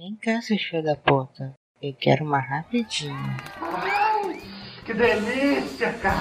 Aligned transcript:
Vem 0.00 0.16
cá, 0.16 0.40
seu 0.40 0.56
filho 0.56 0.82
da 0.82 0.96
puta. 0.96 1.54
Eu 1.82 1.92
quero 1.92 2.24
uma 2.24 2.38
rapidinha. 2.38 3.36
Que 4.86 4.94
delícia, 4.94 5.92
cara! 5.92 6.16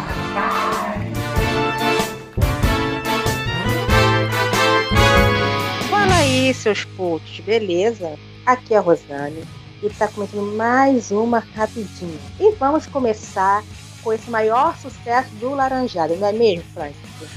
Fala 5.90 6.16
aí, 6.18 6.54
seus 6.54 6.84
putos, 6.84 7.40
beleza? 7.40 8.20
Aqui 8.46 8.74
é 8.74 8.78
a 8.80 8.82
Rosane 8.82 9.46
e 9.82 9.90
tá 9.92 10.10
começando 10.10 10.58
mais 10.58 11.10
uma 11.10 11.40
rapidinha. 11.40 12.20
E 12.38 12.52
vamos 12.56 12.86
começar 12.86 13.64
com 14.04 14.14
esse 14.14 14.30
maior 14.30 14.78
sucesso 14.78 15.30
do 15.40 15.50
Laranjada, 15.52 16.16
não 16.16 16.28
é 16.28 16.34
mesmo, 16.34 16.64
Frank? 16.74 16.94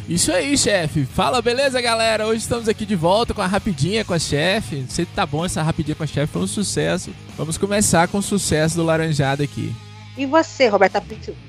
Isso 0.09 0.31
aí, 0.33 0.57
chefe. 0.57 1.05
Fala, 1.05 1.43
beleza, 1.43 1.81
galera? 1.81 2.27
Hoje 2.27 2.41
estamos 2.43 2.69
aqui 2.69 2.87
de 2.87 2.95
volta 2.97 3.35
com 3.35 3.43
a 3.43 3.47
rapidinha 3.47 4.05
com 4.05 4.15
a 4.15 4.19
chefe. 4.19 4.85
Sei 4.89 5.05
que 5.05 5.13
tá 5.13 5.27
bom 5.27 5.45
essa 5.45 5.63
rapidinha 5.63 5.95
com 5.95 6.05
a 6.05 6.07
chefe, 6.07 6.33
foi 6.33 6.43
um 6.43 6.47
sucesso. 6.47 7.11
Vamos 7.37 7.59
começar 7.59 8.07
com 8.09 8.19
o 8.19 8.23
sucesso 8.23 8.77
do 8.77 8.85
Laranjada 8.85 9.43
aqui. 9.43 9.75
E 10.17 10.27
você, 10.27 10.69
Roberto, 10.69 10.93
tá 10.93 11.03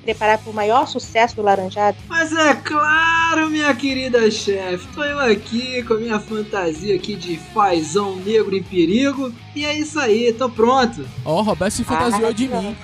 preparado 0.06 0.44
para 0.44 0.50
o 0.52 0.54
maior 0.54 0.88
sucesso 0.88 1.36
do 1.36 1.42
Laranjada? 1.42 1.98
Mas 2.08 2.32
é 2.32 2.56
claro, 2.56 3.50
minha 3.50 3.76
querida 3.76 4.32
chefe. 4.32 4.88
Tô 4.96 5.04
eu 5.04 5.20
aqui 5.20 5.84
com 5.84 5.96
a 5.96 5.98
minha 5.98 6.18
fantasia 6.18 6.96
aqui 6.96 7.16
de 7.18 7.36
fazão 7.54 8.16
negro 8.16 8.56
em 8.56 8.64
perigo. 8.64 9.34
E 9.54 9.66
é 9.66 9.78
isso 9.78 10.00
aí, 10.00 10.32
tô 10.32 10.50
pronto. 10.50 11.06
Ó, 11.26 11.40
o 11.40 11.44
Roberto 11.44 11.74
se 11.74 11.84
fantasiou 11.84 12.30
Ah, 12.30 12.32
de 12.32 12.48
não. 12.48 12.62
mim. 12.64 12.78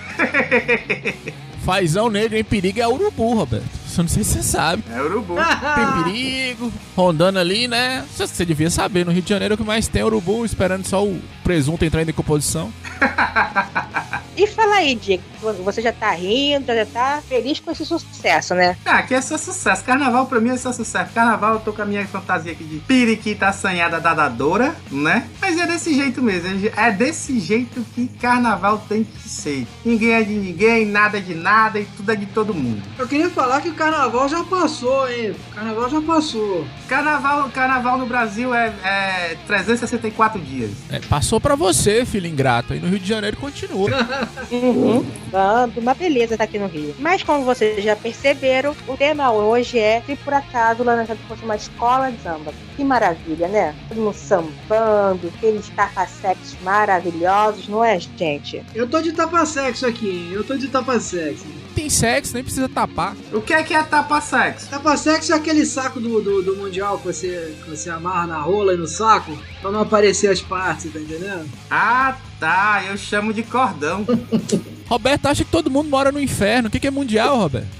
Fazão 1.70 2.10
negro 2.10 2.36
em 2.36 2.44
perigo 2.44 2.80
é 2.82 2.88
urubu, 2.88 3.36
Roberto. 3.36 3.64
Eu 3.96 4.04
não 4.04 4.08
sei 4.10 4.24
se 4.24 4.34
você 4.36 4.44
sabe. 4.44 4.84
É 4.92 5.00
urubu. 5.02 5.36
Tem 5.76 6.04
perigo, 6.04 6.72
rondando 6.96 7.38
ali, 7.38 7.68
né? 7.68 8.04
Você- 8.12 8.26
Você 8.26 8.44
devia 8.44 8.72
saber, 8.72 9.06
no 9.06 9.12
Rio 9.12 9.22
de 9.22 9.30
Janeiro 9.30 9.54
o 9.54 9.58
que 9.58 9.64
mais 9.64 9.88
tem 9.88 10.02
é 10.02 10.06
urubu, 10.06 10.44
esperando 10.46 10.84
só 10.88 11.06
o 11.06 11.22
presunto 11.44 11.86
entrar 11.86 12.02
em 12.02 12.06
decomposição. 12.06 12.72
E 14.40 14.48
fala 14.48 14.76
aí, 14.76 14.96
Diego, 14.96 15.22
você 15.66 15.82
já 15.82 15.92
tá 15.92 16.12
rindo, 16.12 16.68
já 16.68 16.86
tá 16.86 17.22
feliz 17.28 17.60
com 17.60 17.72
esse 17.72 17.86
sucesso, 17.86 18.56
né? 18.56 18.78
Ah, 18.86 19.00
aqui 19.00 19.14
é 19.14 19.20
só 19.20 19.38
sucesso. 19.38 19.84
Carnaval 19.84 20.28
pra 20.28 20.40
mim 20.40 20.52
é 20.52 20.56
só 20.56 20.72
sucesso. 20.72 21.12
Carnaval 21.14 21.56
eu 21.56 21.60
tô 21.60 21.74
com 21.74 21.82
a 21.82 21.86
minha 21.86 22.08
fantasia 22.08 22.54
aqui 22.54 22.64
de 22.64 22.78
periquita 22.80 23.50
assanhada 23.50 24.00
dadadora, 24.00 24.74
né? 24.90 25.28
Mas 25.42 25.60
é 25.60 25.68
desse 25.68 25.94
jeito 25.94 26.22
mesmo. 26.22 26.72
É 26.74 26.90
desse 26.90 27.38
jeito 27.38 27.86
que 27.94 28.08
carnaval 28.08 28.78
tem 28.88 29.04
que 29.04 29.28
ser. 29.28 29.68
Ninguém 29.84 30.14
é 30.14 30.24
de 30.24 30.34
ninguém, 30.36 30.86
nada 30.86 31.18
é 31.18 31.22
de 31.22 31.36
nada 31.36 31.78
e 31.78 31.84
tudo 31.98 32.10
é 32.10 32.16
de 32.16 32.26
todo 32.28 32.54
mundo. 32.54 32.82
Eu 32.98 33.10
queria 33.10 33.30
falar 33.30 33.60
que 33.60 33.68
o 33.68 33.74
carnaval 33.74 34.30
já 34.30 34.42
passou, 34.46 35.12
hein? 35.12 35.32
O 35.32 35.56
carnaval 35.56 35.90
já 35.90 36.02
passou. 36.02 36.66
Carnaval, 36.88 37.50
carnaval 37.50 37.98
no 37.98 38.06
Brasil 38.06 38.56
é, 38.56 38.74
é 38.86 39.38
364 39.46 40.40
dias. 40.40 40.72
É, 40.90 41.00
passou 41.00 41.42
pra 41.42 41.56
você, 41.56 42.06
filho 42.06 42.26
ingrato. 42.26 42.72
Aí 42.72 42.80
no 42.80 42.88
Rio 42.88 43.00
de 43.00 43.08
Janeiro 43.08 43.36
continua. 43.36 43.90
Uhum. 44.52 45.06
Vando, 45.32 45.80
uma 45.80 45.94
beleza 45.94 46.38
tá 46.38 46.44
aqui 46.44 46.58
no 46.58 46.68
Rio. 46.68 46.96
Mas 47.00 47.24
como 47.24 47.46
vocês 47.46 47.84
já 47.84 47.96
perceberam, 47.96 48.76
o 48.88 48.98
tema 48.98 49.32
hoje 49.32 49.78
é 49.78 50.02
se 50.06 50.16
por 50.16 50.34
acaso 50.34 50.82
o 50.82 50.86
Laranjada 50.86 51.20
fosse 51.28 51.44
uma 51.44 51.56
escola 51.56 52.12
de 52.12 52.22
samba. 52.22 52.54
Que 52.76 52.84
maravilha, 52.84 53.48
né? 53.48 53.76
Todo 53.90 54.02
mundo 54.02 54.14
sambando, 54.14 55.32
aqueles 55.36 55.70
capacetes 55.70 56.56
maravilhosos, 56.62 57.68
não 57.68 57.84
é, 57.84 58.00
gente? 58.00 58.64
Eu 58.74 58.88
tô 58.88 59.02
de 59.02 59.12
tapa-sexo 59.12 59.86
aqui? 59.86 60.30
Eu 60.32 60.44
tô 60.44 60.56
de 60.56 60.68
tapa-sexo. 60.68 61.46
Tem 61.80 61.90
sexo, 61.90 62.34
nem 62.34 62.44
precisa 62.44 62.68
tapar. 62.68 63.16
O 63.32 63.40
que 63.40 63.54
é 63.54 63.64
que 63.64 63.74
é 63.74 63.82
tapa-sexo? 63.82 64.70
Tapa-sexo 64.70 65.32
é 65.32 65.36
aquele 65.38 65.66
saco 65.66 65.98
do, 65.98 66.20
do, 66.20 66.42
do 66.44 66.58
Mundial 66.58 66.98
que 67.00 67.06
você, 67.06 67.56
que 67.64 67.70
você 67.70 67.90
amarra 67.90 68.28
na 68.28 68.42
rola 68.42 68.74
e 68.74 68.78
no 68.78 68.86
saco 68.86 69.32
pra 69.62 69.72
não 69.72 69.80
aparecer 69.80 70.30
as 70.30 70.42
partes, 70.42 70.92
tá 70.92 71.00
entendendo? 71.00 71.50
Ah, 71.72 72.18
tá. 72.38 72.84
Eu 72.86 72.98
chamo 72.98 73.32
de 73.32 73.44
cordão. 73.44 74.06
Roberto 74.90 75.28
acha 75.28 75.46
que 75.46 75.52
todo 75.52 75.72
mundo 75.72 75.90
mora 75.90 76.12
no 76.12 76.20
inferno. 76.20 76.68
O 76.68 76.72
que, 76.72 76.82
que 76.82 76.88
é 76.88 76.92
mundial, 76.92 77.38
Roberto? 77.38 77.79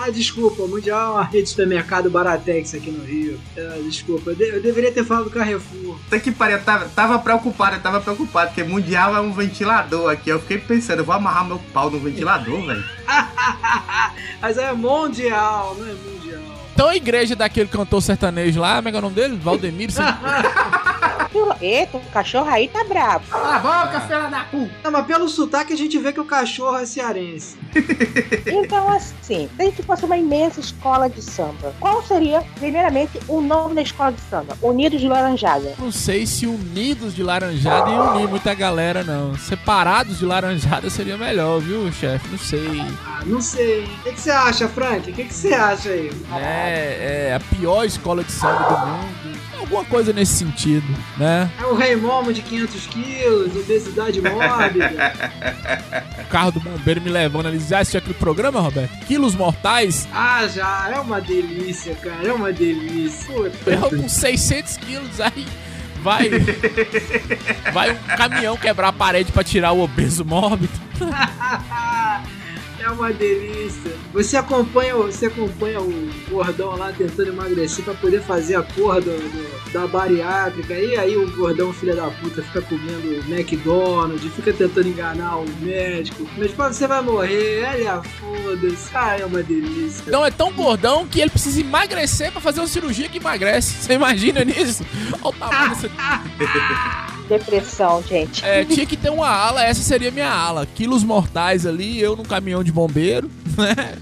Ah, 0.00 0.10
desculpa, 0.10 0.62
o 0.62 0.68
Mundial 0.68 1.00
é 1.00 1.10
uma 1.14 1.24
rede 1.24 1.44
de 1.44 1.48
supermercado 1.50 2.08
Baratex 2.08 2.72
aqui 2.72 2.88
no 2.90 3.04
Rio. 3.04 3.38
É, 3.56 3.80
desculpa, 3.82 4.30
eu, 4.30 4.36
de- 4.36 4.48
eu 4.48 4.62
deveria 4.62 4.92
ter 4.92 5.04
falado 5.04 5.28
Carrefour. 5.28 5.98
Até 6.06 6.20
que 6.20 6.30
pariu, 6.30 6.56
eu 6.56 6.62
tava, 6.62 6.88
tava 6.88 7.18
preocupado, 7.18 7.76
eu 7.76 7.80
tava 7.82 8.00
preocupado, 8.00 8.48
porque 8.50 8.62
mundial 8.62 9.16
é 9.16 9.20
um 9.20 9.32
ventilador 9.32 10.08
aqui. 10.12 10.30
Eu 10.30 10.38
fiquei 10.40 10.58
pensando, 10.58 11.00
eu 11.00 11.04
vou 11.04 11.14
amarrar 11.16 11.44
meu 11.44 11.58
pau 11.72 11.90
no 11.90 11.98
ventilador, 11.98 12.64
velho. 12.64 12.84
Mas 14.40 14.56
é 14.56 14.72
mundial, 14.72 15.74
não 15.78 15.86
é 15.86 15.92
mundial. 15.92 16.42
Então 16.72 16.88
a 16.88 16.94
igreja 16.96 17.34
daquele 17.34 17.68
cantor 17.68 18.00
sertanejo 18.00 18.60
lá, 18.60 18.76
como 18.76 18.88
é 18.88 18.90
que 18.92 18.96
é 18.96 19.00
o 19.00 19.02
nome 19.02 19.16
dele? 19.16 19.36
Valdemiro. 19.42 19.92
você- 21.32 21.64
Eita, 21.64 21.96
o 21.98 22.00
cachorro 22.10 22.48
aí 22.48 22.68
tá 22.68 22.84
bravo. 22.84 23.24
Cala 23.30 23.56
a 23.56 23.58
boca, 23.58 24.00
filha 24.02 24.28
da 24.28 24.40
puta! 24.44 24.70
Não, 24.84 24.90
mas 24.92 25.06
pelo 25.06 25.28
sotaque 25.28 25.72
a 25.72 25.76
gente 25.76 25.98
vê 25.98 26.12
que 26.12 26.20
o 26.20 26.24
cachorro 26.24 26.76
é 26.78 26.86
cearense. 26.86 27.56
Então, 28.46 28.90
assim, 28.90 29.48
se 29.56 29.62
a 29.62 29.64
gente 29.64 29.82
fosse 29.82 30.04
uma 30.04 30.16
imensa 30.16 30.60
escola 30.60 31.08
de 31.08 31.22
samba, 31.22 31.74
qual 31.80 32.02
seria, 32.02 32.42
primeiramente, 32.58 33.18
o 33.28 33.40
nome 33.40 33.74
da 33.74 33.82
escola 33.82 34.12
de 34.12 34.20
samba? 34.22 34.56
Unidos 34.62 35.00
de 35.00 35.08
Laranjada. 35.08 35.74
Não 35.78 35.90
sei 35.92 36.26
se 36.26 36.46
unidos 36.46 37.14
de 37.14 37.22
laranjada 37.22 37.90
ia 37.90 38.02
unir 38.02 38.28
muita 38.28 38.54
galera, 38.54 39.02
não. 39.04 39.36
Separados 39.36 40.18
de 40.18 40.24
laranjada 40.26 40.88
seria 40.90 41.16
melhor, 41.16 41.60
viu, 41.60 41.90
chefe? 41.92 42.28
Não 42.30 42.38
sei. 42.38 42.80
Ah, 43.06 43.20
não 43.26 43.40
sei. 43.40 43.84
O 43.84 44.12
que, 44.12 44.20
você 44.20 44.30
acha, 44.30 44.68
Frank? 44.68 45.10
O 45.10 45.14
que, 45.14 45.24
que 45.24 45.34
você 45.34 45.54
acha 45.54 45.90
aí? 45.90 46.10
É, 46.36 47.28
é 47.30 47.34
a 47.34 47.40
pior 47.56 47.84
escola 47.84 48.22
de 48.24 48.32
samba 48.32 48.64
do 48.64 48.86
mundo. 48.86 49.27
Alguma 49.58 49.84
coisa 49.84 50.12
nesse 50.12 50.34
sentido, 50.34 50.86
né? 51.16 51.50
É 51.60 51.64
o 51.64 51.74
Rei 51.74 51.96
Momo 51.96 52.32
de 52.32 52.42
500 52.42 52.86
quilos, 52.86 53.56
obesidade 53.56 54.20
mórbida. 54.20 55.12
O 56.22 56.26
carro 56.30 56.52
do 56.52 56.60
bombeiro 56.60 57.00
me 57.00 57.10
levando 57.10 57.46
ali. 57.46 57.58
Já 57.58 57.80
assistiu 57.80 57.98
aquele 57.98 58.14
programa, 58.14 58.60
Roberto? 58.60 58.92
Quilos 59.06 59.34
Mortais. 59.34 60.08
Ah, 60.12 60.46
já, 60.46 60.90
é 60.94 61.00
uma 61.00 61.20
delícia, 61.20 61.94
cara, 61.96 62.28
é 62.28 62.32
uma 62.32 62.52
delícia. 62.52 63.34
Puta. 63.34 63.70
Eu 63.70 63.90
com 63.90 64.08
600 64.08 64.76
quilos 64.76 65.20
aí. 65.20 65.46
Vai. 66.02 66.30
Vai 67.72 67.90
um 67.92 68.16
caminhão 68.16 68.56
quebrar 68.56 68.88
a 68.88 68.92
parede 68.92 69.32
pra 69.32 69.42
tirar 69.42 69.72
o 69.72 69.80
obeso 69.80 70.24
mórbido. 70.24 70.72
É 72.80 72.88
uma 72.90 73.12
delícia. 73.12 73.92
Você 74.12 74.36
acompanha, 74.36 74.96
o- 74.96 75.04
você 75.10 75.26
acompanha 75.26 75.80
o 75.80 76.10
gordão 76.30 76.76
lá 76.76 76.92
tentando 76.92 77.28
emagrecer 77.30 77.84
pra 77.84 77.92
poder 77.94 78.22
fazer 78.22 78.54
a 78.54 78.62
porra 78.62 79.00
do, 79.00 79.10
do- 79.10 79.72
da 79.72 79.86
bariátrica. 79.86 80.72
E 80.74 80.96
aí 80.96 81.16
o 81.16 81.30
gordão, 81.36 81.72
filho 81.72 81.94
da 81.96 82.08
puta, 82.08 82.42
fica 82.42 82.62
comendo 82.62 83.14
McDonald's, 83.28 84.32
fica 84.34 84.52
tentando 84.52 84.88
enganar 84.88 85.36
o 85.38 85.44
médico. 85.60 86.26
Mas 86.38 86.52
pô, 86.52 86.64
você 86.64 86.86
vai 86.86 87.02
morrer, 87.02 87.66
olha, 87.68 88.02
foda-se. 88.02 88.88
Ah, 88.94 89.18
é 89.18 89.24
uma 89.26 89.42
delícia. 89.42 90.04
Então 90.06 90.24
é 90.24 90.30
tão 90.30 90.52
gordão 90.52 91.06
que 91.06 91.20
ele 91.20 91.30
precisa 91.30 91.60
emagrecer 91.60 92.30
pra 92.32 92.40
fazer 92.40 92.60
uma 92.60 92.68
cirurgia 92.68 93.08
que 93.08 93.18
emagrece. 93.18 93.74
Você 93.74 93.92
imagina 93.94 94.44
nisso? 94.44 94.84
Olha 95.22 95.28
o 95.28 95.32
tamanho 95.32 95.68
dessa... 95.74 95.90
Depressão, 97.28 98.02
gente. 98.08 98.44
É, 98.44 98.64
tinha 98.64 98.86
que 98.86 98.96
ter 98.96 99.10
uma 99.10 99.28
ala, 99.28 99.62
essa 99.62 99.82
seria 99.82 100.10
minha 100.10 100.30
ala. 100.30 100.66
Quilos 100.66 101.04
mortais 101.04 101.66
ali, 101.66 102.00
eu 102.00 102.16
num 102.16 102.22
caminhão 102.24 102.64
de 102.64 102.72
bombeiro. 102.72 103.30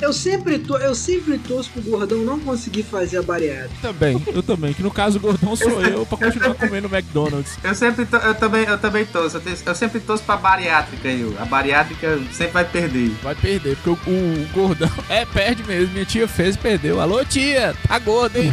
Eu 0.01 0.13
sempre, 0.13 0.59
to, 0.59 0.77
eu 0.77 0.95
sempre 0.95 1.39
torço 1.39 1.71
pro 1.71 1.81
gordão 1.83 2.19
não 2.19 2.39
conseguir 2.39 2.83
fazer 2.83 3.19
a 3.19 3.23
bariátrica. 3.23 3.75
Também, 3.81 4.23
eu 4.27 4.43
também. 4.43 4.73
Que 4.75 4.83
no 4.83 4.91
caso 4.91 5.17
o 5.19 5.21
gordão 5.21 5.57
sou 5.57 5.81
eu 5.83 6.05
pra 6.05 6.19
continuar 6.19 6.55
comendo 6.55 6.89
McDonald's. 6.95 7.59
Eu 7.65 7.75
sempre, 7.75 8.05
to- 8.05 8.17
eu 8.17 8.35
também, 8.35 8.65
eu 8.65 8.79
também 8.79 9.05
torço. 9.07 9.39
Eu, 9.39 9.41
te- 9.41 9.63
eu 9.65 9.75
sempre 9.75 9.99
torço 10.01 10.23
pra 10.25 10.37
bariátrica, 10.37 11.09
eu. 11.09 11.35
A 11.41 11.45
bariátrica 11.47 12.19
sempre 12.33 12.53
vai 12.53 12.65
perder. 12.67 13.11
Vai 13.23 13.35
perder, 13.35 13.77
porque 13.83 13.91
o, 13.91 14.13
o- 14.13 14.43
o 14.43 14.47
gordão. 14.53 14.91
É, 15.09 15.25
perde 15.25 15.65
mesmo. 15.65 15.93
Minha 15.95 16.05
tia 16.05 16.29
fez 16.29 16.55
e 16.55 16.59
perdeu. 16.59 17.01
Alô, 17.01 17.25
tia, 17.25 17.75
tá 17.89 17.99
gorda, 17.99 18.39
hein? 18.39 18.53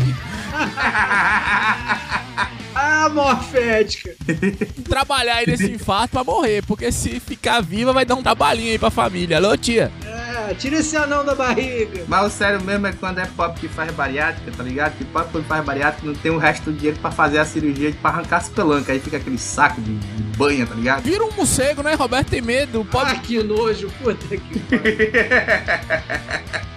Ah, 2.76 3.08
morfética. 3.08 4.16
Trabalhar 4.90 5.36
aí 5.36 5.46
nesse 5.46 5.72
infarto 5.72 6.10
pra 6.14 6.24
morrer, 6.24 6.64
porque 6.66 6.92
se 6.92 7.20
ficar 7.20 7.62
viva 7.62 7.94
vai 7.94 8.04
dar 8.04 8.16
um 8.16 8.24
trabalhinho 8.24 8.72
aí 8.72 8.80
pra 8.80 8.90
família. 8.90 9.38
Alô, 9.38 9.56
tia. 9.56 9.92
É, 10.04 10.56
tira 10.56 10.78
esse 10.78 10.98
anão 10.98 11.24
da 11.24 11.36
barriga. 11.36 12.04
Mas 12.08 12.34
o 12.34 12.36
sério 12.36 12.60
mesmo 12.64 12.88
é 12.88 12.92
quando 12.94 13.20
é 13.20 13.28
pobre 13.28 13.60
que 13.60 13.68
faz 13.68 13.92
bariátrica, 13.92 14.52
tá 14.58 14.64
ligado? 14.64 14.98
Que 14.98 15.06
pobre 15.06 15.30
quando 15.32 15.46
faz 15.46 15.64
bariátrica 15.64 16.08
não 16.08 16.16
tem 16.16 16.32
o 16.32 16.40
resto 16.40 16.72
do 16.72 16.74
dinheiro 16.74 16.98
pra 17.00 17.12
fazer 17.12 17.38
a 17.38 17.46
cirurgia 17.46 17.94
pra 18.02 18.10
arrancar 18.10 18.38
as 18.38 18.50
pelancas. 18.50 18.90
Aí 18.90 19.00
fica 19.00 19.18
aquele 19.18 19.38
saco 19.38 19.80
de, 19.80 19.94
de 19.96 20.24
banha, 20.36 20.66
tá 20.66 20.74
ligado? 20.74 21.04
Vira 21.04 21.24
um 21.24 21.32
morcego, 21.32 21.84
né? 21.84 21.94
Roberto 21.94 22.30
tem 22.30 22.42
medo. 22.42 22.84
Pode. 22.86 23.12
Ah, 23.12 23.16
que 23.20 23.44
nojo, 23.44 23.88
puta 24.02 24.36
que. 24.36 24.40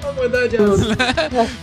Vou 0.03 0.13
mudar 0.15 0.47
de 0.47 0.57
assunto. 0.61 0.97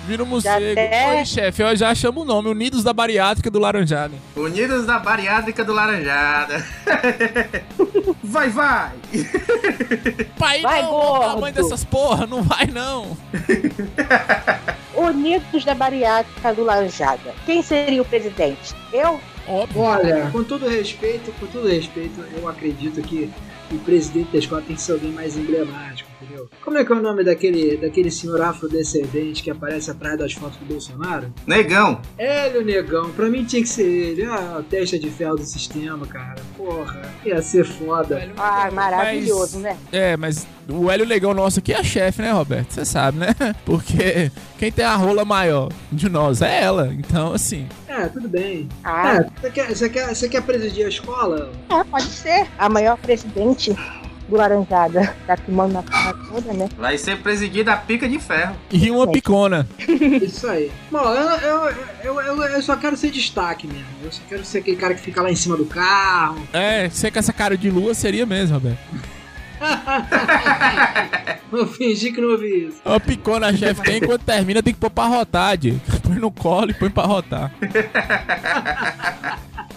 Vira 0.08 0.24
um 0.24 0.26
morcego. 0.26 0.72
até- 0.72 1.18
Oi, 1.20 1.26
chefe, 1.26 1.62
eu 1.64 1.76
já 1.76 1.94
chamo 1.96 2.22
o 2.22 2.26
nome. 2.26 2.50
Unidos 2.50 2.84
da 2.84 2.92
Bariátrica 2.92 3.50
do 3.50 3.60
Laranjada. 3.84 4.14
Unidos 4.36 4.86
da 4.86 5.00
bariátrica 5.00 5.64
do 5.64 5.74
Laranjada. 5.74 6.66
vai, 8.24 8.50
vai! 8.50 8.92
Pai, 10.40 10.62
Vai, 10.62 10.82
não, 10.82 10.90
gordo. 10.92 11.26
o 11.26 11.34
tamanho 11.36 11.54
dessas 11.54 11.84
porra, 11.84 12.26
não 12.26 12.42
vai 12.42 12.68
não. 12.68 13.18
Unidos 14.96 15.66
da 15.66 15.74
Bariátrica 15.74 16.54
do 16.54 16.64
Laranjada. 16.64 17.34
Quem 17.46 17.62
seria 17.62 18.02
o 18.02 18.06
presidente? 18.06 18.74
Eu? 18.92 19.20
Óbvio. 19.48 19.82
Olha, 19.82 20.30
com 20.32 20.44
todo 20.44 20.68
respeito, 20.68 21.32
com 21.40 21.48
todo 21.48 21.68
respeito, 21.68 22.24
eu 22.38 22.48
acredito 22.48 23.02
que 23.02 23.30
o 23.72 23.78
presidente 23.80 24.32
da 24.32 24.38
escola 24.38 24.62
tem 24.62 24.76
que 24.76 24.82
ser 24.82 24.94
alguém 24.94 25.12
mais 25.12 25.36
emblemático, 25.36 26.10
entendeu? 26.24 26.50
Como 26.64 26.78
é 26.78 26.86
que 26.86 26.92
é 26.92 26.96
o 26.96 27.02
nome 27.02 27.24
daquele, 27.24 27.78
daquele 27.78 28.10
senhor 28.12 28.42
afrodescendente 28.42 29.44
que 29.44 29.52
aparece 29.52 29.92
atrás 29.92 30.18
das 30.18 30.34
fotos 30.34 30.58
do 30.58 30.66
Bolsonaro? 30.66 31.34
Negão. 31.46 32.02
Hélio 32.18 32.64
Negão, 32.64 33.12
pra 33.12 33.30
mim 33.30 33.44
tinha 33.44 33.62
que 33.62 33.70
ser 33.70 33.86
ele. 33.88 34.24
Ah, 34.26 34.58
a 34.60 34.64
testa 34.64 34.98
de 34.98 35.10
ferro 35.10 35.36
do 35.36 35.46
sistema, 35.46 36.06
cara. 36.08 36.42
Porra, 36.58 37.02
ia 37.26 37.42
ser 37.42 37.66
foda. 37.66 38.28
Ah, 38.38 38.70
maravilhoso, 38.72 39.60
né? 39.60 39.78
É, 39.92 40.16
mas 40.18 40.48
o 40.68 40.90
Hélio 40.90 41.06
Negão 41.06 41.34
nosso 41.34 41.60
aqui 41.60 41.74
é 41.74 41.78
a 41.80 41.84
chefe, 41.84 42.22
né, 42.22 42.32
Roberto? 42.32 42.72
Você 42.72 42.86
sabe, 42.86 43.20
né? 43.20 43.28
Porque 43.66 44.32
quem 44.58 44.72
tem 44.72 44.86
a 44.86 44.96
rola 44.96 45.26
maior 45.26 45.70
de 45.92 46.10
nós 46.10 46.42
é 46.42 46.62
ela. 46.64 46.94
Então, 46.94 47.34
assim. 47.34 47.68
É, 47.88 48.08
tudo 48.08 48.28
bem. 48.28 48.68
Ah, 48.84 49.18
É, 49.18 49.24
você 49.42 49.50
quer, 49.52 49.76
você 49.76 49.90
quer, 49.90 50.16
você 50.16 50.30
quer 50.30 50.42
presidir 50.42 50.86
a 50.86 50.90
escola? 50.90 51.52
é, 51.70 51.84
pode 51.84 52.06
ser. 52.06 52.48
A 52.58 52.70
maior 52.70 52.98
presidente 52.98 53.76
do 54.28 54.36
Laranjada. 54.36 55.14
Tá 55.26 55.38
queimando 55.38 55.74
na 55.74 55.84
cara 55.84 56.14
toda, 56.30 56.54
né? 56.54 56.68
Vai 56.78 56.98
ser 56.98 57.18
presidido 57.20 57.72
a 57.72 57.78
pica 57.78 58.10
de 58.10 58.20
ferro. 58.20 58.56
E 58.70 58.92
uma 58.92 59.08
picona. 59.08 59.66
Isso 60.22 60.48
aí. 60.48 60.70
Bom, 60.92 61.00
eu, 61.00 61.30
eu, 61.40 61.76
eu, 62.04 62.22
eu, 62.22 62.44
eu 62.44 62.62
só 62.62 62.76
quero 62.76 62.98
ser 62.98 63.10
destaque 63.10 63.68
mesmo. 63.68 63.86
Eu 64.04 64.12
só 64.12 64.22
quero 64.28 64.44
ser 64.44 64.58
aquele 64.58 64.76
cara 64.76 64.94
que 64.96 65.02
fica 65.02 65.22
lá 65.22 65.32
em 65.32 65.36
cima 65.36 65.56
do 65.56 65.66
carro. 65.66 66.46
É, 66.52 66.90
você 66.90 67.10
com 67.10 67.20
essa 67.20 67.32
cara 67.32 67.58
de 67.58 67.70
lua 67.70 67.94
seria 67.94 68.26
mesmo, 68.26 68.56
Roberto. 68.56 68.80
Vou 71.50 71.68
fingir 71.68 72.14
que 72.14 72.20
não 72.20 72.32
ouvi 72.32 72.68
isso. 72.68 72.82
Uma 72.84 73.00
picona 73.00 73.48
a 73.48 73.54
chefe 73.54 73.82
tem, 73.82 74.02
quando 74.02 74.22
termina 74.22 74.62
tem 74.62 74.74
que 74.74 74.80
pôr 74.80 74.90
pra 74.90 75.06
rotar. 75.06 75.58
Põe 76.02 76.16
no 76.16 76.32
colo 76.32 76.72
e 76.72 76.74
põe 76.74 76.90
pra 76.90 77.04
rotar. 77.04 77.52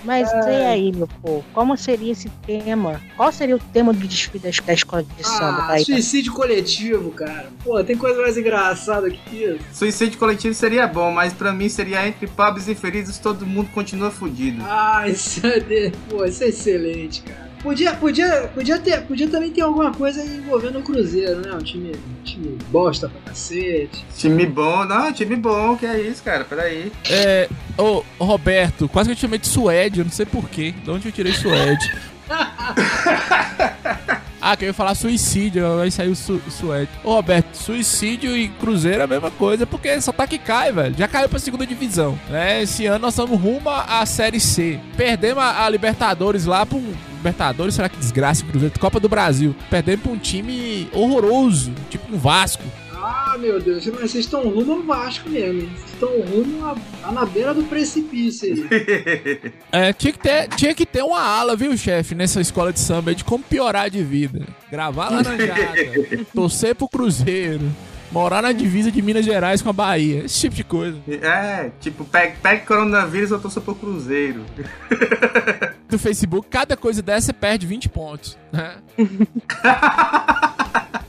Mas 0.04 0.30
e 0.30 0.64
aí, 0.66 0.92
meu 0.92 1.08
povo? 1.20 1.44
Como 1.52 1.76
seria 1.76 2.12
esse 2.12 2.28
tema? 2.46 3.00
Qual 3.16 3.32
seria 3.32 3.56
o 3.56 3.58
tema 3.58 3.92
do 3.92 4.06
desfile 4.06 4.38
da 4.38 4.48
es- 4.50 4.60
da 4.60 4.72
escola 4.72 5.02
de 5.02 5.26
samba? 5.26 5.62
Ah, 5.62 5.72
aí, 5.72 5.80
tá? 5.80 5.92
suicídio 5.92 6.32
coletivo, 6.32 7.10
cara. 7.10 7.48
Pô, 7.64 7.82
tem 7.82 7.96
coisa 7.96 8.20
mais 8.22 8.36
engraçada 8.36 9.10
que 9.10 9.36
isso. 9.44 9.58
Suicídio 9.72 10.18
coletivo 10.18 10.54
seria 10.54 10.86
bom, 10.86 11.10
mas 11.10 11.32
pra 11.32 11.52
mim 11.52 11.68
seria 11.68 12.06
entre 12.06 12.26
pobres 12.26 12.68
e 12.68 12.74
feridos, 12.74 13.18
todo 13.18 13.44
mundo 13.46 13.68
continua 13.74 14.10
fudido. 14.10 14.62
Ah, 14.64 15.08
isso 15.08 15.44
é, 15.46 15.58
de... 15.60 15.92
Pô, 16.08 16.24
isso 16.24 16.44
é 16.44 16.48
excelente, 16.48 17.22
cara. 17.22 17.46
Podia, 17.66 17.94
podia, 17.94 18.48
podia, 18.54 18.78
ter, 18.78 19.02
podia 19.02 19.26
também 19.26 19.50
ter 19.50 19.62
alguma 19.62 19.92
coisa 19.92 20.22
envolvendo 20.22 20.78
o 20.78 20.82
Cruzeiro, 20.82 21.40
né? 21.40 21.52
Um 21.52 21.58
time, 21.58 21.90
um 21.90 22.22
time 22.22 22.56
bosta 22.68 23.08
pra 23.08 23.20
cacete. 23.22 24.06
Time 24.16 24.46
bom, 24.46 24.84
não, 24.84 25.12
time 25.12 25.34
bom, 25.34 25.76
que 25.76 25.84
é 25.84 26.00
isso, 26.00 26.22
cara, 26.22 26.44
peraí. 26.44 26.92
É. 27.10 27.48
Ô, 27.76 28.04
ô, 28.20 28.24
Roberto, 28.24 28.88
quase 28.88 29.08
que 29.08 29.14
eu 29.14 29.16
te 29.16 29.22
chamei 29.22 29.40
de 29.40 29.48
Suede, 29.48 29.98
eu 29.98 30.04
não 30.04 30.12
sei 30.12 30.24
porquê. 30.24 30.76
De 30.84 30.88
onde 30.92 31.08
eu 31.08 31.12
tirei 31.12 31.32
Suede? 31.32 31.92
Ah, 34.48 34.56
que 34.56 34.64
eu 34.64 34.68
ia 34.68 34.72
falar 34.72 34.94
suicídio, 34.94 35.80
aí 35.80 35.90
saiu 35.90 36.14
su 36.14 36.40
Suede. 36.48 36.88
Ô, 37.02 37.14
Roberto, 37.14 37.52
suicídio 37.56 38.36
e 38.36 38.46
Cruzeiro 38.48 39.00
é 39.00 39.02
a 39.02 39.06
mesma 39.08 39.28
coisa, 39.28 39.66
porque 39.66 40.00
só 40.00 40.12
tá 40.12 40.24
que 40.24 40.38
cai, 40.38 40.70
velho. 40.70 40.94
Já 40.96 41.08
caiu 41.08 41.28
pra 41.28 41.40
segunda 41.40 41.66
divisão, 41.66 42.16
né? 42.30 42.62
Esse 42.62 42.86
ano 42.86 43.00
nós 43.00 43.14
estamos 43.14 43.40
rumo 43.40 43.68
à 43.68 44.06
Série 44.06 44.38
C. 44.38 44.78
Perdemos 44.96 45.42
a, 45.42 45.64
a 45.64 45.68
Libertadores 45.68 46.44
lá 46.44 46.64
um... 46.72 46.94
Libertadores, 47.16 47.74
será 47.74 47.88
que 47.88 47.96
desgraça 47.96 48.44
Cruzeiro? 48.44 48.78
Copa 48.78 49.00
do 49.00 49.08
Brasil. 49.08 49.52
Perdemos 49.68 50.02
pra 50.04 50.12
um 50.12 50.18
time 50.18 50.88
horroroso, 50.92 51.72
tipo 51.90 52.14
um 52.14 52.16
Vasco. 52.16 52.62
Ah, 53.08 53.36
meu 53.38 53.60
Deus, 53.60 53.86
mas 53.86 54.10
vocês 54.10 54.24
estão 54.24 54.42
rumo 54.48 54.72
ao 54.72 54.82
Vasco 54.82 55.30
mesmo, 55.30 55.60
hein? 55.60 55.70
Vocês 55.76 55.92
estão 55.92 56.20
rumo 56.22 56.66
a, 56.66 56.76
a 57.04 57.12
na 57.12 57.24
beira 57.24 57.54
do 57.54 57.62
precipício 57.62 58.52
aí. 58.52 59.52
É, 59.70 59.92
tinha 59.92 60.12
que 60.12 60.18
ter, 60.18 60.48
tinha 60.48 60.74
que 60.74 60.84
ter 60.84 61.02
uma 61.02 61.20
ala, 61.20 61.54
viu, 61.54 61.76
chefe, 61.76 62.16
nessa 62.16 62.40
escola 62.40 62.72
de 62.72 62.80
samba 62.80 63.10
aí 63.10 63.14
de 63.14 63.22
como 63.22 63.44
piorar 63.44 63.88
de 63.90 64.02
vida. 64.02 64.44
Gravar 64.68 65.10
laranjada, 65.10 65.76
torcer 66.34 66.74
pro 66.74 66.88
Cruzeiro, 66.88 67.70
morar 68.10 68.42
na 68.42 68.50
divisa 68.50 68.90
de 68.90 69.00
Minas 69.00 69.24
Gerais 69.24 69.62
com 69.62 69.70
a 69.70 69.72
Bahia, 69.72 70.24
esse 70.24 70.40
tipo 70.40 70.56
de 70.56 70.64
coisa. 70.64 70.98
É, 71.08 71.70
tipo, 71.80 72.04
pegue, 72.04 72.38
pegue 72.42 72.66
coronavírus, 72.66 73.30
eu 73.30 73.38
torço 73.38 73.60
pro 73.60 73.76
Cruzeiro. 73.76 74.44
No 75.88 76.00
Facebook, 76.00 76.48
cada 76.50 76.76
coisa 76.76 77.00
dessa 77.00 77.26
você 77.26 77.32
perde 77.32 77.64
20 77.64 77.88
pontos. 77.90 78.36
Né? 78.52 78.74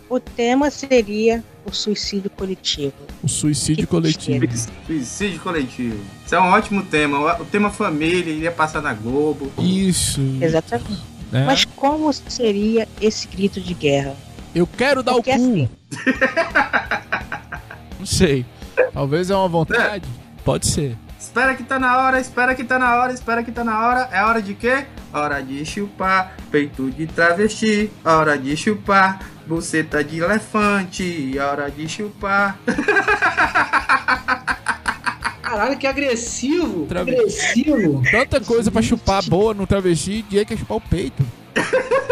O 0.09 0.19
tema 0.19 0.69
seria 0.71 1.43
o 1.65 1.71
suicídio 1.71 2.29
coletivo. 2.29 2.93
O 3.21 3.27
suicídio 3.27 3.85
Que 3.85 3.91
coletivo. 3.91 4.45
Suicídio 4.85 5.39
coletivo. 5.41 5.99
Isso 6.25 6.33
é 6.35 6.39
um 6.39 6.45
ótimo 6.51 6.83
tema. 6.83 7.39
O- 7.41 7.45
tema 7.45 7.69
família 7.69 8.31
iria 8.31 8.51
passar 8.51 8.81
na 8.81 8.93
Globo. 8.93 9.51
Isso. 9.59 10.21
Exatamente. 10.41 11.01
né? 11.31 11.45
Mas 11.45 11.65
como 11.65 12.11
seria 12.13 12.87
esse 13.01 13.27
grito 13.27 13.59
de 13.59 13.73
guerra? 13.73 14.15
Eu 14.55 14.65
quero 14.65 15.03
dar 15.03 15.13
Porque 15.13 15.31
o 15.31 15.35
cu. 15.35 15.41
assim- 15.41 15.69
Não 17.99 18.05
sei. 18.05 18.45
Talvez 18.93 19.29
é 19.29 19.35
uma 19.35 19.49
vontade. 19.49 20.07
Pode 20.45 20.67
ser. 20.67 20.95
Espera 21.27 21.55
que 21.55 21.63
tá 21.63 21.77
na 21.77 21.97
hora, 21.97 22.21
espera 22.21 22.55
que 22.55 22.63
tá 22.63 22.79
na 22.79 22.95
hora, 22.95 23.11
espera 23.11 23.43
que 23.43 23.51
tá 23.51 23.61
na 23.61 23.85
hora. 23.85 24.07
É 24.13 24.23
hora 24.23 24.41
de 24.41 24.53
quê? 24.53 24.85
Hora 25.13 25.43
de 25.43 25.65
chupar, 25.65 26.37
peito 26.49 26.89
de 26.89 27.05
travesti. 27.05 27.91
Hora 28.03 28.37
de 28.37 28.55
chupar, 28.55 29.19
buceta 29.45 30.01
de 30.01 30.19
elefante. 30.19 31.37
Hora 31.37 31.69
de 31.69 31.87
chupar. 31.89 32.57
Caralho, 35.43 35.77
que 35.77 35.85
agressivo! 35.85 36.85
Travesti. 36.85 37.69
Agressivo! 37.69 38.01
Tanta 38.09 38.39
coisa 38.39 38.71
pra 38.71 38.81
chupar 38.81 39.21
boa 39.23 39.53
no 39.53 39.67
travesti, 39.67 40.21
dia 40.21 40.45
que 40.45 40.53
é 40.53 40.57
chupar 40.57 40.77
o 40.77 40.81
peito. 40.81 41.25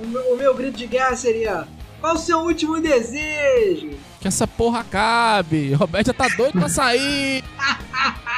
O, 0.00 0.06
meu, 0.06 0.22
o 0.32 0.36
meu 0.38 0.54
grito 0.54 0.78
de 0.78 0.86
guerra 0.86 1.14
seria: 1.14 1.68
Qual 2.00 2.14
o 2.14 2.18
seu 2.18 2.38
último 2.38 2.80
desejo? 2.80 3.90
Que 4.20 4.28
essa 4.28 4.46
porra 4.46 4.80
acabe. 4.80 5.72
Roberto 5.78 6.08
já 6.08 6.12
tá 6.12 6.28
doido 6.28 6.58
pra 6.58 6.68
sair. 6.68 7.44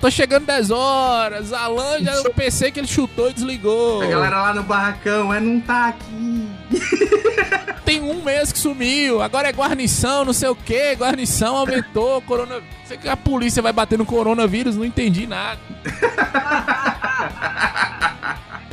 Tô 0.00 0.10
chegando 0.10 0.46
10 0.46 0.70
horas. 0.72 1.52
Alan 1.52 2.00
já 2.00 2.14
eu 2.14 2.34
pensei 2.34 2.72
que 2.72 2.80
ele 2.80 2.88
chutou 2.88 3.30
e 3.30 3.32
desligou. 3.32 4.02
A 4.02 4.06
galera 4.06 4.42
lá 4.42 4.52
no 4.52 4.64
barracão, 4.64 5.32
é 5.32 5.38
não 5.38 5.60
tá 5.60 5.86
aqui. 5.88 6.48
Tem 7.84 8.00
um 8.00 8.20
mês 8.20 8.50
que 8.50 8.58
sumiu. 8.58 9.22
Agora 9.22 9.48
é 9.48 9.52
guarnição, 9.52 10.24
não 10.24 10.32
sei 10.32 10.48
o 10.48 10.56
que. 10.56 10.94
Guarnição 10.96 11.54
aumentou. 11.56 12.20
Corona... 12.22 12.60
Sei 12.84 12.96
que 12.96 13.08
a 13.08 13.16
polícia 13.16 13.62
vai 13.62 13.72
bater 13.72 13.96
no 13.96 14.04
coronavírus, 14.04 14.76
não 14.76 14.84
entendi 14.84 15.24
nada. 15.24 15.60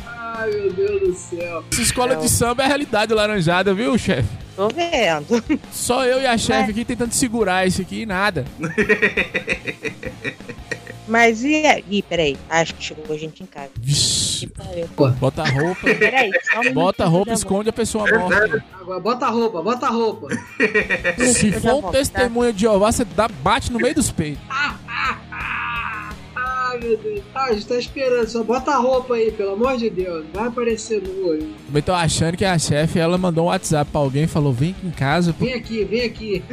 Ai, 0.04 0.50
meu 0.50 0.72
Deus 0.72 1.00
do 1.00 1.14
céu. 1.14 1.64
Essa 1.70 1.82
escola 1.82 2.16
de 2.16 2.28
samba 2.28 2.62
é 2.62 2.66
a 2.66 2.68
realidade 2.68 3.14
laranjada, 3.14 3.72
viu, 3.72 3.96
chefe? 3.96 4.28
Tô 4.60 4.68
vendo. 4.68 5.42
Só 5.72 6.04
eu 6.04 6.20
e 6.20 6.26
a 6.26 6.36
chefe 6.36 6.72
aqui 6.72 6.84
tentando 6.84 7.12
segurar 7.12 7.66
isso 7.66 7.80
aqui 7.80 8.02
e 8.02 8.06
nada. 8.06 8.44
Mas 11.08 11.42
e 11.42 11.64
aí? 11.66 12.02
Peraí. 12.02 12.36
Acho 12.50 12.74
que 12.74 12.84
chegou 12.84 13.16
gente 13.16 13.42
em 13.42 13.46
casa. 13.46 13.70
Vixe. 13.80 14.52
Bota 15.18 15.44
a 15.44 15.48
roupa. 15.48 15.80
Peraí. 15.98 16.30
só 16.52 16.60
um 16.60 16.74
Bota 16.74 17.04
a 17.04 17.06
roupa, 17.06 17.32
esconde 17.32 17.70
a 17.70 17.72
pessoa 17.72 18.04
morta. 18.06 18.62
Agora 18.78 19.00
bota 19.00 19.24
a 19.24 19.30
roupa, 19.30 19.62
bota 19.62 19.86
a 19.86 19.90
roupa. 19.90 20.28
Se 21.16 21.52
for 21.52 21.76
um 21.76 21.82
tá? 21.82 21.92
testemunha 21.92 22.52
de 22.52 22.60
Jeová, 22.60 22.92
você 22.92 23.06
dá, 23.06 23.28
bate 23.28 23.72
no 23.72 23.78
meio 23.78 23.94
dos 23.94 24.10
peitos. 24.10 24.44
Ai, 26.70 26.78
meu 26.78 26.96
Deus. 26.96 27.20
Ah, 27.34 27.46
a 27.46 27.52
gente 27.52 27.66
tá 27.66 27.76
esperando. 27.76 28.28
Só 28.28 28.44
bota 28.44 28.70
a 28.70 28.76
roupa 28.76 29.14
aí, 29.14 29.32
pelo 29.32 29.54
amor 29.54 29.76
de 29.76 29.90
Deus. 29.90 30.24
Vai 30.32 30.46
aparecer 30.46 31.02
no 31.02 31.26
olho. 31.26 31.48
Também 31.66 31.82
tô 31.82 31.92
achando 31.92 32.36
que 32.36 32.44
a 32.44 32.56
chefe, 32.56 32.98
ela 32.98 33.18
mandou 33.18 33.46
um 33.46 33.48
WhatsApp 33.48 33.90
pra 33.90 34.00
alguém 34.00 34.24
e 34.24 34.28
falou, 34.28 34.52
vem 34.52 34.70
aqui 34.70 34.86
em 34.86 34.90
casa. 34.90 35.32
pô." 35.32 35.44
Vem 35.44 35.54
aqui, 35.54 35.84
vem 35.84 36.02
aqui. 36.02 36.44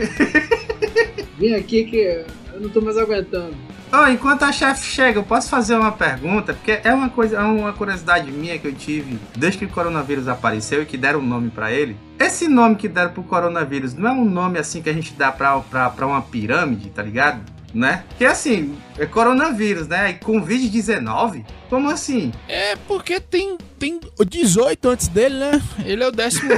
vem 1.38 1.54
aqui 1.54 1.84
que 1.86 1.98
eu 1.98 2.26
não 2.60 2.70
tô 2.70 2.82
mais 2.82 2.98
aguentando. 2.98 3.54
Ó, 3.94 4.08
enquanto 4.08 4.44
a 4.44 4.52
chefe 4.52 4.86
chega, 4.86 5.20
eu 5.20 5.24
posso 5.24 5.50
fazer 5.50 5.76
uma 5.76 5.92
pergunta? 5.92 6.54
Porque 6.54 6.80
é 6.84 6.92
uma 6.94 7.10
coisa, 7.10 7.38
é 7.38 7.42
uma 7.42 7.72
curiosidade 7.72 8.30
minha 8.32 8.58
que 8.58 8.68
eu 8.68 8.74
tive 8.74 9.18
desde 9.38 9.60
que 9.60 9.66
o 9.66 9.70
coronavírus 9.70 10.28
apareceu 10.28 10.82
e 10.82 10.86
que 10.86 10.98
deram 10.98 11.20
um 11.20 11.26
nome 11.26 11.50
pra 11.50 11.72
ele. 11.72 11.96
Esse 12.20 12.48
nome 12.50 12.76
que 12.76 12.90
deram 12.90 13.12
pro 13.12 13.24
coronavírus 13.24 13.94
não 13.94 14.10
é 14.10 14.12
um 14.12 14.26
nome 14.26 14.58
assim 14.60 14.82
que 14.82 14.90
a 14.90 14.94
gente 14.94 15.14
dá 15.14 15.32
pra, 15.32 15.60
pra, 15.60 15.90
pra 15.90 16.08
uma 16.08 16.22
pirâmide, 16.22 16.90
tá 16.90 17.02
ligado? 17.02 17.40
Né? 17.74 18.04
Que 18.18 18.26
assim, 18.26 18.78
é 18.98 19.06
coronavírus, 19.06 19.88
né? 19.88 20.12
E 20.12 20.14
Covid-19? 20.26 21.46
Como 21.70 21.90
assim? 21.90 22.32
É 22.48 22.76
porque 22.88 23.20
tem, 23.20 23.58
tem 23.78 24.00
o 24.18 24.24
18 24.24 24.90
antes 24.90 25.08
dele, 25.08 25.36
né? 25.36 25.62
Ele 25.86 26.04
é 26.04 26.08
o 26.08 26.12
décimo. 26.12 26.50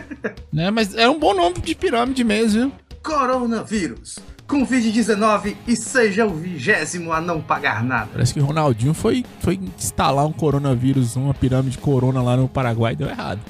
né? 0.52 0.70
Mas 0.70 0.94
é 0.94 1.08
um 1.08 1.18
bom 1.18 1.34
nome 1.34 1.60
de 1.60 1.74
pirâmide 1.74 2.24
mesmo, 2.24 2.60
viu? 2.60 2.72
Coronavírus. 3.02 4.18
Covid-19 4.48 5.56
e 5.66 5.74
seja 5.74 6.26
o 6.26 6.34
vigésimo 6.34 7.12
a 7.12 7.20
não 7.20 7.40
pagar 7.40 7.82
nada. 7.82 8.10
Parece 8.12 8.34
que 8.34 8.40
o 8.40 8.44
Ronaldinho 8.44 8.92
foi, 8.92 9.24
foi 9.40 9.58
instalar 9.78 10.26
um 10.26 10.32
coronavírus, 10.32 11.16
uma 11.16 11.32
pirâmide 11.32 11.78
corona 11.78 12.22
lá 12.22 12.36
no 12.36 12.48
Paraguai 12.48 12.92
e 12.92 12.96
deu 12.96 13.08
errado. 13.08 13.40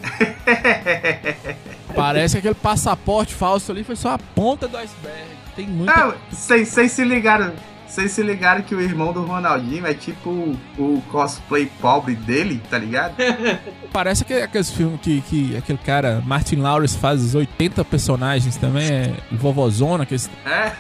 Parece 1.94 2.34
que 2.34 2.38
aquele 2.38 2.54
passaporte 2.54 3.34
falso 3.34 3.72
ali 3.72 3.82
foi 3.82 3.96
só 3.96 4.10
a 4.10 4.18
ponta 4.18 4.68
do 4.68 4.76
iceberg. 4.76 5.43
Tem 5.54 5.66
muita. 5.66 5.92
Ah, 5.92 6.14
vocês 6.30 6.92
se 6.92 7.04
ligaram. 7.04 7.52
Vocês 7.86 8.10
se 8.10 8.22
ligaram 8.24 8.62
que 8.62 8.74
o 8.74 8.80
irmão 8.80 9.12
do 9.12 9.22
Ronaldinho 9.22 9.86
é 9.86 9.94
tipo 9.94 10.28
o 10.76 11.02
cosplay 11.12 11.70
pobre 11.80 12.16
dele, 12.16 12.60
tá 12.68 12.76
ligado? 12.76 13.14
Parece 13.92 14.24
aquele, 14.24 14.42
aqueles 14.42 14.68
filmes 14.68 15.00
que, 15.00 15.20
que 15.20 15.56
aquele 15.56 15.78
cara, 15.78 16.20
Martin 16.26 16.56
Lawrence, 16.56 16.98
faz 16.98 17.22
os 17.22 17.36
80 17.36 17.84
personagens 17.84 18.56
também, 18.56 18.90
é 18.90 19.14
vovozona, 19.30 20.04
que 20.04 20.16
É. 20.44 20.72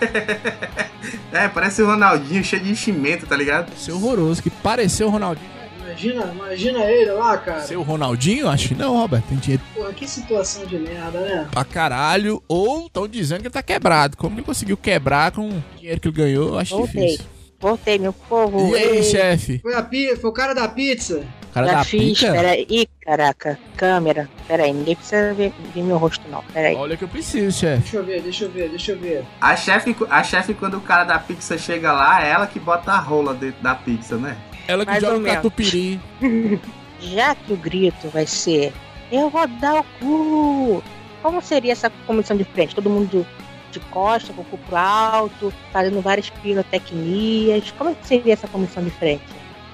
É, 1.30 1.48
parece 1.48 1.82
o 1.82 1.86
Ronaldinho 1.86 2.42
cheio 2.42 2.62
de 2.62 2.70
enchimento, 2.70 3.26
tá 3.26 3.36
ligado? 3.36 3.76
seu 3.76 3.96
horroroso, 3.96 4.42
que 4.42 4.48
pareceu 4.48 5.08
o 5.08 5.10
Ronaldinho. 5.10 5.53
Imagina, 5.94 6.32
imagina 6.34 6.84
ele 6.90 7.12
lá, 7.12 7.38
cara. 7.38 7.60
Seu 7.60 7.82
Ronaldinho? 7.82 8.48
Acho 8.48 8.68
que 8.68 8.74
não, 8.74 8.96
Roberto. 8.96 9.26
Tem 9.28 9.38
dinheiro 9.38 9.62
Porra, 9.74 9.92
que 9.92 10.08
situação 10.08 10.66
de 10.66 10.76
merda, 10.78 11.20
né? 11.20 11.48
pra 11.50 11.64
caralho. 11.64 12.42
Ou 12.48 12.86
estão 12.86 13.06
dizendo 13.06 13.40
que 13.40 13.46
ele 13.46 13.54
tá 13.54 13.62
quebrado. 13.62 14.16
Como 14.16 14.34
ele 14.36 14.42
conseguiu 14.42 14.76
quebrar 14.76 15.30
com 15.30 15.48
o 15.48 15.64
dinheiro 15.78 16.00
que 16.00 16.08
ele 16.08 16.16
ganhou, 16.16 16.48
eu 16.50 16.58
acho 16.58 16.76
Voltei. 16.76 17.06
difícil. 17.06 17.26
Voltei, 17.60 17.98
meu 17.98 18.12
povo. 18.12 18.76
E 18.76 18.78
aí, 18.78 19.02
chefe? 19.04 19.58
Foi, 19.60 19.74
a 19.74 19.82
pi... 19.82 20.16
Foi 20.16 20.28
o 20.28 20.32
cara 20.32 20.52
da 20.52 20.68
pizza. 20.68 21.24
O 21.50 21.54
cara 21.54 21.66
Já 21.68 21.72
da 21.74 21.84
fiz, 21.84 22.18
pica? 22.18 22.32
peraí. 22.32 22.66
Ih, 22.68 22.88
caraca, 23.00 23.58
câmera. 23.76 24.28
Peraí, 24.46 24.72
ninguém 24.72 24.96
precisa 24.96 25.32
ver, 25.32 25.52
ver 25.72 25.82
meu 25.82 25.96
rosto, 25.96 26.28
não. 26.28 26.42
Peraí. 26.52 26.74
Olha 26.74 26.96
que 26.96 27.04
eu 27.04 27.08
preciso, 27.08 27.56
chefe. 27.58 27.82
Deixa 27.82 27.96
eu 27.96 28.04
ver, 28.04 28.20
deixa 28.20 28.44
eu 28.44 28.50
ver, 28.50 28.68
deixa 28.68 28.92
eu 28.92 28.98
ver. 28.98 29.24
A 29.40 29.54
chefe, 29.56 29.96
a 30.10 30.22
chefe, 30.24 30.52
quando 30.52 30.76
o 30.76 30.80
cara 30.80 31.04
da 31.04 31.18
pizza 31.18 31.56
chega 31.56 31.92
lá, 31.92 32.22
é 32.26 32.30
ela 32.30 32.46
que 32.48 32.58
bota 32.58 32.90
a 32.92 32.98
rola 32.98 33.32
dentro 33.32 33.62
da 33.62 33.74
pizza, 33.74 34.16
né? 34.16 34.36
Ela 34.66 34.84
que 34.84 34.90
Mais 34.90 35.02
joga 35.02 35.18
o 35.18 35.24
catupiry. 35.24 36.00
Já 37.00 37.34
que 37.34 37.52
o 37.52 37.56
grito 37.56 38.08
vai 38.08 38.26
ser 38.26 38.72
Eu 39.12 39.28
vou 39.28 39.46
dar 39.46 39.80
o 39.80 39.84
cu. 40.00 40.82
Como 41.22 41.42
seria 41.42 41.72
essa 41.72 41.90
comissão 42.06 42.36
de 42.36 42.44
frente? 42.44 42.74
Todo 42.74 42.88
mundo 42.90 43.26
de 43.70 43.80
costa, 43.90 44.32
com 44.32 44.42
o 44.42 44.44
cu 44.44 44.58
pro 44.58 44.76
alto, 44.76 45.52
fazendo 45.72 46.00
várias 46.00 46.30
pirotecnias. 46.30 47.72
Como 47.72 47.90
é 47.90 47.94
que 47.94 48.06
seria 48.06 48.32
essa 48.32 48.46
comissão 48.46 48.82
de 48.84 48.90
frente? 48.90 49.22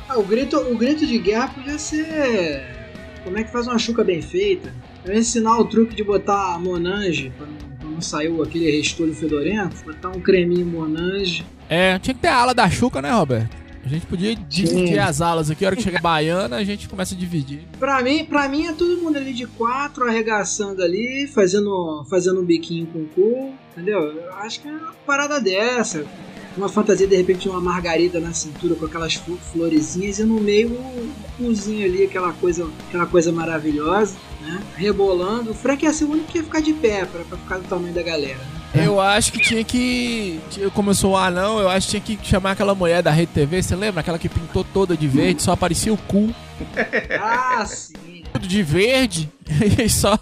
Ah, 0.09 0.19
o 0.19 0.23
grito, 0.23 0.57
o 0.57 0.77
grito 0.77 1.07
de 1.07 1.19
guerra 1.19 1.49
podia 1.49 1.79
ser. 1.79 2.65
Como 3.23 3.39
é 3.39 3.45
que 3.45 3.53
faz 3.53 3.67
uma 3.67 3.79
chuca 3.79 4.03
bem 4.03 4.23
feita? 4.23 4.75
Eu 5.05 5.13
ia 5.13 5.21
ensinar 5.21 5.59
o 5.59 5.65
truque 5.65 5.95
de 5.95 6.03
botar 6.03 6.59
Monange, 6.59 7.31
pra 7.37 7.47
não, 7.47 7.77
pra 7.79 7.89
não 7.89 8.01
sair 8.01 8.33
aquele 8.41 8.71
restolho 8.79 9.15
fedorento, 9.15 9.77
botar 9.85 10.09
um 10.09 10.21
creminho 10.21 10.67
Monange. 10.67 11.45
É, 11.69 11.99
tinha 11.99 12.15
que 12.15 12.21
ter 12.21 12.29
a 12.29 12.37
ala 12.37 12.55
da 12.55 12.69
Chuca, 12.69 13.01
né, 13.01 13.11
Roberto? 13.11 13.60
A 13.85 13.89
gente 13.89 14.07
podia 14.07 14.35
dividir 14.37 14.89
Sim. 14.89 14.99
as 14.99 15.21
alas 15.23 15.51
aqui. 15.51 15.65
A 15.65 15.69
hora 15.69 15.77
que 15.77 15.83
chega 15.83 15.99
a 15.99 16.03
baiana, 16.03 16.57
a 16.57 16.65
gente 16.65 16.89
começa 16.89 17.15
a 17.15 17.19
dividir. 17.19 17.63
Pra 17.79 18.03
mim, 18.03 18.25
pra 18.25 18.49
mim 18.49 18.67
é 18.67 18.73
todo 18.73 18.99
mundo 19.01 19.17
ali 19.17 19.33
de 19.33 19.47
quatro, 19.47 20.07
arregaçando 20.07 20.83
ali, 20.83 21.27
fazendo, 21.27 22.05
fazendo 22.11 22.41
um 22.41 22.45
biquinho 22.45 22.87
com 22.87 22.99
o 23.01 23.07
cu, 23.07 23.55
entendeu? 23.73 24.01
Eu 24.01 24.35
acho 24.35 24.61
que 24.61 24.69
é 24.69 24.73
uma 24.73 24.93
parada 25.07 25.41
dessa. 25.41 26.05
Uma 26.57 26.69
fantasia, 26.69 27.07
de 27.07 27.17
repente, 27.17 27.49
uma 27.49 27.61
margarida 27.61 28.19
na 28.21 28.33
cintura 28.33 28.75
com 28.75 28.85
aquelas 28.85 29.15
flo- 29.15 29.39
florezinhas 29.53 30.19
e 30.19 30.25
no 30.25 30.41
meio 30.41 30.73
um 30.73 31.11
cozinho 31.39 31.85
ali, 31.87 32.03
aquela 32.05 32.33
coisa, 32.33 32.69
aquela 32.89 33.07
coisa 33.07 33.33
maravilhosa, 33.33 34.17
né? 34.43 34.61
Rebolando. 34.77 35.53
O 35.53 35.55
Frank 35.55 35.85
ia 35.85 35.93
ser 35.93 36.05
o 36.05 36.11
único 36.11 36.27
que 36.27 36.39
ia 36.39 36.45
ficar 36.45 36.61
de 36.61 36.73
pé 36.75 37.05
pra, 37.07 37.23
pra 37.25 37.39
ficar 37.39 37.59
do 37.59 37.69
tamanho 37.69 37.95
da 37.95 38.03
galera. 38.03 38.37
né? 38.39 38.60
Eu 38.75 39.01
acho 39.01 39.33
que 39.33 39.41
tinha 39.41 39.65
que. 39.65 40.41
eu 40.59 40.95
sou 40.95 41.13
um 41.13 41.17
anão, 41.17 41.59
eu 41.59 41.69
acho 41.69 41.89
que 41.91 42.01
tinha 42.01 42.19
que 42.19 42.27
chamar 42.27 42.53
aquela 42.53 42.75
mulher 42.75 43.03
da 43.03 43.11
Rede 43.11 43.33
TV. 43.33 43.63
Você 43.63 43.75
lembra? 43.75 44.01
Aquela 44.01 44.19
que 44.19 44.29
pintou 44.29 44.65
toda 44.65 44.97
de 44.97 45.09
verde, 45.09 45.43
só 45.43 45.53
aparecia 45.53 45.93
o 45.93 45.97
cu. 45.97 46.33
Ah, 47.21 47.65
sim. 47.67 48.23
Tudo 48.33 48.47
de 48.47 48.63
verde. 48.63 49.31
E 49.83 49.89
só 49.89 50.17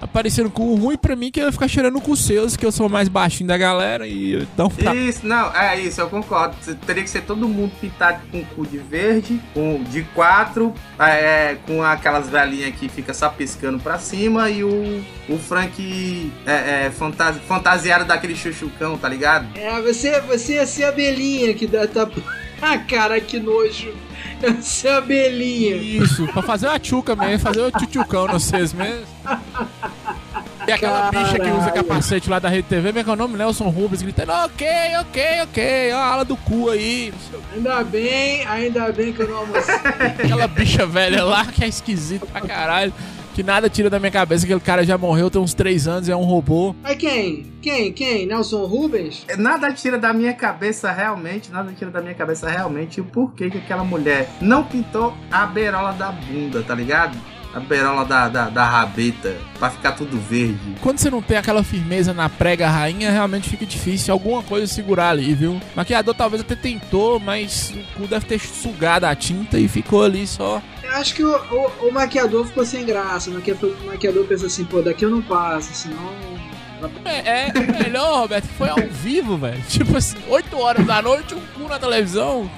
aparecia 0.00 0.44
no 0.44 0.50
cu 0.50 0.74
ruim 0.74 0.96
pra 0.96 1.16
mim 1.16 1.30
que 1.30 1.40
eu 1.40 1.46
ia 1.46 1.52
ficar 1.52 1.68
cheirando 1.68 2.00
com 2.00 2.14
seus, 2.14 2.56
que 2.56 2.64
eu 2.64 2.72
sou 2.72 2.86
o 2.86 2.90
mais 2.90 3.08
baixinho 3.08 3.48
da 3.48 3.56
galera. 3.58 4.06
E 4.06 4.36
um 4.36 4.46
tapa. 4.56 4.94
Isso, 4.94 5.26
não, 5.26 5.54
é 5.54 5.78
isso, 5.80 6.00
eu 6.00 6.08
concordo. 6.08 6.56
Teria 6.86 7.02
que 7.02 7.10
ser 7.10 7.22
todo 7.22 7.48
mundo 7.48 7.72
pintado 7.80 8.20
com 8.30 8.44
cu 8.44 8.66
de 8.66 8.78
verde, 8.78 9.40
com 9.54 9.82
de 9.84 10.02
quatro, 10.14 10.72
é, 10.98 11.56
com 11.66 11.82
aquelas 11.82 12.28
velhinhas 12.28 12.74
que 12.74 12.88
fica 12.88 13.12
só 13.12 13.28
piscando 13.28 13.78
pra 13.78 13.98
cima 13.98 14.48
e 14.50 14.62
o, 14.64 15.02
o 15.28 15.38
Frank 15.38 16.32
é, 16.46 16.86
é, 16.86 16.90
fantasi- 16.90 17.40
fantasiado 17.40 18.04
daquele 18.04 18.36
chuchucão, 18.36 18.96
tá 18.98 19.08
ligado? 19.08 19.46
É, 19.58 19.80
você, 19.82 20.20
você 20.20 20.54
ia 20.54 20.66
ser 20.66 20.84
a 20.84 20.92
belinha 20.92 21.52
que 21.54 21.66
dá. 21.66 21.86
Tá... 21.86 22.08
Ah, 22.60 22.76
cara, 22.76 23.20
que 23.20 23.38
nojo. 23.38 23.94
Ser 24.60 24.88
a 24.88 25.00
belinha. 25.00 25.76
Isso, 25.76 26.26
pra 26.28 26.42
fazer 26.42 26.68
uma 26.68 26.78
tchuca 26.78 27.14
mesmo, 27.16 27.38
fazer 27.38 27.60
o 27.60 27.70
tchutchucão 27.70 28.26
nos 28.26 28.44
vocês 28.44 28.72
mesmo. 28.72 29.06
E 30.66 30.72
aquela 30.72 31.10
bicha 31.10 31.38
que 31.38 31.50
usa 31.50 31.70
Caralho. 31.70 31.74
capacete 31.74 32.28
lá 32.28 32.38
da 32.38 32.48
Rede 32.48 32.68
TV, 32.68 32.88
como 32.88 32.98
é 32.98 33.04
que 33.04 33.08
é 33.08 33.12
o 33.12 33.16
nome? 33.16 33.38
Nelson 33.38 33.68
Rubens, 33.70 34.02
gritando, 34.02 34.30
ok, 34.32 34.68
ok, 35.00 35.22
ok, 35.44 35.92
ó 35.94 35.96
a 35.96 36.06
ala 36.12 36.24
do 36.26 36.36
cu 36.36 36.68
aí. 36.68 37.12
sei 37.30 37.38
o 37.38 37.42
Ainda 37.54 37.82
bem, 37.84 38.46
ainda 38.46 38.92
bem 38.92 39.12
que 39.12 39.20
eu 39.22 39.28
não 39.28 39.38
almocei. 39.38 39.74
Aquela 39.74 40.46
bicha 40.46 40.86
velha 40.86 41.24
lá 41.24 41.46
que 41.46 41.64
é 41.64 41.68
esquisita 41.68 42.26
pra 42.26 42.42
caralho. 42.42 42.92
Que 43.38 43.42
nada 43.44 43.70
tira 43.70 43.88
da 43.88 44.00
minha 44.00 44.10
cabeça, 44.10 44.44
aquele 44.44 44.58
cara 44.58 44.84
já 44.84 44.98
morreu 44.98 45.30
tem 45.30 45.40
uns 45.40 45.54
três 45.54 45.86
anos, 45.86 46.08
é 46.08 46.16
um 46.16 46.24
robô. 46.24 46.74
Mas 46.82 46.96
quem? 46.96 47.46
Quem? 47.62 47.92
Quem? 47.92 48.26
Nelson 48.26 48.64
Rubens? 48.64 49.24
Nada 49.38 49.72
tira 49.72 49.96
da 49.96 50.12
minha 50.12 50.32
cabeça 50.34 50.90
realmente, 50.90 51.48
nada 51.52 51.72
tira 51.72 51.88
da 51.88 52.00
minha 52.00 52.14
cabeça 52.14 52.50
realmente 52.50 53.00
o 53.00 53.04
porquê 53.04 53.48
que 53.48 53.58
aquela 53.58 53.84
mulher 53.84 54.28
não 54.40 54.64
pintou 54.64 55.14
a 55.30 55.46
beirola 55.46 55.92
da 55.92 56.10
bunda, 56.10 56.64
tá 56.64 56.74
ligado? 56.74 57.16
A 57.58 57.60
beirola 57.60 58.04
da, 58.04 58.28
da, 58.28 58.48
da 58.48 58.64
rabeta, 58.64 59.36
pra 59.58 59.68
ficar 59.68 59.90
tudo 59.90 60.16
verde. 60.16 60.76
Quando 60.80 61.00
você 61.00 61.10
não 61.10 61.20
tem 61.20 61.36
aquela 61.36 61.64
firmeza 61.64 62.14
na 62.14 62.28
prega 62.28 62.70
rainha, 62.70 63.10
realmente 63.10 63.50
fica 63.50 63.66
difícil 63.66 64.14
alguma 64.14 64.44
coisa 64.44 64.68
segurar 64.68 65.10
ali, 65.10 65.34
viu? 65.34 65.60
Maquiador 65.74 66.14
talvez 66.14 66.42
até 66.42 66.54
tentou, 66.54 67.18
mas 67.18 67.74
o 67.74 67.98
cu 67.98 68.06
deve 68.06 68.26
ter 68.26 68.38
sugado 68.38 69.06
a 69.06 69.14
tinta 69.16 69.58
e 69.58 69.66
ficou 69.66 70.04
ali 70.04 70.24
só. 70.24 70.62
Eu 70.84 70.92
acho 70.92 71.16
que 71.16 71.24
o, 71.24 71.34
o, 71.36 71.88
o 71.88 71.92
maquiador 71.92 72.46
ficou 72.46 72.64
sem 72.64 72.86
graça. 72.86 73.28
O 73.28 73.34
maquiador, 73.34 73.74
o 73.82 73.86
maquiador 73.86 74.24
pensou 74.26 74.46
assim, 74.46 74.64
pô, 74.64 74.80
daqui 74.80 75.04
eu 75.04 75.10
não 75.10 75.20
passo, 75.20 75.74
senão. 75.74 76.38
É, 77.04 77.48
é 77.48 77.82
melhor, 77.82 78.20
Roberto, 78.20 78.46
que 78.46 78.54
foi 78.54 78.68
ao 78.68 78.78
vivo, 78.88 79.36
velho. 79.36 79.60
Tipo 79.68 79.96
assim, 79.96 80.16
8 80.28 80.56
horas 80.56 80.86
da 80.86 81.02
noite, 81.02 81.34
um 81.34 81.40
cu 81.40 81.68
na 81.68 81.76
televisão. 81.76 82.48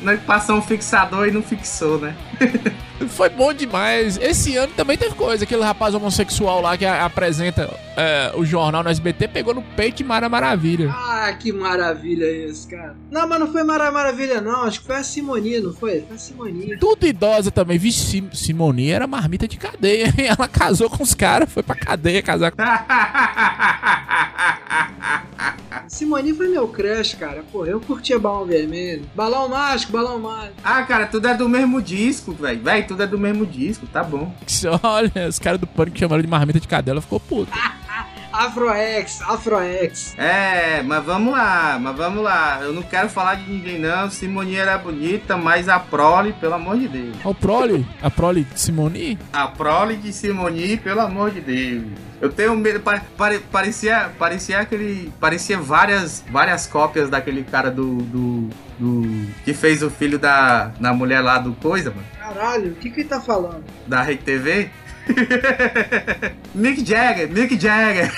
Nós 0.00 0.20
passou 0.20 0.56
um 0.56 0.62
fixador 0.62 1.26
e 1.26 1.32
não 1.32 1.42
fixou, 1.42 1.98
né? 1.98 2.14
Foi 3.10 3.28
bom 3.28 3.52
demais. 3.52 4.16
Esse 4.18 4.56
ano 4.56 4.72
também 4.76 4.96
teve 4.96 5.14
coisa. 5.14 5.44
Aquele 5.44 5.62
rapaz 5.62 5.94
homossexual 5.94 6.60
lá 6.62 6.76
que 6.76 6.84
apresenta 6.86 7.68
é, 7.96 8.32
o 8.34 8.44
jornal 8.44 8.82
no 8.82 8.88
SBT 8.90 9.28
pegou 9.28 9.54
no 9.54 9.62
peito 9.62 9.98
de 9.98 10.04
Mara 10.04 10.28
Maravilha. 10.28 10.90
Ah, 10.90 11.32
que 11.38 11.52
maravilha 11.52 12.24
isso, 12.48 12.68
cara. 12.68 12.96
Não, 13.10 13.28
mas 13.28 13.38
não 13.40 13.52
foi 13.52 13.62
Mara 13.64 13.90
Maravilha, 13.92 14.40
não. 14.40 14.62
Acho 14.64 14.80
que 14.80 14.86
foi 14.86 14.96
a 14.96 15.02
Simoni, 15.04 15.60
não 15.60 15.72
foi? 15.74 16.02
Foi 16.02 16.16
a 16.16 16.18
Simoni. 16.18 16.76
Tudo 16.78 17.06
idosa 17.06 17.50
também. 17.50 17.76
Vixe, 17.78 18.04
Sim- 18.06 18.30
Simone 18.32 18.90
era 18.90 19.06
marmita 19.06 19.46
de 19.46 19.56
cadeia. 19.56 20.06
hein? 20.06 20.26
Ela 20.36 20.48
casou 20.48 20.88
com 20.90 21.02
os 21.02 21.14
caras, 21.14 21.50
foi 21.52 21.62
pra 21.62 21.74
cadeia 21.74 22.22
casar 22.22 22.50
com. 22.52 22.56
Simoni 25.88 26.34
foi 26.34 26.48
meu 26.48 26.66
crush, 26.68 27.14
cara. 27.16 27.44
Pô, 27.52 27.64
eu 27.64 27.80
curtia 27.80 28.18
balão 28.18 28.44
vermelho. 28.44 29.04
Balão 29.14 29.48
mágico, 29.48 29.92
balão 29.92 30.18
mágico. 30.18 30.54
ah, 30.64 30.82
cara, 30.82 31.06
tudo 31.06 31.28
é 31.28 31.34
do 31.34 31.48
mesmo 31.48 31.80
disco, 31.80 32.32
velho. 32.32 32.60
Velho, 32.60 32.85
tudo 32.86 33.02
é 33.02 33.06
do 33.06 33.18
mesmo 33.18 33.44
disco, 33.44 33.86
tá 33.86 34.02
bom. 34.02 34.34
Olha, 34.82 35.28
os 35.28 35.38
caras 35.38 35.60
do 35.60 35.66
pânico 35.66 35.98
chamaram 35.98 36.22
de 36.22 36.28
marmita 36.28 36.60
de 36.60 36.68
cadela, 36.68 37.00
ficou 37.00 37.20
puto. 37.20 37.52
Afroex, 38.36 39.22
Afroex. 39.22 40.14
É, 40.18 40.82
mas 40.82 41.04
vamos 41.04 41.32
lá, 41.32 41.78
mas 41.80 41.96
vamos 41.96 42.22
lá. 42.22 42.58
Eu 42.62 42.72
não 42.72 42.82
quero 42.82 43.08
falar 43.08 43.36
de 43.36 43.50
ninguém, 43.50 43.78
não. 43.78 44.10
Simone 44.10 44.56
era 44.56 44.76
bonita, 44.76 45.36
mas 45.36 45.68
a 45.68 45.78
Prole, 45.78 46.32
pelo 46.34 46.54
amor 46.54 46.76
de 46.78 46.86
Deus. 46.88 47.16
Ó, 47.24 47.30
o 47.30 47.34
Prole, 47.34 47.86
a 48.02 48.10
Prole 48.10 48.44
de 48.44 48.60
Simone. 48.60 49.18
A 49.32 49.46
Prole 49.48 49.96
de 49.96 50.12
Simone, 50.12 50.76
pelo 50.76 51.00
amor 51.00 51.30
de 51.30 51.40
Deus. 51.40 51.84
Eu 52.20 52.30
tenho 52.32 52.56
medo, 52.56 52.80
pare- 52.80 53.02
pare- 53.16 53.38
parecia, 53.52 54.10
parecia 54.18 54.60
aquele, 54.60 55.12
parecia 55.20 55.58
várias, 55.58 56.24
várias 56.30 56.66
cópias 56.66 57.10
daquele 57.10 57.42
cara 57.44 57.70
do, 57.70 57.96
do, 58.02 58.48
do- 58.78 59.26
que 59.44 59.52
fez 59.52 59.82
o 59.82 59.90
filho 59.90 60.18
da, 60.18 60.68
da 60.80 60.94
mulher 60.94 61.20
lá 61.20 61.38
do 61.38 61.52
coisa, 61.54 61.90
mano, 61.90 62.06
Caralho, 62.18 62.72
o 62.72 62.74
que 62.74 62.90
que 62.90 63.00
ele 63.00 63.08
tá 63.08 63.20
falando? 63.20 63.62
da 63.86 64.00
Rede 64.02 64.22
TV. 64.22 64.70
Mick 66.54 66.84
Jagger, 66.84 67.30
Mick 67.30 67.58
Jagger. 67.58 68.12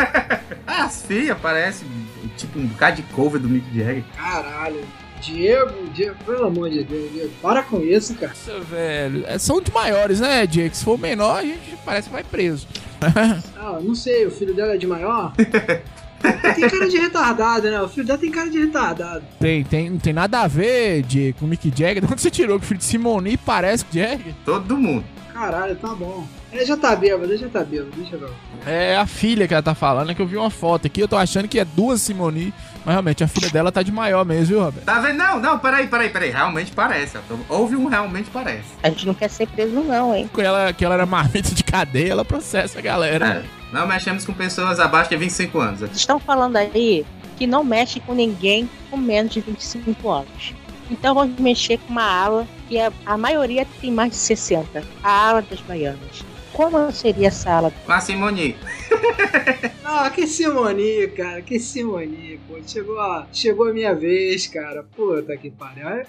As 0.66 1.02
filhas 1.02 1.38
parecem 1.38 1.88
tipo 2.36 2.58
um 2.58 2.66
bocado 2.66 2.96
de 2.96 3.02
cover 3.14 3.40
do 3.40 3.48
Mick 3.48 3.66
Jagger. 3.76 4.04
Caralho. 4.16 4.84
Diego, 5.20 5.86
Diego, 5.92 6.16
pelo 6.24 6.46
amor 6.46 6.70
de 6.70 6.82
Deus, 6.82 7.12
Diego, 7.12 7.30
para 7.42 7.62
com 7.62 7.80
isso, 7.80 8.14
cara. 8.14 8.32
Nossa, 8.32 8.58
velho. 8.60 9.24
É, 9.26 9.38
são 9.38 9.60
de 9.60 9.70
maiores, 9.70 10.18
né, 10.18 10.46
Jake? 10.46 10.76
Se 10.76 10.82
for 10.84 10.98
menor, 10.98 11.38
a 11.38 11.42
gente 11.42 11.76
parece 11.84 12.08
que 12.08 12.14
vai 12.14 12.24
preso. 12.24 12.66
Ah, 13.62 13.78
não 13.82 13.94
sei, 13.94 14.26
o 14.26 14.30
filho 14.30 14.54
dela 14.54 14.74
é 14.74 14.76
de 14.78 14.86
maior? 14.86 15.32
tem 15.36 16.68
cara 16.68 16.88
de 16.88 16.98
retardado, 16.98 17.70
né? 17.70 17.80
O 17.80 17.88
filho 17.88 18.06
dela 18.06 18.18
tem 18.18 18.30
cara 18.30 18.50
de 18.50 18.58
retardado. 18.58 19.22
Tem, 19.38 19.62
tem, 19.64 19.90
não 19.90 19.98
tem 19.98 20.12
nada 20.12 20.40
a 20.40 20.46
ver, 20.46 21.02
Jake, 21.02 21.34
com 21.38 21.44
o 21.44 21.48
Mick 21.48 21.68
Jagger. 21.68 22.04
De 22.04 22.10
onde 22.10 22.20
você 22.20 22.30
tirou 22.30 22.58
que 22.58 22.64
o 22.64 22.68
filho 22.68 22.78
de 22.78 22.84
Simone 22.84 23.36
parece 23.36 23.84
com 23.84 23.92
o 23.92 24.00
Jagger? 24.00 24.34
Todo 24.44 24.76
mundo. 24.76 25.04
Caralho, 25.40 25.74
tá 25.74 25.94
bom. 25.94 26.26
Ele 26.52 26.66
já 26.66 26.76
tá 26.76 26.94
bêbado, 26.94 27.24
ele 27.24 27.38
já 27.38 27.48
tá 27.48 27.64
bêbado, 27.64 27.90
deixa 27.96 28.14
eu 28.14 28.20
ver. 28.20 28.30
É 28.66 28.94
a 28.98 29.06
filha 29.06 29.48
que 29.48 29.54
ela 29.54 29.62
tá 29.62 29.74
falando, 29.74 30.10
é 30.10 30.14
que 30.14 30.20
eu 30.20 30.26
vi 30.26 30.36
uma 30.36 30.50
foto 30.50 30.86
aqui, 30.86 31.00
eu 31.00 31.08
tô 31.08 31.16
achando 31.16 31.48
que 31.48 31.58
é 31.58 31.64
duas 31.64 32.02
Simoni, 32.02 32.52
mas 32.84 32.92
realmente 32.92 33.24
a 33.24 33.26
filha 33.28 33.48
dela 33.48 33.72
tá 33.72 33.82
de 33.82 33.90
maior 33.90 34.22
mesmo, 34.26 34.48
viu, 34.48 34.62
Roberto? 34.62 34.84
Tá 34.84 35.00
vendo? 35.00 35.16
Não, 35.16 35.40
não, 35.40 35.58
peraí, 35.58 35.86
peraí, 35.86 36.10
peraí. 36.10 36.30
Realmente 36.30 36.72
parece. 36.72 37.16
ó. 37.16 37.20
Houve 37.48 37.74
um 37.74 37.86
realmente 37.86 38.28
parece. 38.30 38.66
A 38.82 38.90
gente 38.90 39.06
não 39.06 39.14
quer 39.14 39.30
ser 39.30 39.48
preso, 39.48 39.72
não, 39.72 40.14
hein? 40.14 40.28
Que 40.34 40.42
ela, 40.42 40.74
que 40.74 40.84
ela 40.84 40.94
era 40.94 41.06
marmita 41.06 41.54
de 41.54 41.64
cadeia, 41.64 42.12
ela 42.12 42.24
processa 42.24 42.78
a 42.78 42.82
galera. 42.82 43.42
É, 43.42 43.74
não 43.74 43.86
mexemos 43.86 44.26
com 44.26 44.34
pessoas 44.34 44.78
abaixo 44.78 45.08
de 45.08 45.16
25 45.16 45.58
anos. 45.58 45.80
Vocês 45.80 45.96
estão 45.96 46.20
falando 46.20 46.56
aí 46.56 47.06
que 47.38 47.46
não 47.46 47.64
mexe 47.64 47.98
com 47.98 48.12
ninguém 48.12 48.68
com 48.90 48.98
menos 48.98 49.32
de 49.32 49.40
25 49.40 50.06
anos. 50.10 50.54
Então 50.90 51.14
vamos 51.14 51.40
mexer 51.40 51.78
com 51.78 51.92
uma 51.92 52.04
ala 52.04 52.46
que 52.70 52.78
a, 52.78 52.92
a 53.04 53.18
maioria 53.18 53.66
tem 53.80 53.90
mais 53.90 54.12
de 54.12 54.18
60. 54.18 54.84
A 55.02 55.28
ala 55.28 55.42
das 55.42 55.60
baianas. 55.60 56.24
Como 56.52 56.92
seria 56.92 57.28
essa 57.28 57.50
ala? 57.50 57.72
Com 57.84 57.92
a 57.92 58.00
Simone. 58.00 58.56
Ah, 59.92 60.08
que 60.08 60.24
Simoni, 60.24 61.08
cara, 61.16 61.42
que 61.42 61.58
Simoni, 61.58 62.38
pô. 62.46 62.56
Chegou 62.64 63.00
a, 63.00 63.26
chegou 63.32 63.68
a 63.68 63.72
minha 63.72 63.92
vez, 63.92 64.46
cara. 64.46 64.84
Puta 64.94 65.36
que 65.36 65.50
pariu. 65.50 65.88
Aí, 65.88 66.04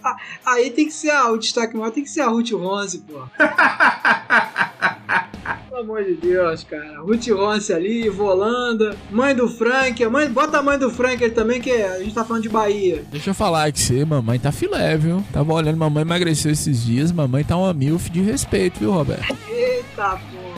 aí 0.45 0.69
tem 0.69 0.85
que 0.85 0.93
ser 0.93 1.09
a, 1.09 1.31
o 1.31 1.37
destaque 1.37 1.75
maior, 1.75 1.89
tem 1.89 2.03
que 2.03 2.09
ser 2.09 2.21
a 2.21 2.27
Ruth 2.27 2.51
Ronce, 2.51 2.99
pô. 2.99 3.23
Pelo 5.81 5.93
amor 5.93 6.03
de 6.03 6.13
Deus, 6.13 6.63
cara. 6.63 7.01
Ruth 7.01 7.27
Ronce 7.29 7.73
ali, 7.73 8.07
Volanda, 8.07 8.95
mãe 9.09 9.35
do 9.35 9.49
Frank. 9.49 10.03
A 10.03 10.09
mãe, 10.11 10.29
bota 10.29 10.59
a 10.59 10.61
mãe 10.61 10.77
do 10.77 10.91
Frank 10.91 11.23
aí 11.23 11.31
também, 11.31 11.59
que 11.59 11.71
a 11.71 11.97
gente 11.97 12.13
tá 12.13 12.23
falando 12.23 12.43
de 12.43 12.49
Bahia. 12.49 13.03
Deixa 13.09 13.31
eu 13.31 13.33
falar 13.33 13.71
que 13.71 13.79
você, 13.79 14.05
mamãe 14.05 14.37
tá 14.37 14.51
filé, 14.51 14.95
viu? 14.95 15.23
Tava 15.33 15.51
olhando, 15.51 15.77
mamãe 15.77 16.03
emagreceu 16.03 16.51
esses 16.51 16.83
dias, 16.83 17.11
mamãe 17.11 17.43
tá 17.43 17.57
uma 17.57 17.73
milf 17.73 18.09
de 18.11 18.21
respeito, 18.21 18.79
viu, 18.79 18.91
Roberto? 18.91 19.35
Eita 19.49 20.19
porra. 20.31 20.50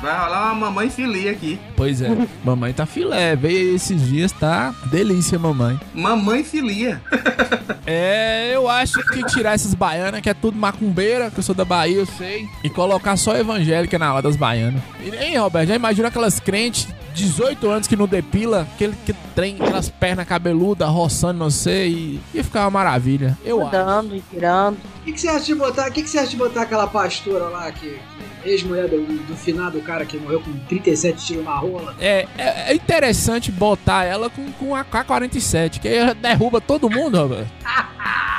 Vai 0.00 0.18
rolar 0.18 0.52
uma 0.52 0.54
mamãe 0.54 0.88
filia 0.88 1.30
aqui. 1.30 1.58
Pois 1.76 2.00
é, 2.00 2.08
mamãe 2.44 2.72
tá 2.72 2.86
filé, 2.86 3.36
veio 3.36 3.74
esses 3.74 4.00
dias, 4.08 4.32
tá 4.32 4.74
delícia, 4.90 5.38
mamãe. 5.38 5.78
Mamãe 5.94 6.42
filia. 6.44 7.00
É, 7.86 8.54
eu 8.54 8.68
acho 8.68 9.02
que 9.08 9.24
tirar 9.24 9.54
essas 9.54 9.74
baianas, 9.74 10.20
que 10.20 10.30
é 10.30 10.34
tudo 10.34 10.56
macumbeira, 10.56 11.28
que 11.28 11.40
eu 11.40 11.42
sou 11.42 11.54
da 11.54 11.64
Bahia, 11.64 11.96
eu 11.96 12.06
sei, 12.06 12.46
e 12.62 12.70
colocar 12.70 13.16
só 13.16 13.36
evangélica 13.36 13.98
na 13.98 14.12
hora 14.12 14.22
das 14.22 14.36
baianas. 14.36 14.80
E, 15.00 15.08
hein, 15.16 15.36
Roberto, 15.38 15.68
já 15.70 15.74
imagina 15.74 16.06
aquelas 16.06 16.38
crentes 16.38 16.86
18 17.14 17.68
anos 17.68 17.86
que 17.86 17.96
não 17.96 18.06
depila, 18.06 18.62
aquele 18.62 18.94
que 19.04 19.12
trem, 19.34 19.56
aquelas 19.60 19.88
pernas 19.88 20.26
cabeludas, 20.26 20.88
roçando, 20.88 21.38
não 21.38 21.50
sei, 21.50 21.88
e 21.88 22.20
ia 22.34 22.44
ficar 22.44 22.62
uma 22.64 22.70
maravilha. 22.70 23.38
Eu 23.44 23.66
acho. 23.66 23.76
Andando 23.76 24.16
e 24.16 24.22
virando. 24.32 24.78
O 25.00 25.04
que, 25.04 25.12
que 25.12 25.20
você 25.20 25.28
acha 25.28 25.44
de 25.44 25.54
botar? 25.54 25.88
O 25.88 25.92
que, 25.92 26.02
que 26.02 26.08
você 26.08 26.18
acha 26.18 26.30
de 26.30 26.36
botar 26.36 26.62
aquela 26.62 26.86
pastora 26.86 27.44
lá 27.48 27.70
que, 27.72 27.98
que 28.42 28.48
ex-mulher 28.48 28.88
do, 28.88 29.04
do 29.04 29.36
finado 29.36 29.80
cara 29.80 30.04
que 30.04 30.18
morreu 30.18 30.40
com 30.40 30.52
37 30.68 31.26
tiros 31.26 31.44
na 31.44 31.56
rola? 31.56 31.94
É, 32.00 32.26
é, 32.36 32.72
é 32.72 32.74
interessante 32.74 33.50
botar 33.50 34.04
ela 34.04 34.30
com, 34.30 34.50
com 34.52 34.74
a 34.74 34.84
K-47, 34.84 35.80
que 35.80 35.88
aí 35.88 35.96
ela 35.96 36.14
derruba 36.14 36.60
todo 36.60 36.90
mundo, 36.90 37.18
Roberto. 37.18 37.50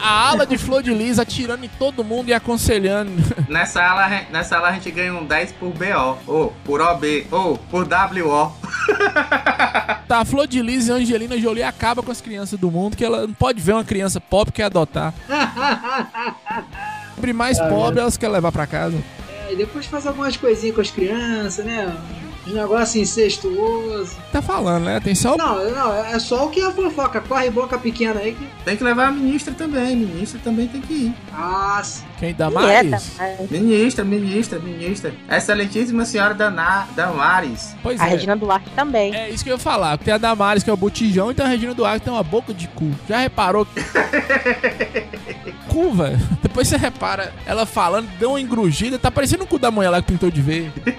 A, 0.00 0.08
a 0.08 0.28
ala 0.30 0.46
de 0.46 0.56
flor 0.58 0.82
de 0.82 0.92
lis 0.92 1.18
atirando 1.18 1.64
em 1.64 1.68
todo 1.68 2.02
mundo 2.04 2.28
e 2.28 2.34
aconselhando. 2.34 3.10
Nessa 3.48 3.82
ala, 3.82 4.04
a 4.06 4.08
gente- 4.08 4.32
nessa 4.32 4.56
ala 4.56 4.68
a 4.68 4.72
gente 4.72 4.90
ganha 4.90 5.14
um 5.14 5.24
10 5.24 5.52
por 5.52 5.70
BO. 5.70 6.18
Ou 6.26 6.52
por 6.64 6.80
OB. 6.80 7.26
Ou 7.30 7.56
por 7.58 7.86
WO. 7.86 8.52
Tá, 10.06 10.18
a 10.18 10.24
flor 10.26 10.46
de 10.46 10.60
lis 10.60 10.86
e 10.88 10.92
a 10.92 10.96
Angelina 10.96 11.38
Jolie 11.38 11.62
acaba 11.62 12.02
com 12.02 12.12
as 12.12 12.20
crianças 12.20 12.58
do 12.60 12.70
mundo, 12.70 12.94
que 12.94 13.02
ela 13.04 13.26
não 13.26 13.32
pode 13.32 13.58
ver 13.58 13.72
uma 13.72 13.82
criança 13.84 14.20
pobre 14.20 14.52
que 14.52 14.56
quer 14.56 14.64
adotar. 14.66 15.14
Pobre 17.14 17.32
mais 17.32 17.58
pobre, 17.58 18.00
elas 18.00 18.16
querem 18.16 18.34
levar 18.34 18.52
pra 18.52 18.66
casa. 18.66 18.96
É, 19.48 19.52
e 19.52 19.56
depois 19.56 19.86
faz 19.86 20.06
algumas 20.06 20.36
coisinhas 20.36 20.74
com 20.74 20.80
as 20.82 20.90
crianças, 20.90 21.64
né? 21.64 21.90
Uns 22.46 22.52
negócios 22.52 22.96
incestuosos. 22.96 24.16
Tá 24.30 24.42
falando, 24.42 24.84
né? 24.84 25.00
Tem 25.00 25.14
só. 25.14 25.36
Não, 25.36 25.70
não, 25.70 26.04
é 26.04 26.18
só 26.18 26.46
o 26.46 26.50
que 26.50 26.60
a 26.60 26.70
fofoca. 26.70 27.20
Corre 27.20 27.50
boca 27.50 27.78
pequena 27.78 28.20
aí 28.20 28.34
que. 28.34 28.46
Tem 28.64 28.76
que 28.76 28.84
levar 28.84 29.08
a 29.08 29.10
ministra 29.10 29.54
também. 29.54 29.96
Ministra 29.96 30.40
também 30.42 30.68
tem 30.68 30.80
que 30.80 30.92
ir. 30.92 31.14
Ah, 31.32 31.80
sim. 31.82 32.04
Quem 32.18 32.34
dá 32.34 32.46
é, 32.46 32.50
mais? 32.50 33.16
tá- 33.16 33.24
Ministra, 33.50 34.04
ministra, 34.04 34.58
ministra. 34.58 35.14
Excelentíssima 35.30 36.04
senhora 36.04 36.34
Dana, 36.34 36.86
Damares. 36.94 37.74
Pois 37.82 38.00
A 38.00 38.06
é. 38.06 38.10
Regina 38.10 38.36
Duarte 38.36 38.70
também. 38.70 39.14
É 39.14 39.30
isso 39.30 39.42
que 39.42 39.50
eu 39.50 39.54
ia 39.54 39.58
falar. 39.58 39.98
Tem 39.98 40.14
a 40.14 40.18
Damares, 40.18 40.62
que 40.62 40.70
é 40.70 40.72
o 40.72 40.76
botijão, 40.76 41.30
e 41.30 41.34
tem 41.34 41.44
a 41.44 41.48
Regina 41.48 41.74
Duarte, 41.74 42.00
que 42.00 42.04
tem 42.04 42.12
uma 42.14 42.22
boca 42.22 42.54
de 42.54 42.68
cu. 42.68 42.90
Já 43.08 43.18
reparou? 43.18 43.66
cu, 45.74 45.92
velho. 45.92 46.18
Depois 46.40 46.68
você 46.68 46.76
repara 46.76 47.32
ela 47.44 47.66
falando, 47.66 48.08
deu 48.16 48.30
uma 48.30 48.40
engrugida, 48.40 48.96
tá 48.96 49.10
parecendo 49.10 49.42
o 49.42 49.46
cu 49.46 49.58
da 49.58 49.72
mulher 49.72 49.90
lá 49.90 50.00
que 50.00 50.12
pintou 50.12 50.30
de 50.30 50.40
verde. 50.40 50.72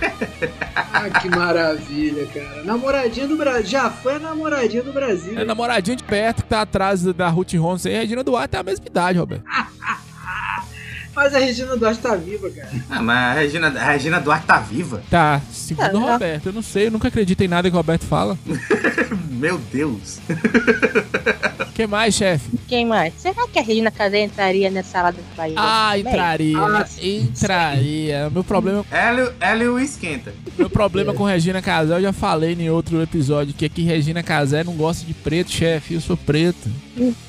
Ah, 0.97 1.09
que 1.19 1.27
maravilha, 1.27 2.25
cara. 2.27 2.63
Namoradinha 2.63 3.27
do 3.27 3.35
Brasil. 3.35 3.65
Já 3.65 3.89
foi 3.89 4.15
a 4.15 4.19
namoradinha 4.19 4.81
do 4.81 4.93
Brasil. 4.93 5.37
É 5.37 5.43
namoradinha 5.43 5.97
de 5.97 6.03
perto 6.03 6.41
que 6.41 6.47
tá 6.47 6.61
atrás 6.61 7.03
da 7.03 7.27
Ruth 7.27 7.53
Ronson 7.53 7.89
e 7.89 7.95
a 7.97 7.99
Regina 7.99 8.23
Duarte 8.23 8.51
tem 8.51 8.59
a 8.61 8.63
mesma 8.63 8.85
idade, 8.87 9.19
Roberto. 9.19 9.43
Mas 11.15 11.33
a 11.33 11.39
Regina 11.39 11.75
Duarte 11.77 12.01
tá 12.01 12.15
viva, 12.15 12.49
cara. 12.49 12.69
Ah, 12.89 13.01
mas 13.01 13.37
a 13.37 13.39
Regina, 13.41 13.67
a 13.67 13.91
Regina 13.91 14.19
Duarte 14.19 14.45
tá 14.45 14.59
viva. 14.59 15.01
Tá, 15.09 15.41
segundo 15.51 15.99
o 16.01 16.07
Ah, 16.07 16.11
Roberto. 16.13 16.47
Eu 16.47 16.53
não 16.53 16.61
sei, 16.61 16.87
eu 16.87 16.91
nunca 16.91 17.07
acredito 17.07 17.41
em 17.41 17.47
nada 17.47 17.69
que 17.69 17.73
o 17.75 17.77
Roberto 17.77 18.03
fala. 18.05 18.37
Meu 19.31 19.57
Deus. 19.71 20.19
O 21.59 21.75
que 21.75 21.85
mais, 21.87 22.15
chefe? 22.15 22.57
Quem 22.69 22.85
mais? 22.85 23.13
Será 23.17 23.45
que 23.49 23.59
a 23.59 23.61
Regina 23.61 23.91
Casé 23.91 24.21
entraria 24.21 24.71
nessa 24.71 24.97
ala 24.99 25.11
das 25.11 25.25
baianas? 25.35 25.61
Ah, 25.67 25.99
entraria. 25.99 26.57
Ah, 26.57 26.85
sim. 26.85 27.23
entraria. 27.23 28.29
Meu 28.29 28.45
problema, 28.45 28.85
Hélio, 28.89 29.33
Hélio 29.41 29.77
esquenta. 29.77 30.33
meu 30.57 30.69
problema 30.69 31.13
com 31.13 31.25
Regina 31.25 31.61
Casé, 31.61 31.93
eu 31.97 32.01
já 32.01 32.13
falei 32.13 32.53
em 32.53 32.69
outro 32.69 33.01
episódio, 33.01 33.53
que 33.53 33.65
aqui 33.65 33.83
Regina 33.83 34.23
Casé 34.23 34.63
não 34.63 34.71
gosta 34.73 35.05
de 35.05 35.13
preto, 35.13 35.51
chefe. 35.51 35.95
Eu 35.95 36.01
sou 36.01 36.15
preto. 36.15 36.69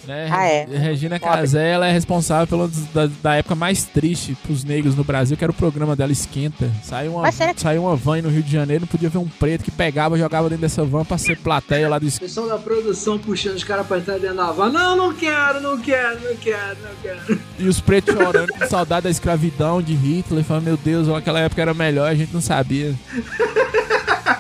Né? 0.07 0.29
Ah, 0.31 0.47
é? 0.47 0.65
Regina. 0.67 1.19
Casé, 1.19 1.71
ela 1.73 1.89
é 1.89 1.93
responsável 1.93 2.47
pela 2.47 2.71
da, 2.95 3.11
da 3.21 3.35
época 3.35 3.57
mais 3.57 3.76
triste 3.85 4.37
pros 4.43 4.65
negros 4.65 4.95
no 4.95 5.05
Brasil, 5.05 5.37
que 5.37 5.45
era 5.45 5.51
o 5.51 5.55
programa 5.55 5.95
dela 5.97 6.13
Esquenta. 6.13 6.71
Saiu 6.83 7.15
uma, 7.15 7.31
saiu 7.57 7.83
uma 7.83 7.97
van 7.97 8.23
no 8.23 8.29
Rio 8.29 8.43
de 8.43 8.51
Janeiro, 8.51 8.83
não 8.83 8.89
podia 8.89 9.09
ver 9.09 9.19
um 9.19 9.29
preto 9.29 9.65
que 9.65 9.71
pegava, 9.71 10.19
jogava 10.19 10.49
dentro 10.49 10.63
dessa 10.63 10.85
van 10.85 11.05
pra 11.05 11.19
ser 11.19 11.37
plateia 11.39 11.89
lá 11.89 11.99
do 11.99 12.07
Esquenta. 12.07 12.27
pessoal 12.27 12.49
da 12.49 12.59
produção 12.59 13.19
puxando 13.19 13.57
os 13.57 13.65
caras 13.65 13.87
pra 13.87 13.99
entrar 13.99 14.19
dentro 14.19 14.37
da 14.37 14.53
van. 14.53 14.71
Não, 14.71 14.97
não 14.97 15.13
quero, 15.13 15.61
não 15.61 15.79
quero, 15.79 16.21
não 16.21 16.37
quero, 16.37 16.77
não 16.83 16.91
quero. 17.03 17.41
E 17.59 17.69
os 17.69 17.81
pretos 17.81 18.15
chorando 18.15 18.53
com 18.53 18.67
saudade 18.67 19.05
da 19.05 19.11
escravidão 19.11 19.81
de 19.83 19.95
Hitler, 19.95 20.45
falando, 20.45 20.65
meu 20.65 20.77
Deus, 20.77 21.09
aquela 21.09 21.41
época 21.41 21.63
era 21.63 21.75
melhor, 21.75 22.11
a 22.11 22.15
gente 22.15 22.33
não 22.33 22.41
sabia. 22.41 22.95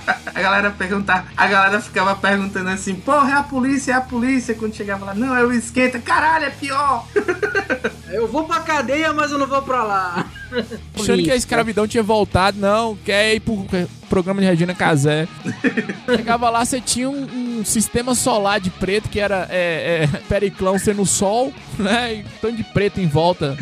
A 0.07 0.41
galera 0.41 0.71
perguntava, 0.71 1.27
a 1.37 1.47
galera 1.47 1.81
ficava 1.81 2.15
perguntando 2.15 2.69
assim, 2.69 2.95
porra, 2.95 3.31
é 3.31 3.35
a 3.35 3.43
polícia, 3.43 3.93
é 3.93 3.95
a 3.95 4.01
polícia. 4.01 4.55
Quando 4.55 4.75
chegava 4.75 5.07
lá, 5.07 5.15
não, 5.15 5.35
é 5.35 5.45
o 5.45 5.53
esquenta, 5.53 5.99
caralho, 5.99 6.47
é 6.47 6.51
pior. 6.51 7.07
Eu 8.09 8.29
vou 8.29 8.45
pra 8.45 8.61
cadeia, 8.61 9.13
mas 9.13 9.33
eu 9.33 9.39
não 9.39 9.47
vou 9.49 9.61
pra 9.63 9.83
lá. 9.83 10.27
Achando 10.95 11.23
que 11.23 11.31
a 11.31 11.37
escravidão 11.37 11.89
tinha 11.89 12.03
voltado, 12.03 12.59
não, 12.59 12.97
quer 12.97 13.35
ir 13.35 13.41
pro 13.41 13.67
programa 14.09 14.41
de 14.41 14.47
Regina 14.47 14.75
Casé. 14.75 15.27
Chegava 16.07 16.49
lá, 16.49 16.65
você 16.65 16.81
tinha 16.81 17.11
um, 17.11 17.59
um 17.59 17.65
sistema 17.65 18.15
solar 18.15 18.61
de 18.61 18.71
preto, 18.71 19.09
que 19.09 19.19
era 19.19 19.49
é, 19.51 20.05
é, 20.05 20.19
Periclão 20.29 20.79
sendo 20.79 21.03
o 21.03 21.07
sol, 21.07 21.53
né? 21.79 22.15
E 22.15 22.25
tanto 22.41 22.57
de 22.57 22.65
preto 22.65 23.01
em 23.01 23.09
volta. 23.09 23.57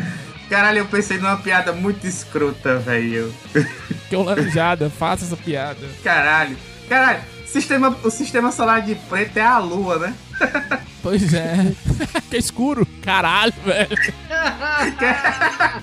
Caralho, 0.49 0.79
eu 0.79 0.85
pensei 0.85 1.17
numa 1.17 1.37
piada 1.37 1.71
muito 1.71 2.05
escrota, 2.05 2.77
velho. 2.77 3.33
Que 4.09 4.15
é 4.15 4.19
laranjada, 4.19 4.87
faça 4.89 5.25
essa 5.25 5.35
piada. 5.35 5.79
Caralho. 6.03 6.55
Caralho, 6.87 7.21
sistema, 7.47 7.97
o 8.03 8.11
sistema 8.11 8.51
solar 8.51 8.83
de 8.83 8.93
preto 8.93 9.37
é 9.37 9.41
a 9.41 9.57
lua, 9.57 9.97
né? 9.97 10.15
Pois 11.01 11.35
é. 11.35 11.57
que 12.31 12.37
escuro. 12.37 12.83
Caralho, 13.03 13.53
velho. 13.63 13.95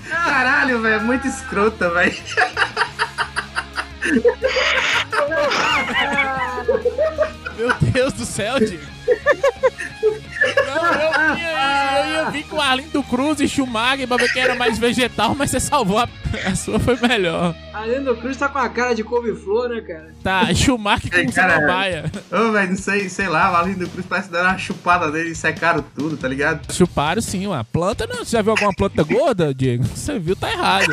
Caralho, 0.09 0.83
velho, 0.83 1.01
muito 1.05 1.29
escrota, 1.29 1.89
velho. 1.91 2.17
Meu 7.57 7.73
Deus 7.93 8.13
do 8.15 8.27
céu, 8.27 8.59
Diego. 8.59 8.83
Não, 10.03 10.93
eu 10.95 11.37
ia, 11.39 11.99
eu 12.01 12.13
ia 12.13 12.31
vir 12.31 12.45
com 12.45 12.61
Arlindo 12.61 13.03
Cruz 13.05 13.41
e 13.41 13.49
Schumacher 13.49 14.07
pra 14.09 14.17
ver 14.17 14.33
quem 14.33 14.43
era 14.43 14.55
mais 14.55 14.79
vegetal, 14.79 15.35
mas 15.35 15.51
você 15.51 15.61
salvou 15.61 15.99
a, 15.99 16.09
a 16.45 16.55
sua 16.55 16.79
foi 16.81 16.97
melhor. 16.97 17.55
A 17.73 17.85
Lendo 17.85 18.15
Cruz 18.17 18.37
tá 18.37 18.49
com 18.49 18.59
a 18.59 18.69
cara 18.69 18.95
de 18.95 19.03
couve-flor, 19.03 19.69
né, 19.69 19.81
cara? 19.81 20.15
Tá, 20.23 20.53
Schumacher 20.55 21.11
com 21.11 21.33
cara. 21.33 21.55
samambaia. 21.55 22.13
Ô, 22.31 22.53
velho, 22.53 22.71
não 22.71 22.77
sei, 22.77 23.09
sei 23.09 23.29
lá, 23.29 23.53
o 23.53 23.57
Arlindo 23.57 23.89
Cruz 23.89 24.07
parece 24.07 24.31
dar 24.31 24.43
uma 24.45 24.59
chupada 24.59 25.09
nele 25.11 25.31
e 25.31 25.35
secaram 25.35 25.85
tudo, 25.95 26.17
tá 26.17 26.29
ligado? 26.29 26.73
Chuparam 26.73 27.23
sim, 27.23 27.47
uma 27.47 27.65
planta 27.65 28.07
não. 28.07 28.25
Você 28.25 28.37
já 28.37 28.43
viu 28.43 28.53
alguma 28.53 28.73
planta 28.75 29.03
gorda, 29.03 29.55
Diego? 29.55 29.85
Você 29.85 30.19
viu, 30.19 30.37
tá 30.37 30.51
errado. 30.51 30.93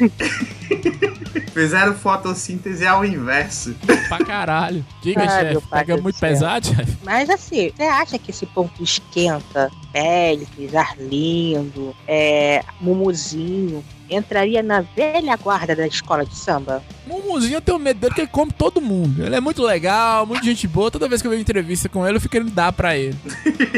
Fizeram 1.52 1.94
fotossíntese 1.94 2.86
ao 2.86 3.04
inverso. 3.04 3.74
Pra 4.08 4.24
caralho. 4.24 4.84
Diga, 5.02 5.28
chefe, 5.28 5.66
pega 5.70 5.96
muito 5.96 6.16
céu. 6.16 6.28
pesado, 6.28 6.66
chefe? 6.66 6.96
Mas 7.02 7.28
assim, 7.28 7.70
você 7.76 7.82
acha 7.82 8.18
que 8.18 8.30
esse 8.30 8.46
ponto 8.46 8.82
esquenta, 8.82 9.70
Félix, 9.92 10.74
Arlindo, 10.74 11.94
é, 12.06 12.64
Mumuzinho, 12.80 13.84
entraria 14.10 14.62
na 14.62 14.80
velha 14.80 15.36
guarda 15.36 15.74
da 15.74 15.86
escola 15.86 16.24
de 16.24 16.36
samba? 16.36 16.82
Mumuzinho, 17.06 17.56
eu 17.56 17.60
tenho 17.60 17.78
medo 17.78 17.98
dele 17.98 18.10
porque 18.10 18.20
ele 18.22 18.28
come 18.28 18.52
todo 18.52 18.80
mundo. 18.80 19.24
Ele 19.24 19.34
é 19.34 19.40
muito 19.40 19.62
legal, 19.62 20.26
muito 20.26 20.44
gente 20.44 20.66
boa. 20.68 20.90
Toda 20.90 21.08
vez 21.08 21.20
que 21.20 21.26
eu 21.26 21.30
vejo 21.30 21.42
entrevista 21.42 21.88
com 21.88 22.06
ele, 22.06 22.16
eu 22.16 22.20
fico 22.20 22.32
querendo 22.32 22.50
dar 22.50 22.72
pra 22.72 22.96
ele. 22.96 23.16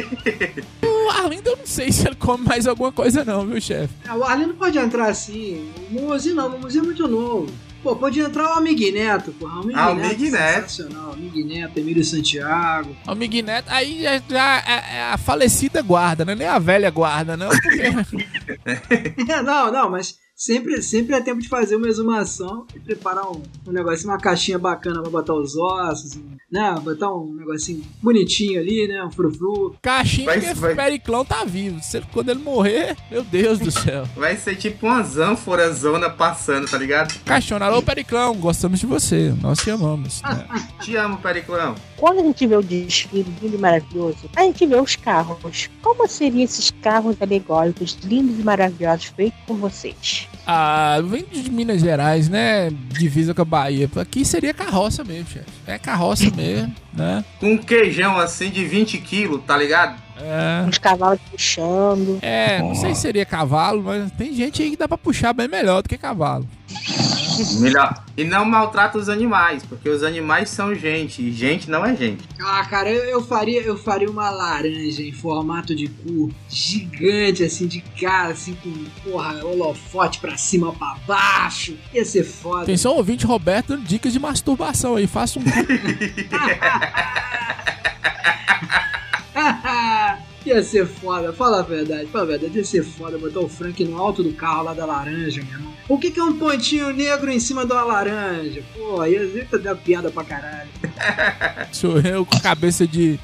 o 0.82 1.10
Arlindo, 1.10 1.50
eu 1.50 1.56
não 1.56 1.66
sei 1.66 1.90
se 1.92 2.06
ele 2.06 2.16
come 2.16 2.44
mais 2.44 2.66
alguma 2.66 2.92
coisa 2.92 3.24
não, 3.24 3.46
viu, 3.46 3.60
chefe? 3.60 3.92
É, 4.06 4.12
O 4.12 4.24
Arlindo 4.24 4.54
pode 4.54 4.78
entrar 4.78 5.08
assim. 5.08 5.70
O 5.90 5.94
Mumuzinho 5.94 6.34
não, 6.34 6.48
o 6.48 6.50
Mumuzinho 6.50 6.82
é 6.82 6.86
muito 6.86 7.08
novo. 7.08 7.50
Pô, 7.82 7.96
pode 7.96 8.20
entrar 8.20 8.50
o 8.54 8.58
Amig 8.58 8.92
Neto, 8.92 9.32
porra. 9.32 9.56
O 9.56 9.60
Amig 9.62 9.74
Ah, 9.76 9.90
o 9.90 9.94
Neto, 9.96 10.06
Amig 10.14 10.30
Neto. 10.30 10.70
sensacional. 10.70 11.10
O 11.10 11.12
Amig 11.14 11.44
Neto, 11.44 11.76
Emílio 11.78 12.04
Santiago. 12.04 12.96
O 13.08 13.14
Miguel 13.14 13.44
Neto, 13.44 13.66
aí 13.68 14.02
já, 14.02 14.22
já 14.28 14.58
é, 14.66 14.96
é 14.96 15.02
a 15.12 15.18
falecida 15.18 15.82
guarda, 15.82 16.24
né? 16.24 16.34
Nem 16.34 16.46
a 16.46 16.58
velha 16.60 16.90
guarda, 16.90 17.36
não. 17.36 17.48
Porque 19.24 19.32
não, 19.42 19.72
não, 19.72 19.90
mas 19.90 20.16
sempre, 20.44 20.82
sempre 20.82 21.14
é 21.14 21.20
tempo 21.20 21.40
de 21.40 21.48
fazer 21.48 21.76
uma 21.76 21.86
exumação 21.88 22.66
e 22.74 22.80
preparar 22.80 23.30
um, 23.30 23.40
um 23.66 23.70
negocinho, 23.70 24.10
uma 24.10 24.18
caixinha 24.18 24.58
bacana 24.58 25.00
pra 25.00 25.10
botar 25.10 25.34
os 25.34 25.56
ossos, 25.56 26.18
né? 26.50 26.74
Botar 26.82 27.14
um 27.14 27.32
negocinho 27.34 27.84
bonitinho 28.02 28.60
ali, 28.60 28.88
né? 28.88 29.04
Um 29.04 29.10
frufru. 29.12 29.76
caixinha 29.80 30.26
Vai- 30.26 30.40
que 30.40 30.54
vai- 30.54 30.72
o 30.72 30.76
Periclão 30.76 31.24
tá 31.24 31.44
vivo. 31.44 31.80
Quando 32.12 32.30
ele 32.30 32.40
morrer, 32.40 32.96
meu 33.10 33.22
Deus 33.22 33.60
do 33.60 33.70
céu. 33.70 34.04
Vai 34.16 34.36
ser 34.36 34.56
tipo 34.56 34.86
uma 34.86 35.02
zona 35.02 36.10
passando, 36.10 36.68
tá 36.68 36.76
ligado? 36.76 37.14
Caixona, 37.24 37.66
alô 37.66 37.80
Periclão, 37.82 38.34
gostamos 38.34 38.80
de 38.80 38.86
você. 38.86 39.32
Nós 39.40 39.58
te 39.58 39.70
amamos. 39.70 40.20
né? 40.22 40.46
Te 40.82 40.96
amo, 40.96 41.18
Periclão. 41.18 41.76
Quando 41.96 42.18
a 42.18 42.22
gente 42.24 42.44
vê 42.46 42.56
o 42.56 42.62
desfile 42.62 43.24
lindo 43.40 43.54
e 43.56 43.58
maravilhoso, 43.58 44.28
a 44.34 44.42
gente 44.42 44.66
vê 44.66 44.74
os 44.80 44.96
carros. 44.96 45.70
Como 45.80 46.08
seriam 46.08 46.42
esses 46.42 46.70
carros 46.82 47.16
alegóricos 47.20 47.96
lindos 48.02 48.38
e 48.40 48.42
maravilhosos 48.42 49.06
feitos 49.06 49.38
por 49.46 49.56
vocês? 49.56 50.28
Ah, 50.46 50.98
vem 51.04 51.24
de 51.30 51.50
Minas 51.50 51.80
Gerais, 51.80 52.28
né? 52.28 52.70
Divisa 52.70 53.32
com 53.32 53.42
a 53.42 53.44
Bahia. 53.44 53.88
Aqui 53.96 54.24
seria 54.24 54.52
carroça 54.52 55.04
mesmo, 55.04 55.28
chefe. 55.28 55.46
É 55.66 55.78
carroça 55.78 56.30
mesmo, 56.34 56.74
né? 56.92 57.24
Com 57.38 57.52
um 57.52 57.58
queijão 57.58 58.18
assim 58.18 58.50
de 58.50 58.64
20 58.64 58.98
quilos, 58.98 59.40
tá 59.46 59.56
ligado? 59.56 60.00
É. 60.16 60.68
Os 60.68 60.78
cavalos 60.78 61.20
puxando. 61.30 62.18
É, 62.22 62.60
não 62.60 62.74
sei 62.74 62.94
se 62.94 63.02
seria 63.02 63.24
cavalo, 63.24 63.82
mas 63.82 64.10
tem 64.12 64.32
gente 64.34 64.62
aí 64.62 64.70
que 64.70 64.76
dá 64.76 64.86
pra 64.86 64.98
puxar 64.98 65.32
bem 65.32 65.48
melhor 65.48 65.82
do 65.82 65.88
que 65.88 65.96
cavalo. 65.96 66.46
Melhor. 67.60 68.04
E 68.16 68.24
não 68.24 68.44
maltrata 68.44 68.98
os 68.98 69.08
animais, 69.08 69.64
porque 69.64 69.88
os 69.88 70.02
animais 70.02 70.50
são 70.50 70.74
gente, 70.74 71.22
e 71.22 71.32
gente 71.32 71.70
não 71.70 71.84
é 71.84 71.96
gente. 71.96 72.22
Ah, 72.40 72.64
cara, 72.64 72.90
eu, 72.90 73.04
eu 73.04 73.22
faria, 73.22 73.62
eu 73.62 73.76
faria 73.76 74.10
uma 74.10 74.30
laranja 74.30 75.02
em 75.02 75.12
formato 75.12 75.74
de 75.74 75.88
cu 75.88 76.30
gigante, 76.48 77.42
assim, 77.42 77.66
de 77.66 77.80
cara, 78.00 78.32
assim, 78.32 78.54
com, 78.54 78.72
porra, 79.02 79.44
holofote 79.44 80.18
pra 80.18 80.36
cima, 80.36 80.72
pra 80.72 80.96
baixo. 81.06 81.76
Ia 81.94 82.04
ser 82.04 82.24
foda. 82.24 82.62
Atenção, 82.62 82.96
ouvinte 82.96 83.24
Roberto, 83.24 83.68
dando 83.68 83.84
dicas 83.84 84.12
de 84.12 84.18
masturbação 84.18 84.96
aí. 84.96 85.06
Faça 85.06 85.38
um. 85.38 85.42
ia 90.48 90.62
ser 90.62 90.86
foda, 90.86 91.32
fala 91.32 91.60
a 91.60 91.62
verdade, 91.62 92.06
fala 92.06 92.24
a 92.24 92.26
verdade, 92.26 92.58
ia 92.58 92.64
ser 92.64 92.84
foda 92.84 93.18
botar 93.18 93.40
o 93.40 93.48
Frank 93.48 93.84
no 93.84 93.98
alto 93.98 94.22
do 94.22 94.32
carro 94.32 94.64
lá 94.64 94.74
da 94.74 94.84
laranja, 94.84 95.42
meu 95.42 95.52
irmão. 95.52 95.72
O 95.88 95.98
que, 95.98 96.10
que 96.10 96.20
é 96.20 96.22
um 96.22 96.38
pontinho 96.38 96.92
negro 96.92 97.30
em 97.30 97.40
cima 97.40 97.66
de 97.66 97.72
uma 97.72 97.82
laranja? 97.82 98.62
Pô, 98.74 99.04
ia 99.04 99.22
ia 99.22 99.58
dar 99.58 99.74
piada 99.74 100.10
pra 100.10 100.24
caralho. 100.24 100.68
Sou 101.72 101.98
eu 102.00 102.24
com 102.24 102.38
cabeça 102.40 102.86
de. 102.86 103.18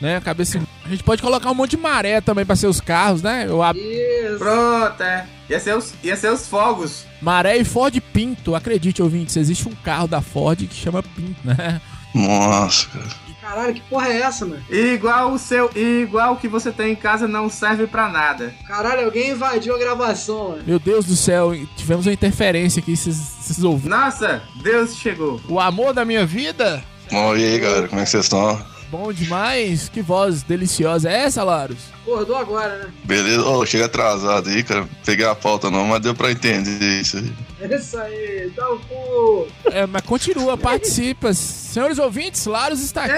Né, 0.00 0.20
cabeça. 0.20 0.60
A 0.84 0.88
gente 0.88 1.04
pode 1.04 1.22
colocar 1.22 1.50
um 1.50 1.54
monte 1.54 1.70
de 1.70 1.76
maré 1.76 2.20
também 2.20 2.44
pra 2.44 2.56
ser 2.56 2.66
os 2.66 2.80
carros, 2.80 3.22
né? 3.22 3.46
Eu 3.46 3.62
ab... 3.62 3.78
Isso. 3.78 4.38
Pronto, 4.38 5.00
é. 5.00 5.26
Ia 5.48 5.60
ser 5.60 5.76
os, 5.76 5.94
ia 6.02 6.16
ser 6.16 6.32
os 6.32 6.48
fogos. 6.48 7.04
Maré 7.20 7.56
e 7.56 7.64
Ford 7.64 8.00
Pinto. 8.12 8.54
Acredite, 8.54 9.00
ouvintes, 9.00 9.36
existe 9.36 9.68
um 9.68 9.74
carro 9.76 10.08
da 10.08 10.20
Ford 10.20 10.58
que 10.66 10.74
chama 10.74 11.02
Pinto, 11.02 11.36
né? 11.44 11.80
Nossa, 12.14 12.88
cara. 12.88 13.31
Caralho, 13.42 13.74
que 13.74 13.80
porra 13.82 14.08
é 14.08 14.20
essa, 14.20 14.46
mano? 14.46 14.62
E 14.70 14.76
igual 14.94 15.32
o 15.32 15.38
seu, 15.38 15.68
e 15.74 16.02
igual 16.02 16.34
o 16.34 16.36
que 16.36 16.46
você 16.46 16.70
tem 16.70 16.92
em 16.92 16.96
casa 16.96 17.26
não 17.26 17.50
serve 17.50 17.86
pra 17.88 18.08
nada. 18.08 18.54
Caralho, 18.68 19.04
alguém 19.06 19.30
invadiu 19.32 19.74
a 19.74 19.78
gravação, 19.78 20.50
mano. 20.50 20.62
Meu 20.64 20.78
Deus 20.78 21.04
do 21.04 21.16
céu, 21.16 21.52
tivemos 21.76 22.06
uma 22.06 22.12
interferência 22.12 22.80
aqui, 22.80 22.96
vocês- 22.96 23.62
ouviram. 23.64 23.98
Nossa, 23.98 24.42
Deus 24.62 24.96
chegou. 24.96 25.40
O 25.48 25.58
amor 25.58 25.92
da 25.92 26.04
minha 26.04 26.24
vida? 26.24 26.82
Bom, 27.10 27.36
e 27.36 27.44
aí, 27.44 27.58
galera, 27.58 27.88
como 27.88 28.00
é 28.00 28.04
que 28.04 28.10
vocês 28.10 28.24
estão? 28.24 28.64
Bom 28.90 29.12
demais. 29.12 29.88
Que 29.88 30.02
voz 30.02 30.42
deliciosa 30.42 31.10
é 31.10 31.22
essa, 31.24 31.42
Larus? 31.42 31.78
Acordou 32.02 32.36
agora, 32.36 32.76
né? 32.76 32.90
Beleza? 33.04 33.42
Ô, 33.44 33.64
chega 33.66 33.86
atrasado 33.86 34.48
aí, 34.50 34.62
cara. 34.62 34.86
Peguei 35.04 35.24
a 35.26 35.34
pauta 35.34 35.70
não, 35.70 35.86
mas 35.86 36.00
deu 36.00 36.14
pra 36.14 36.30
entender 36.30 37.00
isso 37.00 37.16
aí. 37.16 37.32
É 37.62 37.76
isso 37.76 37.96
aí, 37.96 38.52
dá 38.56 38.72
o 38.72 38.78
cu. 38.80 39.46
É, 39.66 39.86
mas 39.86 40.02
continua, 40.02 40.58
participa. 40.58 41.32
Senhores 41.32 41.98
ouvintes, 41.98 42.44
Larus 42.46 42.80
está 42.80 43.04
aqui. 43.04 43.14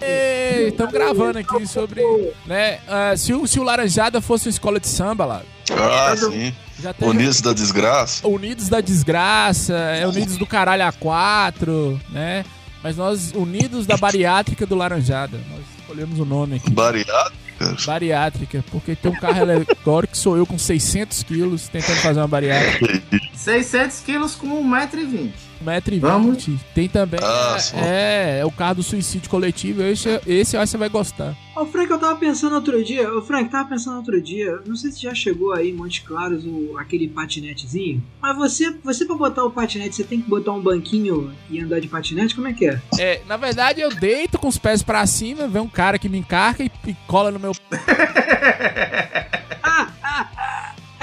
Ei! 0.00 0.68
Estamos 0.68 0.92
gravando 0.92 1.38
aqui 1.38 1.66
sobre. 1.66 2.02
Né, 2.46 2.80
ah, 2.88 3.16
se, 3.16 3.32
o, 3.32 3.46
se 3.46 3.60
o 3.60 3.62
Laranjada 3.62 4.20
fosse 4.20 4.46
uma 4.48 4.50
escola 4.50 4.80
de 4.80 4.88
samba, 4.88 5.24
Larus. 5.24 5.48
Ah, 5.70 6.16
sim. 6.16 6.52
Já 6.80 6.92
teve 6.92 7.10
Unidos 7.10 7.40
da 7.40 7.52
desgraça. 7.52 8.26
Unidos 8.26 8.68
da 8.68 8.80
Desgraça, 8.80 9.74
é 9.74 10.06
Unidos 10.06 10.36
do 10.36 10.46
Caralho 10.46 10.84
A4, 10.84 12.00
né? 12.10 12.44
Mas 12.82 12.96
nós, 12.96 13.32
Unidos 13.34 13.86
da 13.86 13.96
Bariátrica 13.96 14.64
do 14.64 14.76
Laranjada. 14.76 15.38
Nós 15.50 15.60
escolhemos 15.80 16.20
o 16.20 16.24
nome 16.24 16.56
aqui. 16.56 16.70
Bariátrica. 16.70 17.47
Bariátrica, 17.84 18.64
porque 18.70 18.94
tem 18.94 19.10
um 19.10 19.14
carro 19.14 19.42
alegórico 19.42 20.12
que 20.12 20.18
sou 20.18 20.36
eu 20.36 20.46
com 20.46 20.58
600 20.58 21.22
quilos 21.22 21.68
tentando 21.68 21.96
fazer 21.96 22.20
uma 22.20 22.28
bariátrica. 22.28 23.02
600 23.34 24.00
quilos 24.00 24.34
com 24.34 24.48
1,20m. 24.64 25.47
1,20m. 25.64 26.00
Vamos. 26.00 26.46
Tem 26.74 26.88
também. 26.88 27.20
Ah, 27.22 27.56
é, 27.74 28.36
é, 28.36 28.38
é 28.40 28.44
o 28.44 28.50
carro 28.50 28.76
do 28.76 28.82
suicídio 28.82 29.28
coletivo. 29.28 29.82
Esse, 29.82 30.20
esse 30.26 30.56
eu 30.56 30.60
acho 30.60 30.70
que 30.70 30.72
você 30.72 30.78
vai 30.78 30.88
gostar. 30.88 31.36
Ô, 31.56 31.66
Frank, 31.66 31.90
eu 31.90 31.98
tava 31.98 32.16
pensando 32.16 32.54
outro 32.54 32.84
dia. 32.84 33.12
Ô, 33.12 33.20
Frank, 33.20 33.50
tava 33.50 33.68
pensando 33.68 33.96
outro 33.96 34.20
dia. 34.22 34.60
Não 34.64 34.76
sei 34.76 34.92
se 34.92 35.02
já 35.02 35.14
chegou 35.14 35.52
aí 35.52 35.70
em 35.70 35.72
Monte 35.72 36.02
Claros 36.02 36.44
o, 36.46 36.76
aquele 36.78 37.08
patinetezinho. 37.08 38.02
Mas 38.20 38.36
você, 38.36 38.70
você 38.84 39.04
pra 39.04 39.16
botar 39.16 39.44
o 39.44 39.50
patinete, 39.50 39.96
você 39.96 40.04
tem 40.04 40.20
que 40.20 40.28
botar 40.28 40.52
um 40.52 40.60
banquinho 40.60 41.32
e 41.50 41.60
andar 41.60 41.80
de 41.80 41.88
patinete? 41.88 42.34
Como 42.34 42.46
é 42.46 42.52
que 42.52 42.66
é? 42.66 42.80
É, 42.98 43.22
na 43.26 43.36
verdade, 43.36 43.80
eu 43.80 43.90
deito 43.94 44.38
com 44.38 44.46
os 44.46 44.56
pés 44.56 44.82
pra 44.82 45.04
cima, 45.06 45.48
vem 45.48 45.62
um 45.62 45.68
cara 45.68 45.98
que 45.98 46.08
me 46.08 46.18
encarca 46.18 46.62
e, 46.62 46.70
e 46.86 46.94
cola 47.06 47.30
no 47.30 47.40
meu. 47.40 47.52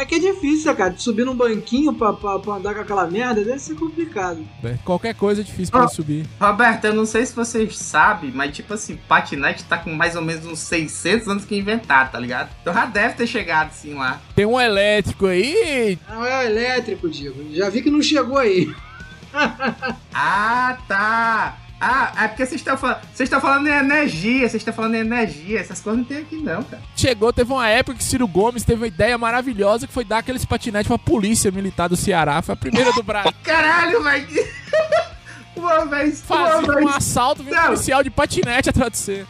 É 0.06 0.08
que 0.08 0.16
é 0.16 0.20
difícil, 0.20 0.76
cara. 0.76 0.92
de 0.92 1.02
Subir 1.02 1.26
num 1.26 1.36
banquinho 1.36 1.92
pra, 1.92 2.14
pra, 2.14 2.38
pra 2.38 2.54
andar 2.54 2.76
com 2.76 2.82
aquela 2.82 3.08
merda 3.08 3.44
deve 3.44 3.58
ser 3.58 3.74
complicado. 3.74 4.46
pé. 4.62 4.78
Qualquer 4.86 5.16
coisa 5.16 5.42
é 5.42 5.44
difícil 5.44 5.72
pra 5.72 5.82
eu 5.82 5.90
subir. 5.90 6.28
Roberto, 6.40 6.86
eu 6.86 6.94
não 6.94 7.08
sei 7.08 7.26
se 7.26 7.36
vocês 7.36 7.76
sabem, 7.76 8.32
mas 8.32 8.56
tipo 8.56 8.72
assim, 8.76 9.00
patinete 9.08 9.64
tá 9.64 9.78
com 9.78 9.92
mais 9.92 10.16
ou 10.16 10.22
menos 10.22 10.46
uns 10.46 10.60
600 10.60 11.28
anos 11.28 11.46
que 11.46 11.58
inventaram, 11.58 12.12
tá 12.12 12.20
ligado? 12.20 12.52
Então 12.62 12.72
já 12.72 12.86
deve 12.86 13.16
ter 13.16 13.26
chegado 13.26 13.70
assim 13.70 13.96
lá. 13.96 14.22
Tem 14.36 14.46
um 14.46 14.62
elétrico 14.62 15.26
aí. 15.26 15.98
Não 16.08 16.24
é 16.24 16.40
o 16.40 16.44
elétrico, 16.44 17.10
Diego. 17.10 17.44
Já 17.52 17.68
vi 17.72 17.82
que 17.82 17.90
não 17.90 18.02
chegou 18.02 18.38
aí. 18.38 18.72
Ah, 20.14 20.78
tá! 20.88 21.58
Ah, 21.80 22.12
é 22.24 22.28
porque 22.30 22.46
vocês 22.46 22.62
estão 22.62 22.78
falando. 22.78 23.02
Vocês 23.14 23.28
estão 23.28 23.42
falando 23.42 23.68
em 23.68 23.72
energia, 23.72 24.40
vocês 24.48 24.56
estão 24.56 24.74
falando 24.74 24.96
em 24.96 25.00
energia. 25.00 25.60
Essas 25.60 25.82
coisas 25.82 26.00
não 26.00 26.08
tem 26.08 26.20
aqui, 26.20 26.38
não, 26.38 26.64
cara. 26.64 26.82
Chegou, 26.96 27.34
teve 27.34 27.52
uma 27.52 27.68
época 27.68 27.98
que 27.98 28.04
Ciro 28.04 28.28
Gomes 28.28 28.64
teve 28.64 28.82
uma 28.82 28.88
ideia 28.88 29.18
maravilhosa 29.18 29.86
que 29.86 29.94
foi 29.94 30.06
dar 30.06 30.20
aqueles 30.20 30.46
patinetes 30.46 30.88
pra 30.88 30.98
polícia 30.98 31.52
militar 31.52 31.90
do 31.90 31.96
Ceará. 31.98 32.42
Foi 32.42 32.54
a 32.54 32.58
primeira 32.58 32.94
do 32.94 33.04
Brasil. 33.04 33.32
Caralho, 33.44 34.02
velho! 34.04 34.28
Uma 35.56 35.86
vez, 35.86 36.22
Fazia 36.22 36.58
uma 36.58 36.74
um 36.74 36.84
vez. 36.84 36.96
assalto, 36.98 37.42
vinha 37.42 37.62
um 37.62 37.66
policial 37.68 38.04
de 38.04 38.10
patinete 38.10 38.70
atrás 38.70 38.92
de 38.92 38.98
você. 38.98 39.26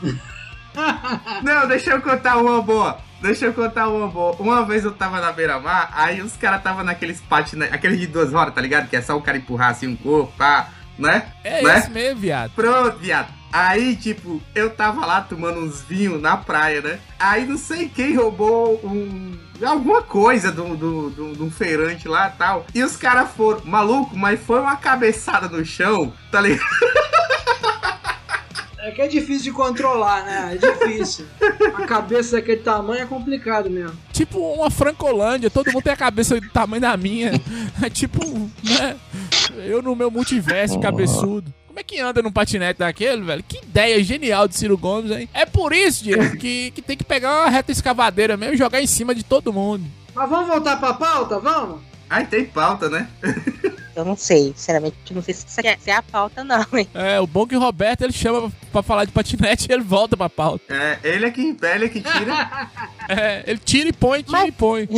Não, 1.43 1.67
deixa 1.67 1.91
eu 1.91 2.01
contar 2.01 2.37
uma 2.37 2.61
boa. 2.61 2.97
Deixa 3.21 3.45
eu 3.45 3.53
contar 3.53 3.87
uma 3.89 4.07
boa. 4.07 4.35
Uma 4.39 4.65
vez 4.65 4.83
eu 4.83 4.91
tava 4.91 5.21
na 5.21 5.31
beira-mar, 5.31 5.91
aí 5.93 6.21
os 6.21 6.35
caras 6.35 6.61
tava 6.63 6.83
naqueles 6.83 7.21
patinetes, 7.21 7.73
aqueles 7.73 7.99
de 7.99 8.07
duas 8.07 8.31
rodas, 8.33 8.53
tá 8.53 8.61
ligado? 8.61 8.89
Que 8.89 8.95
é 8.95 9.01
só 9.01 9.15
o 9.15 9.21
cara 9.21 9.37
empurrar 9.37 9.69
assim 9.69 9.87
um 9.87 9.95
corpo, 9.95 10.33
pá, 10.37 10.69
né? 10.97 11.27
É 11.43 11.61
Né? 11.61 11.79
esse 11.79 11.89
mesmo, 11.89 12.19
viado. 12.21 12.51
Pronto, 12.55 12.97
viado. 12.97 13.33
Aí, 13.51 13.95
tipo, 13.95 14.41
eu 14.53 14.69
tava 14.69 15.05
lá 15.05 15.21
tomando 15.21 15.61
uns 15.61 15.81
vinhos 15.81 16.21
na 16.21 16.35
praia, 16.35 16.81
né? 16.81 16.99
Aí 17.17 17.45
não 17.45 17.57
sei 17.57 17.87
quem 17.87 18.13
roubou 18.15 18.81
um. 18.83 19.37
Alguma 19.65 20.01
coisa 20.01 20.51
de 20.51 20.59
um 20.59 20.75
do, 20.75 21.09
do, 21.09 21.33
do, 21.35 21.45
um 21.45 21.49
feirante 21.51 22.05
lá 22.07 22.27
e 22.27 22.37
tal. 22.37 22.65
E 22.75 22.83
os 22.83 22.97
caras 22.97 23.29
foram, 23.31 23.61
maluco, 23.63 24.17
mas 24.17 24.41
foi 24.41 24.59
uma 24.59 24.75
cabeçada 24.75 25.47
no 25.47 25.63
chão, 25.63 26.11
tá 26.29 26.41
ligado? 26.41 26.65
É 28.85 28.91
que 28.91 29.01
é 29.01 29.07
difícil 29.07 29.45
de 29.45 29.51
controlar, 29.51 30.23
né? 30.23 30.53
É 30.53 30.57
difícil. 30.57 31.25
A 31.75 31.87
cabeça 31.87 32.35
daquele 32.35 32.61
tamanho 32.61 33.01
é 33.01 33.05
complicado 33.07 33.67
mesmo. 33.67 33.97
Tipo 34.13 34.37
uma 34.37 34.69
Francolândia, 34.69 35.49
todo 35.49 35.71
mundo 35.71 35.83
tem 35.83 35.91
a 35.91 35.97
cabeça 35.97 36.39
do 36.39 36.49
tamanho 36.49 36.81
da 36.81 36.95
minha. 36.95 37.31
É 37.81 37.89
tipo, 37.89 38.19
né? 38.63 38.95
Eu 39.65 39.81
no 39.81 39.95
meu 39.95 40.11
multiverso 40.11 40.79
cabeçudo. 40.79 41.51
Como 41.65 41.79
é 41.79 41.83
que 41.83 41.99
anda 41.99 42.21
num 42.21 42.31
patinete 42.31 42.77
daquele, 42.79 43.23
velho? 43.23 43.43
Que 43.45 43.57
ideia 43.57 44.03
genial 44.03 44.47
de 44.47 44.55
Ciro 44.55 44.77
Gomes, 44.77 45.11
hein? 45.11 45.27
É 45.33 45.47
por 45.47 45.73
isso, 45.73 46.03
Diego, 46.03 46.37
que, 46.37 46.69
que 46.71 46.81
tem 46.81 46.95
que 46.95 47.03
pegar 47.03 47.41
uma 47.41 47.49
reta 47.49 47.71
escavadeira 47.71 48.37
mesmo 48.37 48.53
e 48.53 48.57
jogar 48.57 48.81
em 48.81 48.87
cima 48.87 49.15
de 49.15 49.23
todo 49.23 49.51
mundo. 49.51 49.83
Mas 50.13 50.29
vamos 50.29 50.47
voltar 50.47 50.79
pra 50.79 50.93
pauta, 50.93 51.39
vamos? 51.39 51.81
Aí 52.07 52.25
tem 52.27 52.45
pauta, 52.45 52.87
né? 52.87 53.09
Eu 53.95 54.03
não 54.03 54.17
sei, 54.17 54.53
sinceramente, 54.55 54.95
não 55.11 55.21
sei 55.21 55.33
se 55.33 55.45
isso 55.47 55.59
aqui 55.59 55.69
é, 55.69 55.77
se 55.77 55.89
é 55.89 55.95
a 55.95 56.01
pauta, 56.03 56.43
não, 56.43 56.65
hein? 56.73 56.87
É, 56.93 57.19
o 57.19 57.25
bom 57.25 57.43
é 57.43 57.47
que 57.47 57.55
o 57.55 57.59
Roberto 57.59 58.01
ele 58.01 58.11
chama 58.11 58.51
pra 58.71 58.83
falar 58.83 59.05
de 59.05 59.11
patinete 59.11 59.67
e 59.69 59.73
ele 59.73 59.83
volta 59.83 60.17
pra 60.17 60.29
pauta. 60.29 60.63
É, 60.73 60.99
ele 61.03 61.25
é 61.25 61.31
que, 61.31 61.41
ele 61.61 61.85
é 61.85 61.89
que 61.89 62.01
tira. 62.01 62.69
É, 63.07 63.43
ele 63.45 63.59
tira 63.59 63.87
e 63.89 63.93
põe, 63.93 64.23
tira 64.23 64.39
Mas- 64.39 64.49
e 64.49 64.51
põe. 64.51 64.89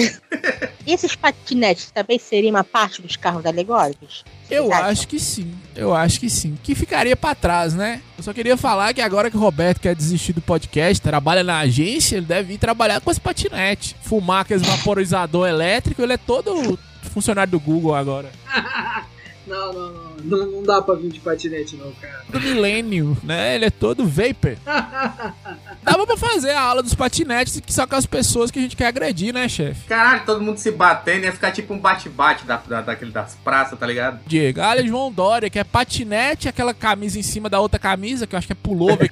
E 0.86 0.88
esses 0.94 1.14
patinetes 1.14 1.92
também 1.92 2.18
seriam 2.18 2.52
uma 2.52 2.64
parte 2.64 3.02
dos 3.02 3.18
carros 3.18 3.46
alegóricos? 3.46 4.24
Eu 4.50 4.72
acham? 4.72 4.86
acho 4.88 5.08
que 5.10 5.20
sim, 5.20 5.54
eu 5.76 5.94
acho 5.94 6.18
que 6.18 6.30
sim. 6.30 6.58
Que 6.64 6.74
ficaria 6.74 7.18
pra 7.18 7.36
trás, 7.36 7.74
né? 7.74 8.02
Eu 8.18 8.24
só 8.24 8.32
queria 8.32 8.56
falar 8.56 8.94
que 8.94 9.02
agora 9.02 9.30
que 9.30 9.36
o 9.36 9.40
Roberto 9.42 9.82
quer 9.82 9.94
desistir 9.94 10.32
do 10.32 10.40
podcast, 10.40 11.02
trabalha 11.04 11.44
na 11.44 11.60
agência, 11.60 12.16
ele 12.16 12.26
deve 12.26 12.54
ir 12.54 12.58
trabalhar 12.58 13.02
com 13.02 13.12
esse 13.12 13.20
patinete. 13.20 13.94
Fumar 14.02 14.46
com 14.46 14.54
esse 14.54 14.64
vaporizador 14.66 15.46
elétrico, 15.46 16.02
ele 16.02 16.14
é 16.14 16.18
todo 16.18 16.80
funcionário 17.18 17.52
do 17.52 17.60
Google 17.60 17.96
agora. 17.96 18.32
Não, 19.48 19.72
não, 19.72 19.94
não. 19.94 20.46
Não, 20.52 20.64
dá 20.64 20.82
pra 20.82 20.94
vir 20.96 21.10
de 21.10 21.22
patinete, 21.22 21.78
não, 21.78 21.90
cara. 21.94 22.26
Do 22.28 22.38
milênio, 22.38 23.18
né? 23.24 23.56
Ele 23.56 23.66
é 23.66 23.70
todo 23.70 24.06
vapor. 24.06 24.58
Dava 25.82 26.06
pra 26.06 26.18
fazer 26.18 26.52
a 26.52 26.62
aula 26.62 26.84
dos 26.84 26.94
patinetes, 26.94 27.62
que 27.62 27.72
são 27.72 27.88
com 27.88 27.96
as 27.96 28.06
pessoas 28.06 28.52
que 28.52 28.60
a 28.60 28.62
gente 28.62 28.76
quer 28.76 28.88
agredir, 28.88 29.34
né, 29.34 29.48
chefe? 29.48 29.88
Caralho, 29.88 30.26
todo 30.26 30.42
mundo 30.42 30.58
se 30.58 30.70
batendo, 30.70 31.24
ia 31.24 31.32
ficar 31.32 31.52
tipo 31.52 31.74
um 31.74 31.80
bate-bate 31.80 32.46
da, 32.46 32.58
da, 32.58 32.82
daquele 32.82 33.12
das 33.12 33.36
praças, 33.36 33.80
tá 33.80 33.88
ligado? 33.88 34.20
Diego, 34.28 34.60
olha 34.60 34.86
João 34.86 35.10
Dória, 35.10 35.50
que 35.50 35.60
é 35.60 35.64
patinete, 35.64 36.50
aquela 36.50 36.74
camisa 36.74 37.18
em 37.18 37.24
cima 37.24 37.50
da 37.50 37.62
outra 37.62 37.80
camisa, 37.80 38.28
que 38.28 38.36
eu 38.36 38.38
acho 38.38 38.48
que 38.48 38.54
é 38.54 38.58
pullover. 38.62 39.10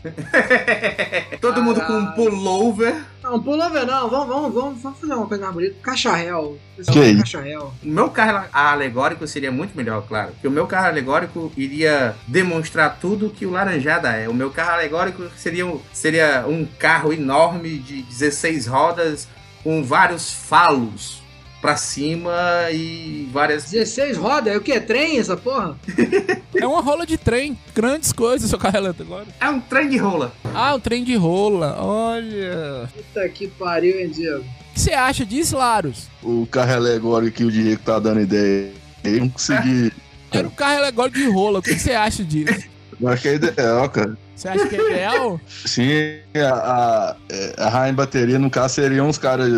Todo 1.39 1.63
mundo 1.63 1.79
com 1.79 1.93
um 1.93 2.11
pullover. 2.11 3.01
Não, 3.25 3.41
pullover 3.41 3.85
não. 3.87 4.07
Vamos, 4.07 4.27
vamos, 4.27 4.53
vamos, 4.53 4.81
vamos 4.83 4.99
fazer 4.99 5.13
uma 5.13 5.25
coisa 5.25 5.43
mais 5.45 5.55
bonita. 5.55 5.75
Cacharel. 5.81 6.59
Pessoal, 6.77 6.97
Que 6.97 7.03
isso? 7.05 7.19
Cacharel. 7.19 7.73
O 7.83 7.87
meu 7.87 8.09
carro 8.11 8.47
alegórico 8.53 9.25
seria 9.27 9.51
muito 9.51 9.75
melhor, 9.75 10.03
claro. 10.07 10.31
Porque 10.33 10.47
o 10.47 10.51
meu 10.51 10.67
carro 10.67 10.87
alegórico 10.87 11.51
iria 11.57 12.15
demonstrar 12.27 12.99
tudo 13.01 13.31
que 13.31 13.45
o 13.45 13.51
Laranjada 13.51 14.11
é. 14.11 14.29
O 14.29 14.33
meu 14.33 14.51
carro 14.51 14.73
alegórico 14.73 15.23
seria, 15.35 15.65
um- 15.65 15.81
seria 15.91 16.45
um 16.47 16.65
carro 16.77 17.11
enorme 17.11 17.79
de 17.79 18.03
16 18.03 18.67
rodas 18.67 19.27
com 19.63 19.83
vários 19.83 20.31
falos 20.31 21.23
pra 21.65 21.75
cima 21.77 22.31
e 22.71 23.27
várias. 23.33 23.71
16 23.71 24.17
rodas? 24.17 24.53
É 24.53 24.57
o 24.57 24.61
que? 24.61 24.79
Trem 24.79 25.17
essa 25.17 25.35
porra? 25.35 25.75
é 26.55 26.67
uma 26.67 26.79
rola 26.79 27.07
de 27.07 27.17
trem, 27.17 27.57
grandes 27.73 28.13
coisas, 28.13 28.51
seu 28.51 28.59
carro 28.59 28.77
elétrico 28.77 29.11
agora. 29.11 29.27
É 29.41 29.49
um 29.49 29.59
trem 29.59 29.89
de 29.89 29.97
rola. 29.97 30.31
Ah, 30.53 30.75
um 30.75 30.79
trem 30.79 31.03
de 31.03 31.15
rola, 31.15 31.75
olha. 31.79 32.87
Puta 32.95 33.27
que 33.29 33.47
pariu, 33.47 33.99
hein, 33.99 34.09
Diego? 34.09 34.41
O 34.41 34.73
que 34.75 34.79
você 34.79 34.93
acha 34.93 35.25
disso, 35.25 35.57
Larus? 35.57 36.07
O 36.21 36.47
carro 36.51 36.73
alegórico 36.73 37.37
que 37.37 37.45
o 37.45 37.51
Diego 37.51 37.81
tá 37.83 37.97
dando 37.97 38.21
ideia. 38.21 38.71
Eu 39.03 39.21
não 39.21 39.29
consegui. 39.29 39.91
Era 40.31 40.47
um 40.47 40.51
carro 40.51 40.77
alegórico 40.77 41.17
de 41.17 41.27
rola, 41.31 41.59
o 41.59 41.61
que 41.63 41.79
você 41.79 41.93
acha 41.93 42.23
disso? 42.23 42.74
Eu 42.99 43.09
acho 43.09 43.21
que 43.21 43.27
é 43.27 43.33
ideal, 43.35 43.89
cara. 43.89 44.17
Você 44.35 44.49
acha 44.49 44.67
que 44.67 44.75
é 44.75 44.91
ideal? 44.91 45.39
Sim, 45.47 45.89
a, 46.35 47.15
a, 47.57 47.65
a 47.65 47.69
Rainha 47.69 47.93
Bateria, 47.93 48.37
no 48.37 48.49
caso, 48.49 48.75
seriam 48.75 49.07
uns 49.07 49.17
caras 49.17 49.49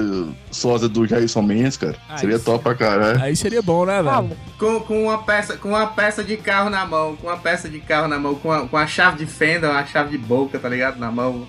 sósia 0.52 0.88
do 0.88 1.08
Jailson 1.08 1.41
Mendes, 1.41 1.78
cara. 1.78 1.95
Ah, 2.08 2.17
Seria 2.17 2.38
top 2.38 2.63
pra 2.63 2.76
caralho. 2.76 3.21
Aí 3.21 3.36
seria 3.36 3.62
bom, 3.62 3.86
né, 3.86 3.95
velho? 3.95 4.06
Vamos. 4.06 4.38
Com, 4.60 4.80
com, 4.82 5.04
uma 5.06 5.23
peça, 5.23 5.58
com 5.58 5.69
uma 5.69 5.88
peça 5.88 6.23
de 6.23 6.38
carro 6.38 6.69
na 6.69 6.86
mão. 6.86 7.15
Com 7.15 7.28
uma 7.28 7.38
peça 7.38 7.67
de 7.67 7.80
carro 7.80 8.08
na 8.08 8.19
mão. 8.19 8.36
Com 8.36 8.52
a, 8.52 8.67
com 8.67 8.78
a 8.78 8.86
chave 8.86 9.17
de 9.17 9.26
fenda, 9.26 9.71
uma 9.71 9.86
chave 9.86 10.12
de 10.12 10.17
boca, 10.17 10.60
tá 10.60 10.69
ligado? 10.69 11.00
Na 11.00 11.12
mão. 11.12 11.47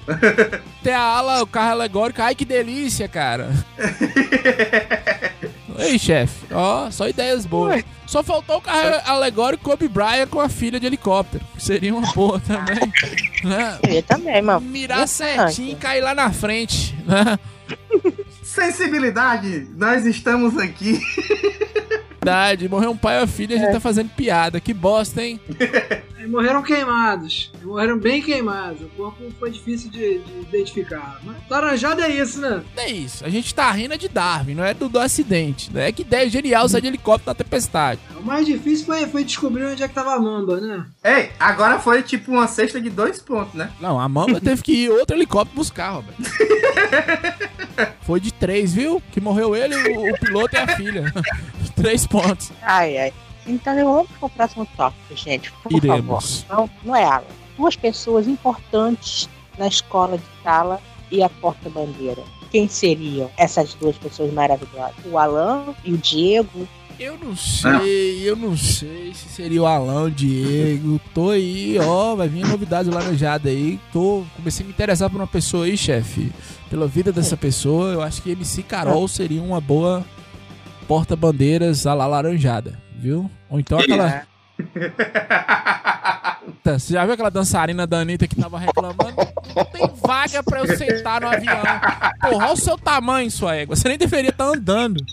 Tem 0.82 0.94
a 0.94 1.00
ala, 1.00 1.42
o 1.42 1.46
carro 1.46 1.72
alegórico, 1.72 2.22
ai 2.22 2.34
que 2.34 2.46
delícia, 2.46 3.08
cara. 3.08 3.50
Ei, 5.88 5.98
chefe, 5.98 6.46
ó, 6.52 6.90
só 6.90 7.08
ideias 7.08 7.46
boas. 7.46 7.82
Só 8.06 8.22
faltou 8.22 8.56
o 8.56 8.60
carro 8.60 9.00
alegórico 9.06 9.64
Kobe 9.64 9.88
Bryant 9.88 10.28
com 10.28 10.40
a 10.40 10.48
filha 10.48 10.78
de 10.80 10.86
helicóptero. 10.86 11.44
Seria 11.58 11.94
uma 11.94 12.12
boa 12.12 12.40
também. 12.46 12.92
né? 13.44 13.78
Eu 13.88 14.02
também, 14.02 14.40
mano. 14.42 14.60
Mirar 14.60 14.98
Interessante. 14.98 15.36
certinho 15.54 15.72
e 15.72 15.76
cair 15.76 16.00
lá 16.00 16.14
na 16.14 16.30
frente. 16.32 16.94
Né? 17.06 17.38
Sensibilidade, 18.42 19.68
nós 19.76 20.04
estamos 20.06 20.56
aqui. 20.58 20.98
Verdade, 22.20 22.68
morreu 22.68 22.90
um 22.90 22.96
pai 22.96 23.18
ou 23.18 23.24
a 23.24 23.26
filha, 23.26 23.56
a 23.56 23.58
gente 23.58 23.72
tá 23.72 23.80
fazendo 23.80 24.10
piada. 24.10 24.60
Que 24.60 24.74
bosta, 24.74 25.22
hein? 25.22 25.40
Morreram 26.28 26.62
queimados. 26.62 27.50
Morreram 27.62 27.98
bem 27.98 28.22
queimados. 28.22 28.82
O 28.82 28.88
corpo 28.90 29.24
foi 29.38 29.50
difícil 29.50 29.90
de, 29.90 30.18
de 30.18 30.40
identificar. 30.40 31.20
Mas 31.24 31.36
laranjada 31.48 32.06
é 32.06 32.10
isso, 32.10 32.40
né? 32.40 32.62
É 32.76 32.90
isso, 32.90 33.24
a 33.24 33.28
gente 33.28 33.54
tá 33.54 33.70
rindo 33.72 33.96
de 33.96 34.08
Darwin, 34.08 34.54
não 34.54 34.64
é 34.64 34.74
do, 34.74 34.88
do 34.88 34.98
acidente. 34.98 35.72
Né? 35.72 35.90
Que 35.90 36.02
ideia 36.02 36.28
genial 36.28 36.68
sair 36.68 36.82
de 36.82 36.88
helicóptero 36.88 37.30
na 37.30 37.34
tempestade. 37.34 38.00
O 38.18 38.22
mais 38.22 38.46
difícil 38.46 38.86
foi, 38.86 39.06
foi 39.06 39.24
descobrir 39.24 39.64
onde 39.64 39.82
é 39.82 39.88
que 39.88 39.94
tava 39.94 40.14
a 40.14 40.20
mamba, 40.20 40.60
né? 40.60 40.86
Ei, 41.02 41.30
agora 41.38 41.78
foi 41.78 42.02
tipo 42.02 42.32
uma 42.32 42.46
cesta 42.46 42.80
de 42.80 42.90
dois 42.90 43.20
pontos, 43.20 43.54
né? 43.54 43.70
Não, 43.80 43.98
a 43.98 44.08
mamba 44.08 44.40
teve 44.40 44.62
que 44.62 44.72
ir 44.72 44.90
outro 44.90 45.16
helicóptero 45.16 45.56
buscar, 45.56 45.90
Roberto. 45.90 46.22
Foi 48.02 48.18
de 48.18 48.32
três, 48.32 48.72
viu? 48.72 49.02
Que 49.12 49.20
morreu 49.20 49.54
ele, 49.54 49.76
o, 49.76 50.10
o 50.10 50.18
piloto 50.18 50.56
e 50.56 50.58
a 50.58 50.66
filha. 50.76 51.12
três 51.76 52.06
pontos. 52.06 52.50
Ai, 52.62 52.96
ai. 52.98 53.12
Então 53.48 53.74
vamos 53.74 54.10
pro 54.18 54.28
próximo 54.28 54.66
tópico, 54.76 55.16
gente. 55.16 55.50
Por 55.62 55.72
Iremos. 55.72 56.42
favor. 56.42 56.62
Não, 56.62 56.70
não 56.84 56.96
é 56.96 57.04
aula. 57.04 57.26
Duas 57.56 57.74
pessoas 57.74 58.28
importantes 58.28 59.28
na 59.58 59.66
escola 59.66 60.18
de 60.18 60.24
sala 60.42 60.80
e 61.10 61.22
a 61.22 61.28
porta-bandeira. 61.28 62.22
Quem 62.50 62.68
seriam 62.68 63.30
essas 63.36 63.74
duas 63.74 63.96
pessoas 63.96 64.32
maravilhosas? 64.32 64.94
O 65.04 65.18
Alan 65.18 65.74
e 65.84 65.92
o 65.92 65.98
Diego. 65.98 66.68
Eu 66.98 67.16
não 67.16 67.36
sei, 67.36 68.28
eu 68.28 68.34
não 68.34 68.56
sei 68.56 69.14
se 69.14 69.28
seria 69.28 69.62
o 69.62 69.66
Alão, 69.66 70.06
o 70.06 70.10
Diego. 70.10 71.00
Tô 71.14 71.30
aí, 71.30 71.78
ó, 71.78 72.16
vai 72.16 72.26
vir 72.28 72.44
novidade 72.44 72.90
laranjada 72.90 73.48
aí. 73.48 73.78
Tô, 73.92 74.24
comecei 74.34 74.64
a 74.64 74.66
me 74.66 74.72
interessar 74.72 75.08
por 75.08 75.16
uma 75.16 75.26
pessoa 75.26 75.66
aí, 75.66 75.76
chefe. 75.76 76.32
Pela 76.68 76.88
vida 76.88 77.12
dessa 77.12 77.36
pessoa, 77.36 77.92
eu 77.92 78.02
acho 78.02 78.20
que 78.20 78.32
MC 78.32 78.64
Carol 78.64 79.06
seria 79.06 79.40
uma 79.40 79.60
boa 79.60 80.04
porta-bandeiras 80.88 81.86
à 81.86 81.94
la 81.94 82.06
laranjada, 82.06 82.80
viu? 82.98 83.30
Ou 83.48 83.60
então 83.60 83.78
aquela. 83.78 84.26
Tá, 86.64 86.78
Você 86.78 86.94
já 86.94 87.04
viu 87.04 87.14
aquela 87.14 87.30
dançarina 87.30 87.86
da 87.86 88.00
Anitta 88.00 88.26
que 88.26 88.34
tava 88.34 88.58
reclamando? 88.58 89.14
Não 89.54 89.64
tem 89.66 89.86
vaga 90.04 90.42
pra 90.42 90.60
eu 90.60 90.76
sentar 90.76 91.20
no 91.20 91.28
avião. 91.28 91.56
Porra, 92.20 92.44
olha 92.46 92.52
o 92.52 92.56
seu 92.56 92.76
tamanho, 92.76 93.30
sua 93.30 93.54
égua. 93.54 93.76
Você 93.76 93.88
nem 93.88 93.98
deveria 93.98 94.30
estar 94.30 94.46
andando. 94.46 95.04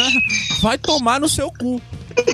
Vai 0.60 0.76
tomar 0.76 1.20
no 1.20 1.28
seu 1.28 1.50
cu. 1.52 1.80
Não 2.16 2.24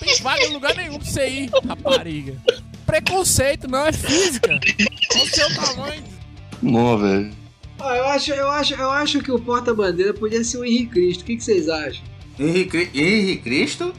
tem 0.00 0.22
vaga 0.22 0.44
em 0.44 0.52
lugar 0.52 0.74
nenhum 0.74 0.98
pra 0.98 1.06
você 1.06 1.28
ir, 1.28 1.50
rapariga. 1.68 2.34
Preconceito, 2.86 3.68
não 3.68 3.86
é 3.86 3.92
física. 3.92 4.50
Olha 4.50 5.24
o 5.24 5.28
seu 5.28 5.54
tamanho. 5.54 6.02
Não, 6.62 6.98
velho. 6.98 7.32
Ah, 7.78 7.96
eu 7.96 8.08
acho, 8.08 8.32
eu 8.32 8.50
acho, 8.50 8.74
eu 8.74 8.90
acho 8.90 9.20
que 9.20 9.30
o 9.30 9.38
porta-bandeira 9.38 10.14
podia 10.14 10.42
ser 10.42 10.58
o 10.58 10.64
Henrique 10.64 10.92
Cristo. 10.92 11.20
O 11.22 11.24
que, 11.24 11.36
que 11.36 11.44
vocês 11.44 11.68
acham? 11.68 12.02
Henrique, 12.38 12.90
Henrique 12.94 13.42
Cristo? 13.42 13.92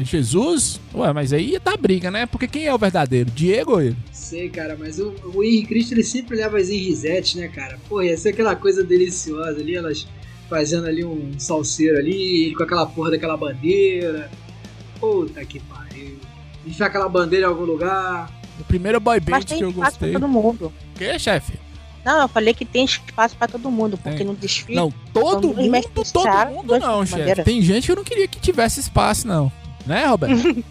Jesus? 0.00 0.80
Ué, 0.94 1.12
mas 1.12 1.32
aí 1.32 1.50
ia 1.52 1.60
dar 1.60 1.76
briga, 1.76 2.10
né? 2.10 2.26
Porque 2.26 2.46
quem 2.46 2.66
é 2.66 2.74
o 2.74 2.78
verdadeiro? 2.78 3.30
Diego 3.30 3.72
ou 3.72 3.82
ele? 3.82 3.96
Sei, 4.12 4.48
cara, 4.48 4.76
mas 4.78 4.98
o, 4.98 5.14
o 5.34 5.42
Henrique 5.42 5.68
Cristo 5.68 5.92
ele 5.94 6.04
sempre 6.04 6.36
leva 6.36 6.58
as 6.58 6.68
Henrisettes, 6.68 7.34
né, 7.34 7.48
cara? 7.48 7.78
Pô, 7.88 8.02
ia 8.02 8.16
ser 8.16 8.30
aquela 8.30 8.54
coisa 8.54 8.84
deliciosa 8.84 9.60
ali, 9.60 9.76
elas 9.76 10.06
fazendo 10.48 10.86
ali 10.86 11.04
um 11.04 11.38
salseiro 11.38 11.98
ali, 11.98 12.46
ele 12.46 12.54
com 12.54 12.62
aquela 12.62 12.86
porra 12.86 13.12
daquela 13.12 13.36
bandeira. 13.36 14.30
Puta 15.00 15.44
que 15.44 15.60
pariu. 15.60 16.16
Enfiar 16.66 16.86
aquela 16.86 17.08
bandeira 17.08 17.46
em 17.46 17.48
algum 17.48 17.64
lugar. 17.64 18.30
O 18.60 18.64
primeiro 18.64 19.00
boy 19.00 19.18
band 19.18 19.32
Mas 19.32 19.44
que 19.44 19.54
eu 19.54 19.70
espaço 19.70 19.98
pra 19.98 20.08
gostei. 20.08 20.12
todo 20.12 20.28
mundo. 20.28 20.72
O 20.94 20.98
que, 20.98 21.18
chefe? 21.18 21.63
Não, 22.04 22.22
eu 22.22 22.28
falei 22.28 22.52
que 22.52 22.64
tem 22.64 22.84
espaço 22.84 23.34
pra 23.36 23.48
todo 23.48 23.70
mundo, 23.70 23.96
porque 23.96 24.18
Tem. 24.18 24.26
no 24.26 24.34
desfile. 24.34 24.76
Não, 24.76 24.92
todo 25.12 25.48
mundo, 25.48 25.82
todo 26.12 26.50
mundo 26.50 26.78
não, 26.78 27.06
chefe. 27.06 27.42
Tem 27.42 27.62
gente 27.62 27.86
que 27.86 27.92
eu 27.92 27.96
não 27.96 28.04
queria 28.04 28.28
que 28.28 28.38
tivesse 28.38 28.80
espaço, 28.80 29.26
não. 29.26 29.50
Né, 29.86 30.04
Roberto? 30.06 30.64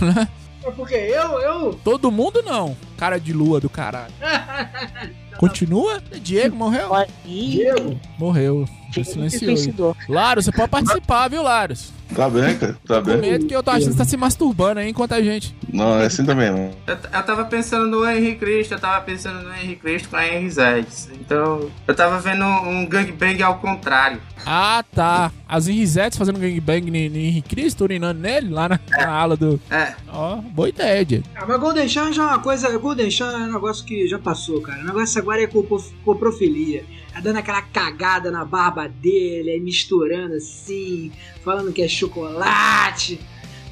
É 0.62 0.70
porque 0.70 0.94
eu, 0.94 1.40
eu. 1.40 1.80
todo 1.82 2.10
mundo 2.12 2.42
não. 2.42 2.76
Cara 2.96 3.18
de 3.18 3.32
lua 3.32 3.58
do 3.60 3.70
caralho. 3.70 4.12
Continua? 5.38 6.02
Diego 6.20 6.54
morreu? 6.54 6.88
Pode 6.88 7.10
ir. 7.24 7.50
Diego. 7.50 8.00
Morreu. 8.18 8.68
Diego 8.90 9.10
Silenciou. 9.10 9.56
suicidou. 9.56 9.96
Laro, 10.06 10.42
você 10.42 10.52
pode 10.52 10.68
participar, 10.68 11.28
viu, 11.28 11.42
Laros? 11.42 11.92
Tá 12.14 12.28
bem, 12.28 12.56
cara. 12.58 12.76
Tá 12.86 12.96
Com 13.00 13.06
bem. 13.06 13.16
medo 13.20 13.46
que 13.46 13.54
eu 13.54 13.62
tô 13.62 13.70
achando 13.70 13.86
que 13.86 13.92
você 13.92 13.98
tá 13.98 14.04
se 14.04 14.16
masturbando 14.16 14.80
aí 14.80 14.90
enquanto 14.90 15.12
a 15.12 15.22
gente. 15.22 15.54
Não, 15.72 15.98
é 16.00 16.06
assim 16.06 16.24
também, 16.24 16.50
não. 16.50 16.70
Eu, 16.86 16.96
eu 17.12 17.22
tava 17.22 17.44
pensando 17.44 17.86
no 17.86 18.08
Henry 18.08 18.34
Cristo, 18.36 18.74
eu 18.74 18.78
tava 18.80 19.00
pensando 19.04 19.42
no 19.42 19.54
Henry 19.54 19.76
Cristo 19.76 20.08
com 20.08 20.16
a 20.16 20.26
Henry 20.26 20.50
Zeds. 20.50 21.08
Então, 21.20 21.70
eu 21.86 21.94
tava 21.94 22.18
vendo 22.20 22.44
um 22.44 22.84
gangbang 22.86 23.42
ao 23.42 23.58
contrário. 23.58 24.20
Ah, 24.44 24.82
tá. 24.94 25.30
As 25.48 25.68
Henrisettes 25.68 26.18
fazendo 26.18 26.38
gangbang 26.38 26.90
no 26.90 26.96
Henrique 26.96 27.48
Cristo, 27.48 27.84
urinando 27.84 28.20
nele, 28.20 28.48
lá 28.50 28.68
na, 28.68 28.80
na 28.90 29.08
ala 29.08 29.36
do. 29.36 29.60
É, 29.70 29.94
Ó, 30.12 30.36
boa 30.36 30.68
ideia, 30.68 31.04
Diego. 31.04 31.24
Ah, 31.36 31.44
mas 31.46 31.60
Golden 31.60 31.88
Chan 31.88 32.12
já 32.12 32.22
é 32.22 32.26
uma 32.26 32.38
coisa. 32.40 32.76
Golden 32.78 33.10
Chan 33.10 33.30
é 33.32 33.36
um 33.36 33.52
negócio 33.52 33.84
que 33.84 34.08
já 34.08 34.18
passou, 34.18 34.60
cara. 34.60 34.80
O 34.80 34.84
negócio 34.86 35.20
agora 35.20 35.42
é 35.42 35.46
coprof- 35.46 35.92
coprofilia. 36.04 36.84
Tá 37.12 37.18
dando 37.20 37.38
aquela 37.38 37.60
cagada 37.60 38.30
na 38.30 38.44
barba 38.44 38.88
dele, 38.88 39.50
aí 39.50 39.60
misturando 39.60 40.34
assim, 40.36 41.10
falando 41.44 41.72
que 41.72 41.82
é 41.82 41.88
chocolate. 42.00 43.20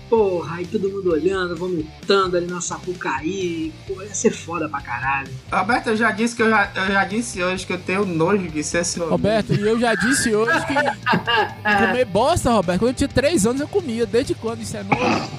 Porra, 0.08 0.56
aí 0.56 0.66
todo 0.66 0.88
mundo 0.88 1.12
olhando, 1.12 1.54
vomitando 1.54 2.38
ali 2.38 2.46
na 2.46 2.62
Sapucaí. 2.62 3.74
Pô, 3.86 4.02
ia 4.02 4.14
ser 4.14 4.30
foda 4.30 4.66
pra 4.66 4.80
caralho. 4.80 5.28
Roberto, 5.52 5.88
eu 5.88 5.96
já 5.96 6.10
disse 6.10 6.34
que 6.34 6.42
eu 6.42 6.48
já, 6.48 6.70
eu 6.74 6.86
já 6.86 7.04
disse 7.04 7.42
hoje 7.42 7.66
que 7.66 7.74
eu 7.74 7.78
tenho 7.78 8.06
nojo 8.06 8.48
de 8.48 8.64
ser 8.64 8.84
seu 8.84 9.02
amigo. 9.02 9.16
Roberto, 9.16 9.52
e 9.52 9.60
eu 9.60 9.78
já 9.78 9.94
disse 9.94 10.34
hoje 10.34 10.58
que 10.66 10.74
comer 11.86 12.06
bosta, 12.06 12.50
Roberto, 12.50 12.78
quando 12.78 12.90
eu 12.90 12.94
tinha 12.94 13.08
3 13.08 13.46
anos 13.46 13.60
eu 13.60 13.68
comia. 13.68 14.06
Desde 14.06 14.34
quando 14.34 14.62
isso 14.62 14.78
é 14.78 14.82
novo? 14.82 15.30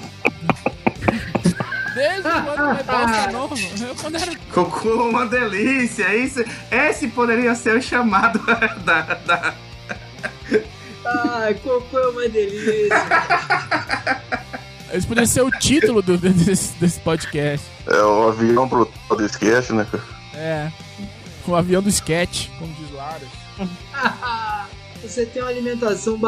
Desde 1.92 2.22
quando 2.22 2.56
comer 2.56 2.84
bosta 2.84 3.16
é 3.16 3.32
novo? 3.32 3.54
Eu 3.88 3.96
quando 3.96 4.14
era. 4.14 4.36
Cocô 4.54 5.08
uma 5.08 5.26
delícia, 5.26 6.14
isso, 6.14 6.44
esse 6.70 7.08
poderia 7.08 7.56
ser 7.56 7.76
o 7.76 7.82
chamado 7.82 8.38
da, 8.84 9.02
da, 9.26 9.54
Ai, 11.10 11.54
cocô 11.54 11.98
é 11.98 12.08
uma 12.08 12.28
delícia. 12.28 12.96
Esse 14.92 15.06
poderia 15.06 15.26
ser 15.26 15.42
o 15.42 15.50
título 15.50 16.02
do, 16.02 16.18
desse, 16.18 16.72
desse 16.78 16.98
podcast. 17.00 17.64
É 17.86 18.02
o 18.02 18.28
avião 18.28 18.66
brutal 18.66 19.16
do 19.16 19.24
sketch, 19.24 19.70
né, 19.70 19.86
cara? 19.90 20.02
É. 20.34 20.70
O 21.46 21.54
avião 21.54 21.80
do 21.80 21.88
sketch, 21.88 22.48
como 22.58 22.72
diz 22.74 22.92
Lara. 22.92 23.22
Você 25.02 25.24
tem 25.24 25.40
uma 25.42 25.50
alimentação 25.50 26.18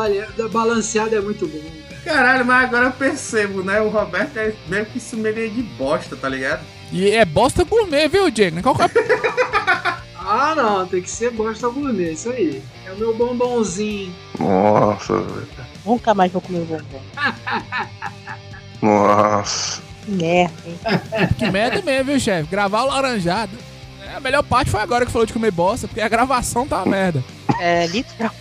balanceada, 0.50 1.16
é 1.16 1.20
muito 1.20 1.46
bom, 1.46 1.60
cara. 1.88 2.02
Caralho, 2.02 2.44
mas 2.46 2.64
agora 2.64 2.86
eu 2.86 2.92
percebo, 2.92 3.62
né? 3.62 3.80
O 3.80 3.88
Roberto 3.88 4.36
é 4.38 4.54
meio 4.66 4.86
que 4.86 4.98
sommelier 4.98 5.50
de 5.50 5.62
bosta, 5.62 6.16
tá 6.16 6.28
ligado? 6.28 6.64
E 6.90 7.10
é 7.10 7.24
bosta 7.24 7.64
gourmet, 7.64 8.08
viu, 8.08 8.30
Diego? 8.30 8.62
Qual 8.62 8.74
que 8.74 8.82
é 8.82 8.88
Ah, 10.24 10.54
não, 10.54 10.86
tem 10.86 11.02
que 11.02 11.10
ser 11.10 11.30
bosta 11.30 11.68
gourmet, 11.68 12.12
isso 12.12 12.30
aí. 12.30 12.62
É 12.92 12.94
o 12.94 12.98
meu 12.98 13.16
bombonzinho. 13.16 14.14
Nossa, 14.38 15.18
velho. 15.18 15.48
Nunca 15.84 16.14
mais 16.14 16.30
vou 16.30 16.42
comer 16.42 16.60
um 16.60 16.64
bombom. 16.66 17.00
Nossa. 18.82 19.80
Que 20.04 20.10
merda, 20.10 20.54
hein? 20.66 20.78
Que 21.38 21.50
merda 21.50 21.82
mesmo, 21.82 22.04
viu, 22.04 22.20
chefe? 22.20 22.50
Gravar 22.50 22.82
o 22.82 22.88
laranjado. 22.88 23.56
É, 24.04 24.16
a 24.16 24.20
melhor 24.20 24.42
parte 24.42 24.70
foi 24.70 24.80
agora 24.80 25.06
que 25.06 25.12
falou 25.12 25.24
de 25.24 25.32
comer 25.32 25.50
bosta, 25.52 25.88
porque 25.88 26.00
a 26.00 26.08
gravação 26.08 26.66
tá 26.66 26.82
uma 26.82 26.86
merda. 26.90 27.24
É, 27.58 27.86
literal. 27.86 28.32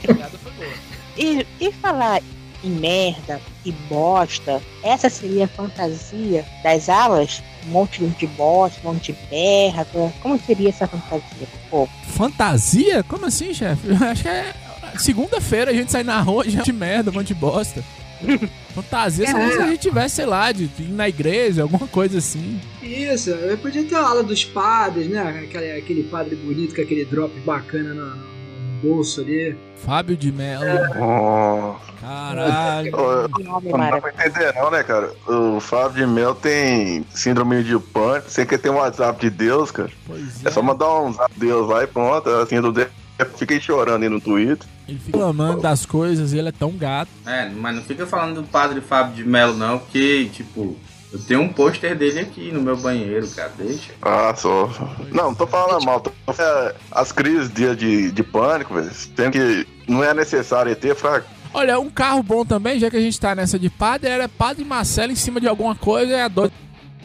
piada 0.00 0.38
foi 0.38 0.52
boa. 0.52 0.72
E, 1.16 1.46
e 1.60 1.72
falar 1.72 2.22
em 2.62 2.70
merda 2.70 3.40
e 3.64 3.72
bosta, 3.72 4.62
essa 4.84 5.10
seria 5.10 5.46
a 5.46 5.48
fantasia 5.48 6.44
das 6.62 6.88
alas? 6.88 7.42
Um 7.66 7.70
monte 7.70 8.04
de 8.04 8.26
bosta, 8.26 8.80
um 8.82 8.92
monte 8.92 9.12
de 9.12 9.18
merda. 9.30 10.12
Como 10.20 10.38
seria 10.40 10.68
essa 10.68 10.86
fantasia? 10.86 11.48
Pô, 11.70 11.88
Fantasia? 12.08 13.02
Como 13.02 13.26
assim, 13.26 13.52
chefe? 13.52 13.88
Acho 14.02 14.22
que 14.22 14.28
é. 14.28 14.52
Segunda-feira 14.98 15.70
a 15.70 15.74
gente 15.74 15.92
sai 15.92 16.02
na 16.02 16.20
rua 16.20 16.44
já 16.48 16.62
de 16.62 16.72
merda, 16.72 17.10
um 17.10 17.14
monte 17.14 17.28
de 17.28 17.34
bosta. 17.34 17.82
Fantasia 18.74 19.30
só 19.30 19.50
se 19.50 19.58
a 19.58 19.66
gente 19.68 19.80
tivesse, 19.80 20.16
sei 20.16 20.26
lá, 20.26 20.52
de, 20.52 20.64
ir 20.64 20.90
na 20.90 21.08
igreja, 21.08 21.62
alguma 21.62 21.86
coisa 21.86 22.18
assim. 22.18 22.60
Isso, 22.82 23.30
eu 23.30 23.56
podia 23.58 23.82
ter 23.84 23.94
a 23.94 24.06
aula 24.06 24.22
dos 24.22 24.44
padres, 24.44 25.08
né? 25.08 25.20
Aquele, 25.20 25.72
aquele 25.72 26.02
padre 26.04 26.36
bonito 26.36 26.74
com 26.74 26.82
aquele 26.82 27.04
drop 27.04 27.32
bacana 27.40 27.94
no 27.94 28.39
bolso 28.82 29.20
ali. 29.20 29.56
Fábio 29.76 30.16
de 30.16 30.30
Mello. 30.30 30.64
Nossa. 30.98 31.90
Caralho. 32.00 32.90
Nome 32.90 33.70
Não 33.70 33.90
dá 33.90 34.00
pra 34.00 34.10
entender 34.10 34.54
não, 34.54 34.70
né, 34.70 34.82
cara? 34.82 35.12
O 35.26 35.60
Fábio 35.60 36.06
de 36.06 36.12
Mel 36.12 36.34
tem 36.34 37.04
síndrome 37.10 37.62
de 37.62 37.78
pânico, 37.78 38.30
sem 38.30 38.46
que 38.46 38.56
tem 38.56 38.70
um 38.70 38.76
WhatsApp 38.76 39.20
de 39.20 39.30
Deus, 39.30 39.70
cara. 39.70 39.90
Pois 40.06 40.44
É 40.44 40.50
só 40.50 40.62
mandar 40.62 41.00
um 41.00 41.12
zap 41.12 41.32
de 41.32 41.40
Deus 41.40 41.68
lá 41.68 41.84
e 41.84 41.86
pronto, 41.86 42.28
assim, 42.30 42.60
do 42.60 42.72
Deus. 42.72 42.88
Fiquei 43.36 43.60
chorando 43.60 44.02
aí 44.02 44.08
no 44.08 44.20
Twitter. 44.20 44.66
Ele 44.88 44.98
fica 44.98 45.18
reclamando 45.18 45.60
das 45.60 45.84
coisas 45.84 46.32
e 46.32 46.38
ele 46.38 46.48
é 46.48 46.52
tão 46.52 46.72
gato. 46.72 47.10
É, 47.26 47.48
mas 47.48 47.76
não 47.76 47.82
fica 47.82 48.06
falando 48.06 48.40
do 48.40 48.48
padre 48.48 48.80
Fábio 48.80 49.14
de 49.14 49.24
Melo, 49.28 49.54
não, 49.54 49.78
porque, 49.78 50.30
tipo, 50.32 50.76
eu 51.12 51.18
tenho 51.18 51.40
um 51.40 51.48
pôster 51.48 51.96
dele 51.96 52.20
aqui 52.20 52.52
no 52.52 52.62
meu 52.62 52.76
banheiro, 52.76 53.28
cara, 53.30 53.52
deixa. 53.58 53.92
Ah, 54.00 54.32
só. 54.36 54.70
Não, 55.10 55.24
não 55.24 55.34
tô 55.34 55.46
falando 55.46 55.84
mal. 55.84 56.00
Tô... 56.00 56.12
É, 56.38 56.74
as 56.92 57.10
crises 57.10 57.48
de, 57.52 57.74
de, 57.74 58.12
de 58.12 58.22
pânico, 58.22 58.74
velho. 58.74 58.90
Sendo 58.92 59.32
que 59.32 59.66
não 59.88 60.04
é 60.04 60.14
necessário 60.14 60.74
ter 60.76 60.94
pra. 60.94 61.22
Olha, 61.52 61.80
um 61.80 61.90
carro 61.90 62.22
bom 62.22 62.44
também, 62.44 62.78
já 62.78 62.88
que 62.88 62.96
a 62.96 63.00
gente 63.00 63.18
tá 63.18 63.34
nessa 63.34 63.58
de 63.58 63.68
padre, 63.68 64.08
era 64.08 64.28
padre 64.28 64.64
Marcelo 64.64 65.10
em 65.10 65.16
cima 65.16 65.40
de 65.40 65.48
alguma 65.48 65.74
coisa 65.74 66.12
é 66.12 66.22
a 66.22 66.28
dor. 66.28 66.50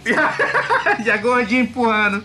Já 1.04 1.18
gordinho 1.18 1.64
empurrando. 1.64 2.24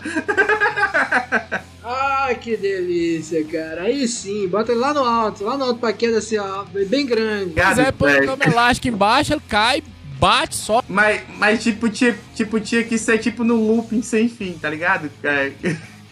Ah, 1.83 2.33
que 2.39 2.55
delícia, 2.55 3.43
cara. 3.45 3.83
Aí 3.83 4.07
sim, 4.07 4.47
bota 4.47 4.71
ele 4.71 4.79
lá 4.79 4.93
no 4.93 5.03
alto, 5.03 5.43
lá 5.43 5.57
no 5.57 5.65
alto 5.65 5.79
pra 5.79 5.91
queda 5.91 6.19
assim, 6.19 6.37
ó, 6.37 6.63
bem 6.87 7.05
grande. 7.07 7.53
Mas 7.55 7.79
é 7.79 7.91
põe 7.91 8.13
a 8.13 8.25
cama 8.25 8.45
elástica 8.45 8.87
embaixo, 8.87 9.33
ele 9.33 9.41
cai, 9.49 9.83
bate, 10.21 10.55
só. 10.55 10.83
Mas, 10.87 11.23
mas 11.39 11.63
tipo, 11.63 11.89
tinha, 11.89 12.15
tipo, 12.35 12.59
tinha 12.59 12.83
que 12.83 12.99
ser 12.99 13.17
tipo 13.17 13.43
no 13.43 13.55
looping 13.55 14.03
sem 14.03 14.29
fim, 14.29 14.53
tá 14.53 14.69
ligado? 14.69 15.11
É. 15.23 15.51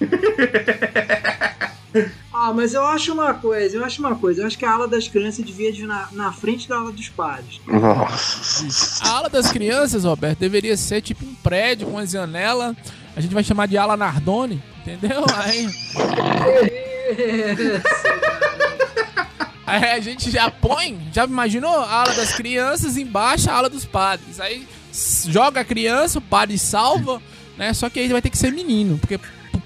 Ah, 2.31 2.53
mas 2.53 2.75
eu 2.75 2.85
acho 2.85 3.11
uma 3.11 3.33
coisa, 3.33 3.75
eu 3.75 3.83
acho 3.83 3.99
uma 3.99 4.15
coisa, 4.15 4.41
eu 4.41 4.47
acho 4.47 4.57
que 4.57 4.63
a 4.63 4.71
ala 4.71 4.87
das 4.87 5.07
crianças 5.07 5.43
devia 5.43 5.71
ir 5.71 5.87
na, 5.87 6.07
na 6.11 6.31
frente 6.31 6.69
da 6.69 6.77
ala 6.77 6.91
dos 6.91 7.09
padres. 7.09 7.59
Nossa. 7.65 9.03
A 9.03 9.17
ala 9.17 9.27
das 9.27 9.51
crianças, 9.51 10.03
Roberto, 10.03 10.37
deveria 10.37 10.77
ser 10.77 11.01
tipo 11.01 11.25
um 11.25 11.33
prédio 11.33 11.87
com 11.87 11.93
uma 11.93 12.05
janela. 12.05 12.77
A 13.15 13.19
gente 13.19 13.33
vai 13.33 13.43
chamar 13.43 13.67
de 13.67 13.75
ala 13.75 13.97
Nardone, 13.97 14.61
entendeu? 14.81 15.25
Aí, 15.35 15.65
aí 19.69 19.91
a 19.91 19.99
gente 19.99 20.31
já 20.31 20.49
põe, 20.49 20.99
já 21.13 21.25
imaginou? 21.25 21.79
A 21.79 22.01
ala 22.01 22.13
das 22.13 22.33
crianças 22.33 22.97
embaixo, 22.97 23.49
a 23.49 23.53
ala 23.53 23.69
dos 23.69 23.85
padres. 23.85 24.39
Aí 24.39 24.67
joga 25.27 25.61
a 25.61 25.65
criança, 25.65 26.19
o 26.19 26.21
padre 26.21 26.57
salva, 26.57 27.21
né? 27.57 27.73
Só 27.73 27.89
que 27.89 27.99
aí 27.99 28.07
vai 28.07 28.21
ter 28.21 28.29
que 28.29 28.37
ser 28.37 28.51
menino, 28.51 28.97
porque 28.97 29.19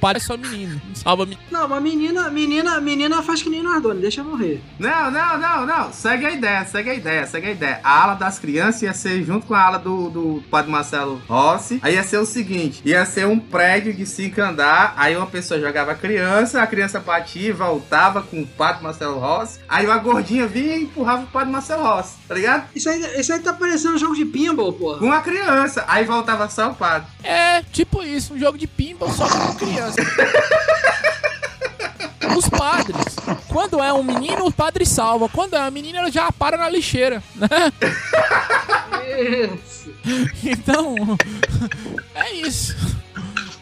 padre 0.03 0.21
é 0.21 0.25
só 0.25 0.35
menino. 0.35 0.81
não 0.85 0.95
Salva 0.95 1.25
menino. 1.25 1.41
Não, 1.49 1.65
mas 1.65 1.81
menina, 1.81 2.29
menina, 2.29 2.81
menina 2.81 3.23
faz 3.23 3.41
que 3.41 3.49
nem 3.49 3.63
Nardone, 3.63 4.01
deixa 4.01 4.19
eu 4.19 4.25
morrer. 4.25 4.61
Não, 4.77 5.09
não, 5.09 5.37
não, 5.37 5.65
não. 5.65 5.93
Segue 5.93 6.25
a 6.25 6.31
ideia, 6.31 6.65
segue 6.65 6.89
a 6.89 6.93
ideia, 6.93 7.25
segue 7.25 7.47
a 7.47 7.51
ideia. 7.51 7.79
A 7.81 8.03
ala 8.03 8.15
das 8.15 8.37
crianças 8.37 8.81
ia 8.81 8.93
ser 8.93 9.23
junto 9.23 9.45
com 9.45 9.53
a 9.53 9.61
ala 9.61 9.79
do, 9.79 10.09
do 10.09 10.43
Padre 10.51 10.69
Marcelo 10.69 11.21
Rossi. 11.25 11.79
Aí 11.81 11.95
ia 11.95 12.03
ser 12.03 12.17
o 12.17 12.25
seguinte: 12.25 12.81
ia 12.83 13.05
ser 13.05 13.25
um 13.25 13.39
prédio 13.39 13.93
de 13.93 14.05
cinco 14.05 14.41
andar. 14.41 14.93
Aí 14.97 15.15
uma 15.15 15.27
pessoa 15.27 15.59
jogava 15.59 15.93
a 15.93 15.95
criança, 15.95 16.61
a 16.61 16.67
criança 16.67 16.99
batia, 16.99 17.49
e 17.49 17.53
voltava 17.53 18.21
com 18.21 18.41
o 18.41 18.47
Padre 18.47 18.83
Marcelo 18.83 19.19
Rossi. 19.19 19.61
Aí 19.69 19.85
uma 19.85 19.97
gordinha 19.97 20.45
vinha 20.45 20.75
e 20.75 20.83
empurrava 20.83 21.23
o 21.23 21.27
Padre 21.27 21.51
Marcelo 21.51 21.83
Rossi, 21.83 22.17
tá 22.33 22.39
ligado? 22.39 22.67
Isso 22.75 22.89
aí, 22.89 23.19
isso 23.19 23.31
aí 23.31 23.39
tá 23.39 23.53
parecendo 23.53 23.93
um 23.95 23.99
jogo 23.99 24.15
de 24.15 24.25
pinball, 24.25 24.73
porra. 24.73 24.97
Com 24.97 25.11
a 25.11 25.21
criança. 25.21 25.85
Aí 25.87 26.03
voltava 26.03 26.49
só 26.49 26.71
o 26.71 26.75
padre. 26.75 27.07
É, 27.23 27.61
tipo 27.71 28.01
isso, 28.01 28.33
um 28.33 28.39
jogo 28.39 28.57
de 28.57 28.65
pinball 28.65 29.11
só 29.11 29.27
com 29.27 29.53
criança. 29.55 30.01
Os 32.35 32.49
padres. 32.49 33.15
Quando 33.47 33.79
é 33.79 33.93
um 33.93 34.01
menino, 34.01 34.47
o 34.47 34.51
padre 34.51 34.87
salva. 34.87 35.29
Quando 35.29 35.55
é 35.55 35.59
uma 35.59 35.69
menina, 35.69 35.99
ela 35.99 36.09
já 36.09 36.31
para 36.31 36.57
na 36.57 36.67
lixeira, 36.67 37.21
né? 37.35 37.47
Isso. 39.19 39.83
Então, 40.43 40.95
é 42.13 42.33
isso. 42.33 42.75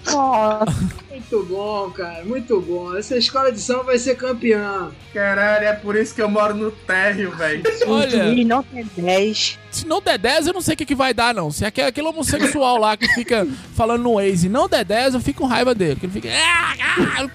Nossa, 0.06 0.66
Muito 1.10 1.44
bom, 1.46 1.92
cara, 1.92 2.24
muito 2.26 2.60
bom. 2.62 2.96
Essa 2.98 3.16
escola 3.18 3.52
de 3.52 3.60
samba 3.60 3.84
vai 3.84 4.00
ser 4.00 4.16
campeã. 4.16 4.92
Caralho, 5.14 5.66
é 5.66 5.74
por 5.74 5.96
isso 5.96 6.16
que 6.16 6.22
eu 6.22 6.30
moro 6.30 6.56
no 6.56 6.72
térreo, 6.72 7.32
velho. 7.36 7.62
Olha, 7.88 8.24
ele 8.24 8.44
não 8.44 8.64
tem 8.64 8.84
10. 8.98 9.60
se 9.70 9.86
não 9.86 10.02
der 10.02 10.18
10, 10.18 10.48
eu 10.48 10.54
não 10.54 10.62
sei 10.62 10.74
o 10.74 10.78
que, 10.78 10.86
que 10.86 10.96
vai 10.96 11.14
dar, 11.14 11.34
não. 11.34 11.52
Se 11.52 11.64
é 11.64 11.68
aquele, 11.68 11.88
aquele 11.88 12.08
homossexual 12.08 12.78
lá 12.78 12.98
que 12.98 13.08
fica 13.10 13.48
falando 13.76 14.02
no 14.04 14.16
Waze 14.16 14.50
não 14.50 14.68
der 14.68 14.84
10, 14.84 15.14
eu 15.14 15.20
fico 15.22 15.42
com 15.42 15.48
raiva 15.48 15.76
dele. 15.76 15.98
Que 16.00 16.06
ele 16.08 16.14
fica. 16.14 16.30
"Ah, 16.34 16.74
ah". 17.20 17.30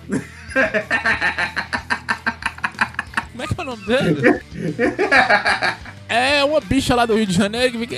Como 3.33 3.43
é 3.43 3.47
que 3.47 3.55
é 3.59 3.63
o 3.63 3.67
nome 3.67 3.87
dele? 3.87 4.41
É 6.09 6.45
uma 6.45 6.61
bicha 6.61 6.95
lá 6.95 7.05
do 7.05 7.17
Rio 7.17 7.27
de 7.27 7.33
Janeiro 7.33 7.73
que 7.73 7.79
fica 7.81 7.97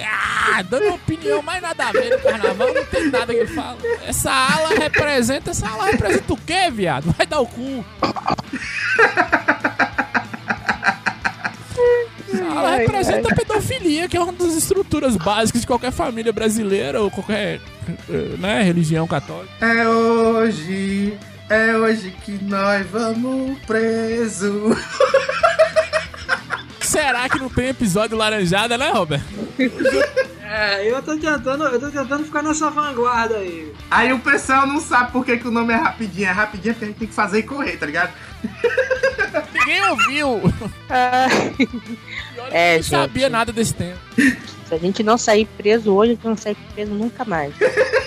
ah, 0.55 0.63
dando 0.63 0.95
opinião 0.95 1.43
mais 1.43 1.61
nada 1.61 1.89
a 1.89 1.93
ver 1.93 2.11
no 2.11 2.19
carnaval, 2.21 2.75
não 2.75 2.85
tem 2.85 3.11
nada 3.11 3.33
que 3.33 3.41
ele 3.41 3.55
fala. 3.55 3.79
Essa 4.07 4.31
ala 4.31 4.71
representa, 4.71 5.51
essa 5.51 5.69
ala 5.69 5.87
representa 5.87 6.33
o 6.33 6.37
quê, 6.37 6.71
viado? 6.71 7.15
Vai 7.17 7.27
dar 7.27 7.41
o 7.41 7.47
cu. 7.47 7.85
Essa 12.33 12.45
Ela 12.45 12.77
representa 12.77 13.33
a 13.33 13.35
pedofilia, 13.35 14.09
que 14.09 14.17
é 14.17 14.21
uma 14.21 14.33
das 14.33 14.55
estruturas 14.55 15.17
básicas 15.17 15.61
de 15.63 15.67
qualquer 15.67 15.93
família 15.93 16.33
brasileira 16.33 17.01
ou 17.01 17.11
qualquer 17.11 17.61
né, 18.39 18.63
religião 18.63 19.07
católica. 19.07 19.53
É 19.61 19.89
hoje, 19.89 21.17
é 21.49 21.77
hoje 21.77 22.15
que 22.25 22.33
nós 22.45 22.87
vamos 22.87 23.59
preso. 23.61 24.77
Será 26.81 27.29
que 27.29 27.39
não 27.39 27.49
tem 27.49 27.69
episódio 27.69 28.17
laranjada, 28.17 28.77
né, 28.79 28.91
Roberto? 28.91 29.25
É, 30.59 30.91
eu 30.91 31.01
tô 31.01 31.17
tentando, 31.17 31.63
eu 31.67 31.79
tô 31.79 31.89
tentando 31.89 32.25
ficar 32.25 32.43
nessa 32.43 32.69
vanguarda 32.69 33.37
aí. 33.37 33.73
Aí 33.89 34.13
o 34.13 34.19
pessoal 34.19 34.67
não 34.67 34.81
sabe 34.81 35.13
por 35.13 35.25
que, 35.25 35.37
que 35.37 35.47
o 35.47 35.53
nome 35.53 35.73
é 35.73 35.77
rapidinho. 35.77 36.27
É 36.27 36.33
rapidinho 36.33 36.75
porque 36.75 36.85
a 36.85 36.89
gente 36.89 36.99
tem 36.99 37.07
que 37.07 37.15
fazer 37.15 37.39
e 37.39 37.43
correr, 37.45 37.77
tá 37.77 37.87
ligado? 37.87 38.13
Ninguém 39.55 39.85
ouviu. 39.89 40.41
Que 41.57 41.69
É, 42.51 42.75
eu 42.75 42.77
não 42.79 42.83
sabia 42.83 43.29
nada 43.29 43.53
desse 43.53 43.73
tema. 43.73 43.97
se 44.17 44.75
a 44.75 44.79
gente 44.79 45.05
não 45.05 45.17
sair 45.17 45.45
preso 45.57 45.95
hoje, 45.95 46.11
a 46.11 46.15
gente 46.17 46.27
não 46.27 46.37
sai 46.37 46.57
preso 46.75 46.93
nunca 46.93 47.25
mais. 47.25 47.55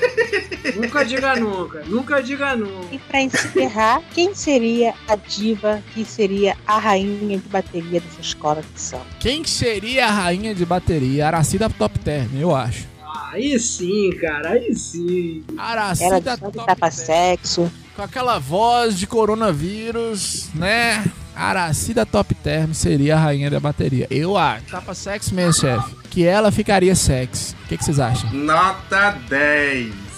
Nunca 0.76 1.04
diga 1.04 1.36
nunca, 1.36 1.84
nunca 1.86 2.22
diga 2.22 2.56
nunca. 2.56 2.94
E 2.94 3.00
pra 3.00 3.22
encerrar, 3.22 4.02
quem 4.14 4.34
seria 4.36 4.94
a 5.08 5.16
diva 5.16 5.82
que 5.94 6.06
seria 6.06 6.56
a 6.66 6.78
rainha 6.78 7.38
de 7.38 7.50
bateria 7.50 8.00
dessa 8.00 8.22
escola 8.22 8.62
de 8.62 8.80
samba? 8.80 9.06
Quem 9.20 9.44
seria 9.44 10.08
a 10.08 10.12
rainha 10.12 10.54
de 10.54 10.66
bateria? 10.66 11.28
Aracida 11.28 11.70
Top 11.70 11.98
Term, 12.00 12.30
eu 12.40 12.56
acho. 12.56 12.88
Aí 13.32 13.58
sim, 13.60 14.12
cara, 14.20 14.52
aí 14.52 14.76
sim. 14.76 15.44
Aracida 15.58 16.20
de 16.20 16.38
Top 16.38 16.66
tapa 16.66 16.92
sexo. 16.92 17.72
Com 17.96 18.02
aquela 18.02 18.40
voz 18.40 18.98
de 18.98 19.08
coronavírus, 19.08 20.50
né? 20.54 21.04
Aracida 21.36 22.06
Top 22.06 22.34
Term 22.36 22.74
seria 22.74 23.16
a 23.16 23.20
rainha 23.20 23.50
da 23.50 23.60
bateria. 23.60 24.06
Eu 24.10 24.38
acho. 24.38 24.66
Tapa 24.66 24.94
sexo 24.94 25.34
mesmo, 25.34 25.54
chefe. 25.54 25.96
Que 26.10 26.26
ela 26.26 26.52
ficaria 26.52 26.94
sexy. 26.94 27.56
O 27.64 27.68
que, 27.70 27.78
que 27.78 27.86
vocês 27.86 28.00
acham? 28.00 28.30
Nota 28.34 29.12
10. 29.30 30.11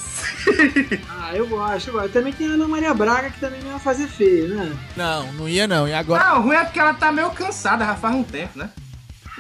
Ah, 1.09 1.35
eu 1.35 1.47
gosto, 1.47 1.87
eu 1.87 1.93
gosto. 1.93 2.09
Também 2.09 2.33
tem 2.33 2.47
a 2.47 2.51
Ana 2.51 2.67
Maria 2.67 2.93
Braga 2.93 3.29
que 3.29 3.39
também 3.39 3.61
não 3.61 3.71
ia 3.71 3.79
fazer 3.79 4.07
feio, 4.07 4.49
né? 4.49 4.77
Não, 4.95 5.31
não 5.33 5.49
ia 5.49 5.67
não. 5.67 5.87
E 5.87 5.93
agora? 5.93 6.23
Ah, 6.23 6.39
o 6.39 6.43
ruim 6.43 6.55
é 6.55 6.63
porque 6.63 6.79
ela 6.79 6.93
tá 6.93 7.11
meio 7.11 7.29
cansada, 7.31 7.85
já 7.85 7.95
faz 7.95 8.15
um 8.15 8.23
tempo, 8.23 8.57
né? 8.59 8.69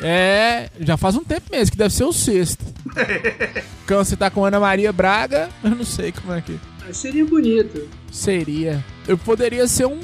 É, 0.01 0.69
já 0.79 0.97
faz 0.97 1.15
um 1.15 1.23
tempo 1.23 1.45
mesmo, 1.51 1.71
que 1.71 1.77
deve 1.77 1.93
ser 1.93 2.03
o 2.03 2.11
sexto. 2.13 2.65
Câncer 3.85 4.17
tá 4.17 4.29
com 4.29 4.43
Ana 4.43 4.59
Maria 4.59 4.91
Braga, 4.91 5.49
eu 5.63 5.71
não 5.71 5.85
sei 5.85 6.11
como 6.11 6.33
é 6.33 6.41
que 6.41 6.59
seria 6.91 7.25
bonito. 7.25 7.87
seria. 8.11 8.83
Eu 9.07 9.17
poderia 9.17 9.67
ser 9.67 9.85
um, 9.85 9.99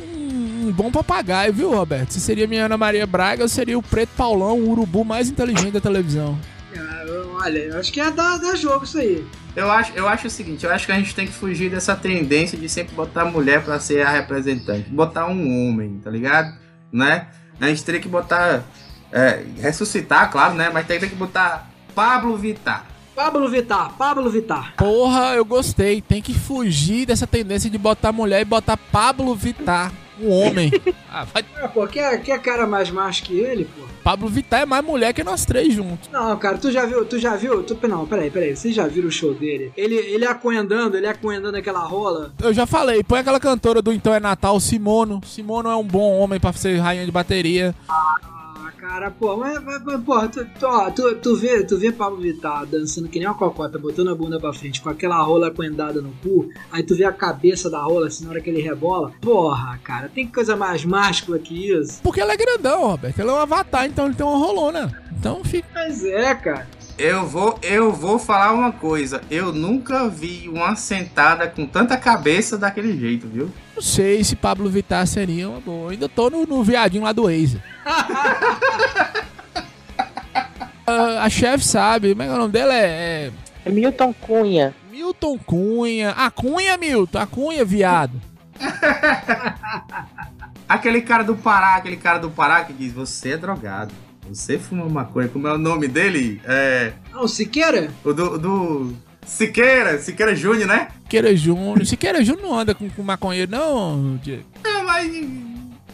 um 0.67 0.71
bom 0.71 0.91
papagaio, 0.91 1.53
viu, 1.53 1.71
Roberto? 1.71 2.11
Se 2.11 2.19
seria 2.19 2.47
minha 2.47 2.65
Ana 2.65 2.77
Maria 2.77 3.05
Braga, 3.07 3.43
eu 3.43 3.49
seria 3.49 3.77
o 3.77 3.83
Preto 3.83 4.11
Paulão, 4.15 4.59
o 4.59 4.69
urubu 4.69 5.03
mais 5.03 5.29
inteligente 5.29 5.71
da 5.71 5.81
televisão. 5.81 6.37
Ah, 6.77 7.03
olha, 7.43 7.59
eu 7.59 7.79
acho 7.79 7.91
que 7.91 7.99
é 7.99 8.11
dar, 8.11 8.37
dar 8.37 8.55
jogo 8.55 8.85
isso 8.85 8.99
aí. 8.99 9.25
Eu 9.55 9.71
acho, 9.71 9.91
eu 9.93 10.07
acho 10.07 10.27
o 10.27 10.29
seguinte, 10.29 10.65
eu 10.65 10.71
acho 10.71 10.85
que 10.85 10.91
a 10.91 10.95
gente 10.95 11.13
tem 11.13 11.25
que 11.25 11.33
fugir 11.33 11.69
dessa 11.69 11.95
tendência 11.95 12.57
de 12.57 12.69
sempre 12.69 12.95
botar 12.95 13.25
mulher 13.25 13.63
pra 13.63 13.79
ser 13.79 14.05
a 14.05 14.09
representante. 14.11 14.89
Botar 14.89 15.25
um 15.27 15.67
homem, 15.69 15.99
tá 16.03 16.09
ligado? 16.09 16.55
Né? 16.91 17.27
A 17.59 17.67
gente 17.67 17.83
teria 17.83 17.99
que 17.99 18.07
botar. 18.07 18.63
é, 19.11 19.43
ressuscitar, 19.59 20.31
claro, 20.31 20.53
né? 20.53 20.69
Mas 20.71 20.85
teria 20.87 21.09
que 21.09 21.15
botar 21.15 21.69
Pablo 21.95 22.37
Vittar. 22.37 22.85
Pablo 23.15 23.49
Vittar, 23.49 23.91
Pablo 23.97 24.29
Vittar. 24.29 24.73
Porra, 24.77 25.33
eu 25.35 25.43
gostei. 25.43 26.01
Tem 26.01 26.21
que 26.21 26.33
fugir 26.33 27.05
dessa 27.05 27.27
tendência 27.27 27.69
de 27.69 27.77
botar 27.77 28.13
mulher 28.13 28.41
e 28.41 28.45
botar 28.45 28.77
Pablo 28.77 29.35
Vittar, 29.35 29.91
um 30.21 30.31
homem. 30.31 30.71
ah, 31.11 31.25
vai... 31.25 31.45
Ah, 31.61 31.67
pô, 31.67 31.85
quer, 31.87 32.21
quer 32.21 32.39
cara 32.41 32.65
mais 32.67 32.89
macho 32.89 33.23
que 33.23 33.37
ele, 33.37 33.65
pô? 33.65 33.87
Pablo 34.03 34.27
Vittar 34.27 34.61
é 34.61 34.65
mais 34.65 34.83
mulher 34.83 35.13
que 35.13 35.23
nós 35.23 35.45
três 35.45 35.73
juntos. 35.73 36.09
Não, 36.11 36.37
cara, 36.37 36.57
tu 36.57 36.71
já 36.71 36.85
viu, 36.85 37.05
tu 37.05 37.19
já 37.19 37.35
viu, 37.35 37.61
tu, 37.63 37.77
não, 37.87 38.05
peraí, 38.05 38.31
peraí, 38.31 38.55
vocês 38.55 38.73
já 38.73 38.87
viram 38.87 39.07
o 39.07 39.11
show 39.11 39.33
dele? 39.33 39.71
Ele, 39.77 39.95
ele 39.95 40.25
acuendando, 40.25 40.97
ele 40.97 41.07
acuendando 41.07 41.57
aquela 41.57 41.81
rola. 41.81 42.31
Eu 42.41 42.53
já 42.53 42.65
falei, 42.65 43.03
põe 43.03 43.19
aquela 43.19 43.39
cantora 43.39 43.81
do 43.81 43.91
Então 43.91 44.13
é 44.13 44.19
Natal, 44.19 44.59
Simono. 44.59 45.21
Simono 45.25 45.69
é 45.69 45.75
um 45.75 45.83
bom 45.83 46.17
homem 46.17 46.39
pra 46.39 46.53
ser 46.53 46.77
rainha 46.77 47.05
de 47.05 47.11
bateria. 47.11 47.75
Ah, 47.87 48.15
cara, 48.79 49.11
pô, 49.11 49.35
mas, 49.35 49.61
mas, 49.61 50.01
pô, 50.03 50.27
tu, 50.27 50.45
tu, 50.57 50.65
ó, 50.65 50.89
tu, 50.89 51.15
tu 51.15 51.35
vê, 51.35 51.63
tu 51.63 51.77
vê 51.77 51.91
Pablo 51.91 52.21
Vittar 52.21 52.65
dançando 52.65 53.09
que 53.09 53.19
nem 53.19 53.27
uma 53.27 53.35
cocota, 53.35 53.77
botando 53.77 54.09
a 54.09 54.15
bunda 54.15 54.39
pra 54.39 54.53
frente, 54.53 54.81
com 54.81 54.89
aquela 54.89 55.21
rola 55.21 55.47
acuendada 55.47 56.01
no 56.01 56.11
cu, 56.23 56.49
aí 56.71 56.81
tu 56.81 56.95
vê 56.95 57.03
a 57.03 57.11
cabeça 57.11 57.69
da 57.69 57.81
rola 57.81 58.07
assim 58.07 58.23
na 58.23 58.31
hora 58.31 58.41
que 58.41 58.49
ele 58.49 58.61
rebola. 58.61 59.11
Porra, 59.21 59.77
cara, 59.83 60.09
tem 60.09 60.25
coisa 60.27 60.55
mais 60.55 60.85
máscula 60.85 61.37
que 61.37 61.71
isso? 61.71 62.01
Porque 62.01 62.21
ele 62.21 62.31
é 62.31 62.37
grandão, 62.37 62.87
Roberto. 62.87 63.19
Ele 63.19 63.29
é 63.29 63.33
um 63.33 63.37
avatar, 63.37 63.85
então 63.85 64.05
ele 64.05 64.15
tem 64.15 64.25
uma 64.25 64.37
rolona. 64.37 65.01
Então 65.11 65.43
fica. 65.43 65.67
Mas 65.73 66.05
é, 66.05 66.33
cara. 66.35 66.67
Eu 66.99 67.25
vou, 67.25 67.57
eu 67.63 67.93
vou 67.93 68.19
falar 68.19 68.53
uma 68.53 68.73
coisa. 68.73 69.21
Eu 69.31 69.53
nunca 69.53 70.09
vi 70.09 70.49
uma 70.49 70.75
sentada 70.75 71.47
com 71.47 71.65
tanta 71.65 71.95
cabeça 71.95 72.57
daquele 72.57 72.99
jeito, 72.99 73.25
viu? 73.25 73.49
Não 73.73 73.81
sei 73.81 74.21
se 74.21 74.35
Pablo 74.35 74.69
Vittar 74.69 75.07
seria 75.07 75.49
uma 75.49 75.61
boa. 75.61 75.85
Eu 75.85 75.89
ainda 75.91 76.09
tô 76.09 76.29
no, 76.29 76.45
no 76.45 76.61
viadinho 76.61 77.03
lá 77.03 77.13
do 77.13 77.23
Waze. 77.23 77.63
Ah, 80.91 81.25
a 81.25 81.29
chefe 81.29 81.63
sabe, 81.63 82.13
como 82.13 82.23
é 82.23 82.25
que 82.25 82.31
é 82.31 82.35
o 82.35 82.39
nome 82.39 82.51
dela? 82.51 82.73
É, 82.73 83.29
é 83.63 83.69
Milton 83.69 84.11
Cunha. 84.11 84.73
Milton 84.89 85.37
Cunha. 85.37 86.15
A 86.17 86.31
Cunha, 86.31 86.75
Milton. 86.77 87.19
A 87.19 87.27
Cunha, 87.27 87.63
viado. 87.63 88.19
Aquele 90.67 91.01
cara 91.01 91.23
do 91.23 91.35
Pará, 91.35 91.75
aquele 91.75 91.97
cara 91.97 92.17
do 92.17 92.31
Pará 92.31 92.63
que 92.63 92.73
diz: 92.73 92.91
Você 92.91 93.33
é 93.33 93.37
drogado. 93.37 93.93
Você 94.29 94.59
fuma 94.59 94.87
maconha. 94.87 95.27
Como 95.27 95.47
é 95.47 95.53
o 95.53 95.57
nome 95.57 95.87
dele? 95.87 96.41
É. 96.45 96.93
Ah, 97.13 97.21
o 97.21 97.27
Siqueira? 97.27 97.89
O 98.03 98.13
do. 98.13 98.37
do 98.37 98.93
Siqueira, 99.25 99.99
Siqueira 99.99 100.35
Júnior, 100.35 100.67
né? 100.67 100.87
Siqueira 101.03 101.35
Júnior. 101.35 101.85
Siqueira 101.85 102.23
Júnior 102.23 102.43
não 102.49 102.59
anda 102.59 102.73
com, 102.73 102.89
com 102.89 103.03
maconheiro, 103.03 103.51
não, 103.51 104.19
Diego. 104.23 104.43
É, 104.63 104.81
mas. 104.83 105.07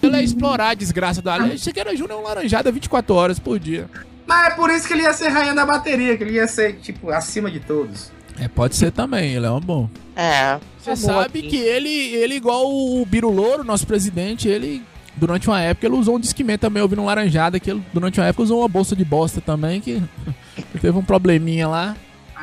Ele 0.02 0.16
é 0.16 0.24
explorar 0.24 0.70
a 0.70 0.74
desgraça 0.74 1.22
da 1.22 1.36
lei. 1.36 1.58
Siqueira 1.58 1.96
Júnior 1.96 2.20
é 2.20 2.22
um 2.22 2.26
laranjada 2.26 2.72
24 2.72 3.16
horas 3.16 3.40
por 3.40 3.60
dia. 3.60 3.90
Mas 4.28 4.54
é 4.54 4.56
por 4.56 4.70
isso 4.70 4.88
que 4.88 4.94
ele 4.94 5.04
ia 5.04 5.14
ser 5.14 5.30
rainha 5.30 5.54
da 5.54 5.66
bateria, 5.66 6.18
que 6.18 6.24
ele 6.24 6.34
ia 6.34 6.48
ser, 6.48 6.76
tipo, 6.78 7.10
acima 7.12 7.50
de 7.50 7.60
todos. 7.60 8.12
É, 8.40 8.48
pode 8.48 8.76
ser 8.76 8.92
também, 8.92 9.34
ele 9.34 9.46
é 9.46 9.52
um 9.52 9.60
bom. 9.60 9.90
É. 10.16 10.60
Você 10.80 10.96
sabe 10.96 11.40
aqui. 11.40 11.50
que 11.50 11.58
ele, 11.58 11.90
ele 11.90 12.36
igual 12.36 12.72
o 12.72 13.06
Biro 13.06 13.30
Louro, 13.30 13.64
nosso 13.64 13.88
presidente, 13.88 14.48
ele, 14.48 14.84
durante 15.18 15.48
uma 15.48 15.62
época, 15.62 15.88
ele 15.88 15.96
usou 15.96 16.16
um 16.16 16.20
disquimento 16.20 16.62
também, 16.62 16.82
ouvindo 16.84 17.02
um 17.02 17.06
laranjada, 17.06 17.60
que 17.60 17.70
ele, 17.72 17.84
durante 17.94 18.20
uma 18.20 18.28
época, 18.28 18.44
usou 18.44 18.60
uma 18.62 18.68
bolsa 18.68 18.96
de 18.96 19.04
bosta 19.06 19.42
também, 19.42 19.80
que 19.82 20.02
teve 20.82 20.98
um 20.98 21.04
probleminha 21.04 21.68
lá. 21.68 21.96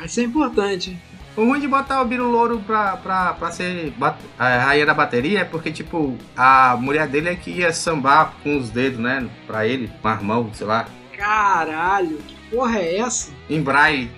Isso 0.03 0.19
é 0.19 0.23
importante. 0.23 0.97
O 1.35 1.45
ruim 1.45 1.59
de 1.59 1.67
botar 1.67 1.99
o 2.01 2.05
Biro 2.05 2.29
Louro 2.29 2.59
pra, 2.59 2.95
pra, 2.97 3.33
pra 3.33 3.51
ser 3.51 3.91
a 4.37 4.57
rainha 4.65 4.85
da 4.85 4.93
bateria 4.93 5.39
é 5.39 5.43
porque, 5.43 5.71
tipo, 5.71 6.15
a 6.37 6.77
mulher 6.79 7.07
dele 7.07 7.29
é 7.29 7.35
que 7.35 7.49
ia 7.49 7.73
sambar 7.73 8.33
com 8.43 8.55
os 8.57 8.69
dedos, 8.69 8.99
né? 8.99 9.25
Pra 9.47 9.65
ele, 9.65 9.89
com 10.01 10.07
as 10.07 10.21
mãos, 10.21 10.55
sei 10.57 10.67
lá, 10.67 10.85
Caralho, 11.17 12.17
que 12.27 12.35
porra 12.55 12.77
é 12.77 12.97
essa? 12.99 13.31
em 13.49 13.61
braille. 13.61 14.11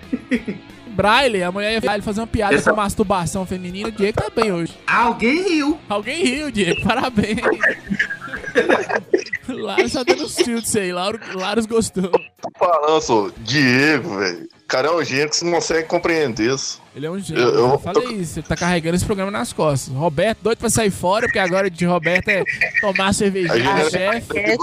Braille, 0.88 1.42
a 1.42 1.50
mulher 1.52 1.82
ia 1.82 2.02
fazer 2.02 2.20
uma 2.20 2.26
piada 2.26 2.54
Essa- 2.54 2.70
com 2.70 2.76
masturbação 2.76 3.46
feminina, 3.46 3.88
o 3.88 3.92
Diego 3.92 4.20
tá 4.20 4.30
bem 4.34 4.50
hoje. 4.52 4.72
Alguém 4.86 5.42
riu. 5.48 5.78
Alguém 5.88 6.22
riu, 6.24 6.50
Diego, 6.50 6.80
parabéns. 6.84 7.38
Laros 9.48 9.92
tá 9.92 10.02
dando 10.02 10.26
tilt 10.28 10.74
aí, 10.76 10.92
Lauro- 10.92 11.20
Laros 11.34 11.66
gostou. 11.66 12.10
Tô 12.10 12.50
falando, 12.58 13.00
sou 13.00 13.30
Diego, 13.38 14.18
velho. 14.18 14.48
Cara, 14.66 14.88
é 14.88 14.90
um 14.90 15.04
gênio 15.04 15.28
que 15.30 15.36
você 15.36 15.44
não 15.44 15.52
consegue 15.52 15.86
compreender 15.86 16.52
isso. 16.54 16.82
Ele 16.94 17.06
é 17.06 17.10
um 17.10 17.18
gênio. 17.18 17.42
Eu- 17.42 17.54
Eu, 17.54 17.68
eu- 17.70 17.78
falei 17.78 18.08
isso, 18.16 18.40
ele 18.40 18.46
tá 18.46 18.56
carregando 18.56 18.96
esse 18.96 19.04
programa 19.04 19.30
nas 19.30 19.52
costas. 19.52 19.94
Roberto, 19.94 20.38
doido 20.42 20.58
pra 20.58 20.68
sair 20.70 20.90
fora, 20.90 21.26
porque 21.26 21.38
agora 21.38 21.70
de 21.70 21.84
Roberto 21.86 22.28
é 22.28 22.42
tomar 22.80 23.08
A 23.08 23.12
cervejinha 23.12 23.62
com 23.72 23.78
é 23.78 23.90
chefe. 23.90 24.58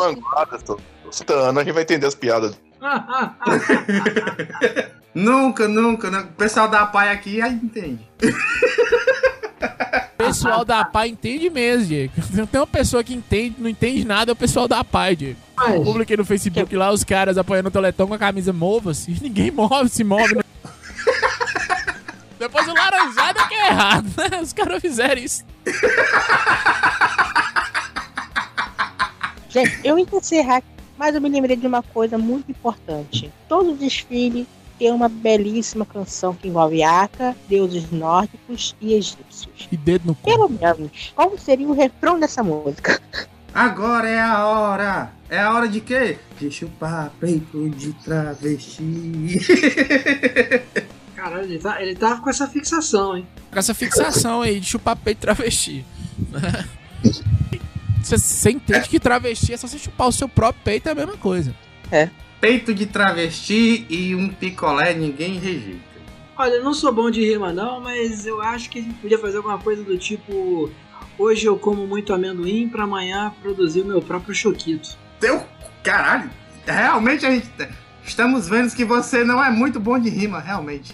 tô. 0.66 0.80
Escutando, 1.10 1.60
a 1.60 1.64
gente 1.64 1.74
vai 1.74 1.84
entender 1.84 2.08
as 2.08 2.16
piadas. 2.16 2.60
Nunca, 5.16 5.68
nunca, 5.68 6.10
né? 6.10 6.22
O 6.22 6.28
pessoal 6.36 6.68
da 6.68 6.88
PAI 6.88 7.12
aqui 7.14 7.40
aí 7.42 7.54
entende. 7.54 8.00
O 10.34 10.36
pessoal 10.36 10.66
da 10.66 10.84
PAI 10.84 11.10
entende 11.10 11.50
mesmo, 11.50 11.86
Diego. 11.86 12.14
Não 12.34 12.48
tem 12.48 12.60
uma 12.60 12.66
pessoa 12.68 13.04
que 13.04 13.14
entende, 13.14 13.56
não 13.60 13.70
entende 13.70 14.04
nada, 14.04 14.32
é 14.32 14.34
o 14.34 14.36
pessoal 14.36 14.68
da 14.68 14.84
PAI, 14.84 15.16
Diego. 15.16 15.40
Eu 15.62 15.70
Mas, 15.70 15.84
publiquei 15.84 16.18
no 16.18 16.26
Facebook 16.26 16.76
lá 16.76 16.92
os 16.92 17.04
caras 17.04 17.38
apoiando 17.38 17.70
o 17.70 17.72
Teleton 17.72 18.08
com 18.08 18.14
a 18.16 18.18
camisa 18.18 18.52
mova-se. 18.52 19.12
e 19.12 19.20
Ninguém 19.22 19.52
move, 19.52 19.90
se 19.90 20.04
move. 20.04 20.36
né? 20.36 20.42
Depois 22.40 22.68
o 22.68 22.74
laranjado 22.74 23.40
é 23.40 23.48
que 23.48 23.54
é 23.54 23.68
errado, 23.68 24.08
né? 24.18 24.42
Os 24.42 24.52
caras 24.52 24.82
fizeram 24.82 25.22
isso. 25.22 25.46
Gente, 29.50 29.80
eu 29.84 30.00
ia 30.00 30.08
encerrar, 30.12 30.64
mas 30.98 31.14
eu 31.14 31.22
me 31.22 31.30
lembrei 31.30 31.56
de 31.56 31.68
uma 31.68 31.84
coisa 31.84 32.18
muito 32.18 32.50
importante. 32.50 33.32
Todo 33.48 33.76
desfile 33.76 34.48
tem 34.84 34.92
uma 34.92 35.08
belíssima 35.08 35.86
canção 35.86 36.36
que 36.36 36.50
envolve 36.50 36.84
Aca, 36.84 37.34
deuses 37.48 37.90
nórdicos 37.90 38.76
e 38.82 38.96
egípcios. 38.96 39.70
E 39.72 39.78
dedo 39.78 40.08
no 40.08 40.16
cu. 40.16 40.30
Pelo 40.30 40.50
menos, 40.50 41.14
qual 41.16 41.38
seria 41.38 41.66
o 41.66 41.72
refrão 41.72 42.20
dessa 42.20 42.44
música? 42.44 43.00
Agora 43.54 44.10
é 44.10 44.20
a 44.20 44.46
hora. 44.46 45.14
É 45.30 45.40
a 45.40 45.54
hora 45.54 45.70
de 45.70 45.80
quê? 45.80 46.18
De 46.38 46.52
chupar 46.52 47.14
peito 47.18 47.70
de 47.70 47.94
travesti. 47.94 48.84
Caralho, 51.16 51.46
ele, 51.46 51.60
tá, 51.60 51.82
ele 51.82 51.96
tava 51.96 52.20
com 52.20 52.30
essa 52.30 52.46
fixação, 52.46 53.16
hein? 53.16 53.26
Com 53.54 53.60
essa 53.60 53.74
fixação 53.74 54.42
aí 54.42 54.60
de 54.60 54.66
chupar 54.66 54.98
peito 54.98 55.20
e 55.20 55.22
travesti. 55.22 55.86
Você, 58.04 58.52
entende 58.52 58.90
que 58.90 59.00
travesti 59.00 59.54
é 59.54 59.58
só 59.58 59.66
você 59.66 59.80
chupar 59.80 60.10
o 60.10 60.12
seu 60.12 60.28
próprio 60.28 60.62
peito, 60.62 60.90
é 60.90 60.92
a 60.92 60.96
mesma 60.96 61.16
coisa. 61.16 61.56
Peito 62.44 62.74
de 62.74 62.86
travesti 62.86 63.86
e 63.90 64.14
um 64.14 64.28
picolé 64.28 64.94
ninguém 64.94 65.40
rejeita. 65.40 65.80
Olha, 66.36 66.56
eu 66.56 66.64
não 66.64 66.74
sou 66.74 66.92
bom 66.92 67.10
de 67.10 67.24
rima 67.24 67.54
não, 67.54 67.80
mas 67.80 68.26
eu 68.26 68.42
acho 68.42 68.70
que 68.70 68.80
a 68.80 68.82
gente 68.82 68.96
podia 68.96 69.18
fazer 69.18 69.38
alguma 69.38 69.58
coisa 69.58 69.82
do 69.82 69.98
tipo... 69.98 70.70
Hoje 71.18 71.46
eu 71.46 71.58
como 71.58 71.88
muito 71.88 72.14
amendoim 72.14 72.68
pra 72.68 72.84
amanhã 72.84 73.34
produzir 73.42 73.80
o 73.80 73.86
meu 73.86 74.02
próprio 74.02 74.36
choquito. 74.36 74.98
Teu 75.22 75.42
caralho. 75.82 76.30
Realmente 76.66 77.26
a 77.26 77.32
gente. 77.32 77.50
Estamos 78.04 78.50
vendo 78.50 78.76
que 78.76 78.84
você 78.84 79.24
não 79.24 79.42
é 79.42 79.50
muito 79.50 79.80
bom 79.80 79.98
de 79.98 80.10
rima, 80.10 80.40
realmente. 80.40 80.92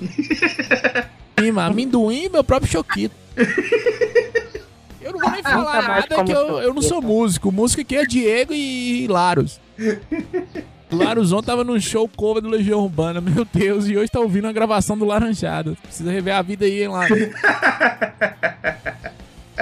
Rima, 1.40 1.66
amendoim 1.66 2.26
e 2.26 2.30
meu 2.30 2.44
próprio 2.44 2.70
choquito. 2.70 3.16
Eu 5.02 5.14
não 5.14 5.20
vou 5.20 5.32
nem 5.32 5.42
falar 5.42 5.82
nada 5.82 6.24
que 6.24 6.32
eu, 6.32 6.60
eu 6.60 6.74
não 6.74 6.82
sou 6.82 7.02
músico. 7.02 7.50
O 7.50 7.52
músico 7.52 7.82
aqui 7.82 7.96
é 7.96 8.06
Diego 8.06 8.54
e 8.54 9.08
Laros. 9.08 9.60
Laros 10.92 11.32
ontem 11.32 11.46
tava 11.46 11.64
num 11.64 11.80
show 11.80 12.10
cover 12.16 12.42
do 12.42 12.50
Legião 12.50 12.82
Urbana, 12.82 13.22
meu 13.22 13.46
Deus, 13.54 13.88
e 13.88 13.96
hoje 13.96 14.12
tá 14.12 14.20
ouvindo 14.20 14.48
a 14.48 14.52
gravação 14.52 14.98
do 14.98 15.06
Laranjada. 15.06 15.78
Precisa 15.84 16.12
rever 16.12 16.36
a 16.36 16.42
vida 16.42 16.66
aí, 16.66 16.82
hein, 16.82 16.88
Laros? 16.88 17.20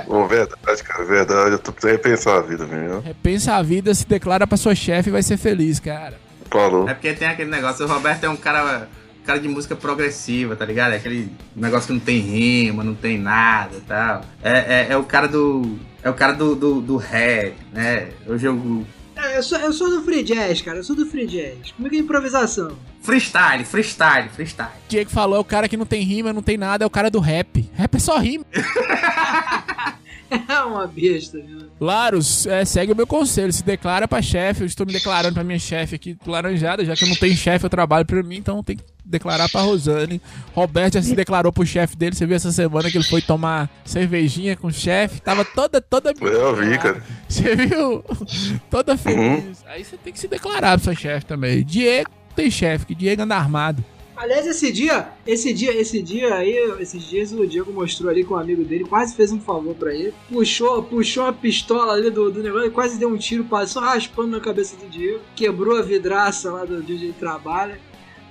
Ô, 0.08 0.26
verdade, 0.26 0.84
cara, 0.84 1.04
verdade. 1.04 1.52
Eu 1.52 1.60
tô 1.60 1.72
precisando 1.72 1.98
repensar 1.98 2.38
a 2.38 2.42
vida 2.42 2.66
mesmo. 2.66 3.02
Repensa 3.02 3.56
a 3.56 3.62
vida, 3.62 3.94
se 3.94 4.08
declara 4.08 4.48
pra 4.48 4.58
sua 4.58 4.76
chefe 4.76 5.10
e 5.10 5.12
vai 5.12 5.24
ser 5.24 5.38
feliz, 5.38 5.80
cara. 5.80 6.18
Falou. 6.50 6.88
É 6.88 6.94
porque 6.94 7.14
tem 7.14 7.28
aquele 7.28 7.50
negócio, 7.50 7.86
o 7.86 7.90
Roberto 7.90 8.24
é 8.24 8.30
um 8.30 8.38
cara, 8.38 8.88
cara 9.26 9.40
de 9.40 9.48
música 9.48 9.76
progressiva, 9.76 10.56
tá 10.56 10.66
ligado? 10.66 10.94
É 10.94 10.98
aquele 10.98 11.32
negócio 11.56 11.88
que 11.88 11.94
não 11.94 12.00
tem 12.00 12.20
rima, 12.20 12.84
não 12.84 12.96
tem 12.96 13.18
nada 13.18 13.78
e 13.78 13.82
tal. 13.82 14.22
É, 14.42 14.52
é, 14.52 14.88
é 14.92 14.98
o 14.98 15.04
cara 15.04 15.28
do. 15.28 15.78
É 16.02 16.10
o 16.10 16.14
cara 16.14 16.34
do, 16.34 16.56
do, 16.56 16.80
do 16.80 16.96
rap, 16.96 17.56
né? 17.74 18.08
Hoje 18.26 18.46
eu. 18.46 18.86
É, 19.28 19.38
eu 19.38 19.44
sou, 19.44 19.58
eu 19.60 19.74
sou 19.74 19.90
do 19.90 20.02
free 20.04 20.24
jazz, 20.24 20.62
cara. 20.62 20.80
Eu 20.80 20.84
sou 20.84 20.96
do 20.96 21.06
free 21.06 21.28
jazz. 21.28 21.72
Comigo 21.72 21.96
é 21.96 22.00
improvisação. 22.00 22.78
Freestyle, 23.02 23.64
freestyle, 23.64 24.30
freestyle. 24.30 24.72
Diego 24.88 25.10
falou, 25.10 25.38
é 25.38 25.40
o 25.40 25.44
cara 25.44 25.70
que 25.70 25.78
não 25.78 25.86
tem 25.86 26.04
rima, 26.04 26.34
não 26.34 26.42
tem 26.42 26.58
nada, 26.58 26.84
é 26.84 26.88
o 26.88 26.90
cara 26.90 27.10
do 27.10 27.20
rap. 27.20 27.70
Rap 27.74 27.96
é 27.96 28.00
só 28.00 28.18
rima. 28.18 28.46
É 30.30 30.60
uma 30.60 30.86
besta, 30.86 31.40
viu? 31.40 31.70
Laros, 31.80 32.46
é, 32.48 32.66
segue 32.66 32.92
o 32.92 32.96
meu 32.96 33.08
conselho, 33.08 33.54
se 33.54 33.64
declara 33.64 34.10
pra 34.10 34.22
chefe. 34.22 34.62
Eu 34.62 34.68
estou 34.68 34.86
me 34.86 34.92
declarando 34.92 35.36
pra 35.36 35.44
minha 35.44 35.58
chefe 35.58 35.96
aqui 35.96 36.16
do 36.16 36.30
Laranjada, 36.30 36.84
já 36.84 36.96
que 36.98 37.06
eu 37.06 37.08
não 37.08 37.16
tenho 37.16 37.34
chefe, 37.36 37.66
eu 37.66 37.70
trabalho 37.70 38.06
pra 38.06 38.22
mim, 38.22 38.36
então 38.36 38.62
tem 38.62 38.76
que 38.76 38.84
declarar 39.08 39.50
pra 39.50 39.62
Rosane. 39.62 40.22
Roberto 40.54 40.96
já 40.96 41.02
se 41.02 41.16
declarou 41.16 41.52
pro 41.52 41.66
chefe 41.66 41.96
dele, 41.96 42.16
você 42.16 42.26
viu 42.26 42.36
essa 42.36 42.52
semana 42.52 42.92
que 42.92 42.98
ele 42.98 43.04
foi 43.04 43.22
tomar 43.22 43.70
cervejinha 43.86 44.56
com 44.56 44.68
o 44.68 44.74
chefe, 44.74 45.22
tava 45.22 45.44
toda, 45.44 45.82
toda... 45.82 46.14
Eu 46.22 46.56
vi, 46.56 46.78
cara. 46.78 47.04
Você 47.28 47.56
viu? 47.56 48.04
Toda 48.70 48.98
feliz. 48.98 49.64
Aí 49.68 49.84
você 49.84 49.98
tem 49.98 50.14
que 50.14 50.20
se 50.20 50.28
declarar 50.28 50.78
pro 50.78 50.86
seu 50.86 50.96
chefe 50.96 51.26
também. 51.26 51.64
Diego 51.64 52.10
tem 52.36 52.52
chefe, 52.52 52.86
que 52.86 52.96
Diego 52.96 53.24
anda 53.24 53.36
armado. 53.36 53.84
Aliás, 54.18 54.48
esse 54.48 54.72
dia, 54.72 55.10
esse 55.28 55.54
dia, 55.54 55.80
esse 55.80 56.02
dia 56.02 56.34
aí, 56.34 56.52
esses 56.80 57.04
dias 57.04 57.32
o 57.32 57.46
Diego 57.46 57.72
mostrou 57.72 58.10
ali 58.10 58.24
com 58.24 58.34
um 58.34 58.38
amigo 58.38 58.64
dele, 58.64 58.84
quase 58.84 59.16
fez 59.16 59.32
um 59.32 59.40
favor 59.40 59.76
pra 59.76 59.94
ele. 59.94 60.12
Puxou, 60.28 60.82
puxou 60.82 61.26
a 61.26 61.34
pistola 61.34 61.94
ali 61.94 62.10
do, 62.10 62.32
do 62.32 62.42
negócio 62.42 62.68
e 62.68 62.72
quase 62.72 62.98
deu 62.98 63.10
um 63.10 63.18
tiro, 63.18 63.44
passou 63.44 63.80
raspando 63.80 64.30
na 64.30 64.40
cabeça 64.40 64.76
do 64.76 64.90
Diego. 64.90 65.20
Quebrou 65.36 65.78
a 65.78 65.84
vidraça 65.84 66.52
lá 66.52 66.66
do 66.66 66.78
onde 66.78 66.94
ele 66.94 67.14
trabalha. 67.14 67.80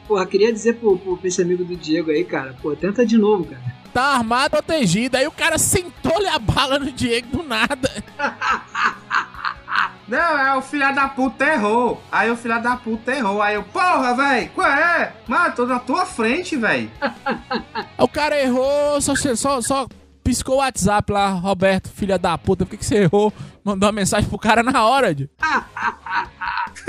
Porra, 0.07 0.26
queria 0.26 0.52
dizer 0.52 0.74
pro, 0.74 0.98
pro, 0.98 1.16
pra 1.16 1.28
esse 1.28 1.42
amigo 1.42 1.64
do 1.64 1.76
Diego 1.76 2.11
aí, 2.11 2.24
cara, 2.24 2.54
pô, 2.62 2.74
tenta 2.76 3.04
de 3.04 3.18
novo, 3.18 3.44
cara. 3.44 3.76
Tá 3.92 4.16
armado, 4.16 4.50
protegido. 4.50 5.16
Aí 5.16 5.26
o 5.26 5.32
cara 5.32 5.59
sentou-lhe 5.59 6.28
a 6.28 6.38
bala 6.38 6.78
no 6.78 6.92
Diego 6.92 7.38
do 7.38 7.42
nada. 7.42 7.90
Não, 10.07 10.38
é 10.38 10.57
o 10.57 10.62
filho 10.62 10.94
da 10.94 11.09
puta 11.09 11.44
errou. 11.44 12.00
Aí 12.12 12.30
o 12.30 12.36
filho 12.36 12.62
da 12.62 12.76
puta 12.76 13.11
errou. 13.11 13.42
Aí 13.42 13.57
eu, 13.57 13.64
porra, 13.64 14.14
velho, 14.14 14.50
qual 14.50 14.68
é? 14.68 15.12
Mano, 15.26 15.54
tô 15.54 15.66
na 15.66 15.80
tua 15.80 16.07
frente, 16.07 16.57
velho. 16.57 16.90
O 17.98 18.07
cara 18.07 18.38
errou, 18.38 19.00
só, 19.00 19.14
só, 19.16 19.61
só 19.62 19.88
piscou 20.22 20.57
o 20.57 20.59
WhatsApp 20.59 21.11
lá, 21.11 21.30
Roberto, 21.30 21.88
filha 21.88 22.18
da 22.18 22.36
puta, 22.36 22.66
por 22.66 22.72
que, 22.72 22.76
que 22.76 22.84
você 22.84 22.96
errou? 23.04 23.32
Mandou 23.64 23.86
uma 23.86 23.92
mensagem 23.92 24.28
pro 24.28 24.38
cara 24.38 24.62
na 24.62 24.84
hora, 24.84 25.14
de. 25.14 25.30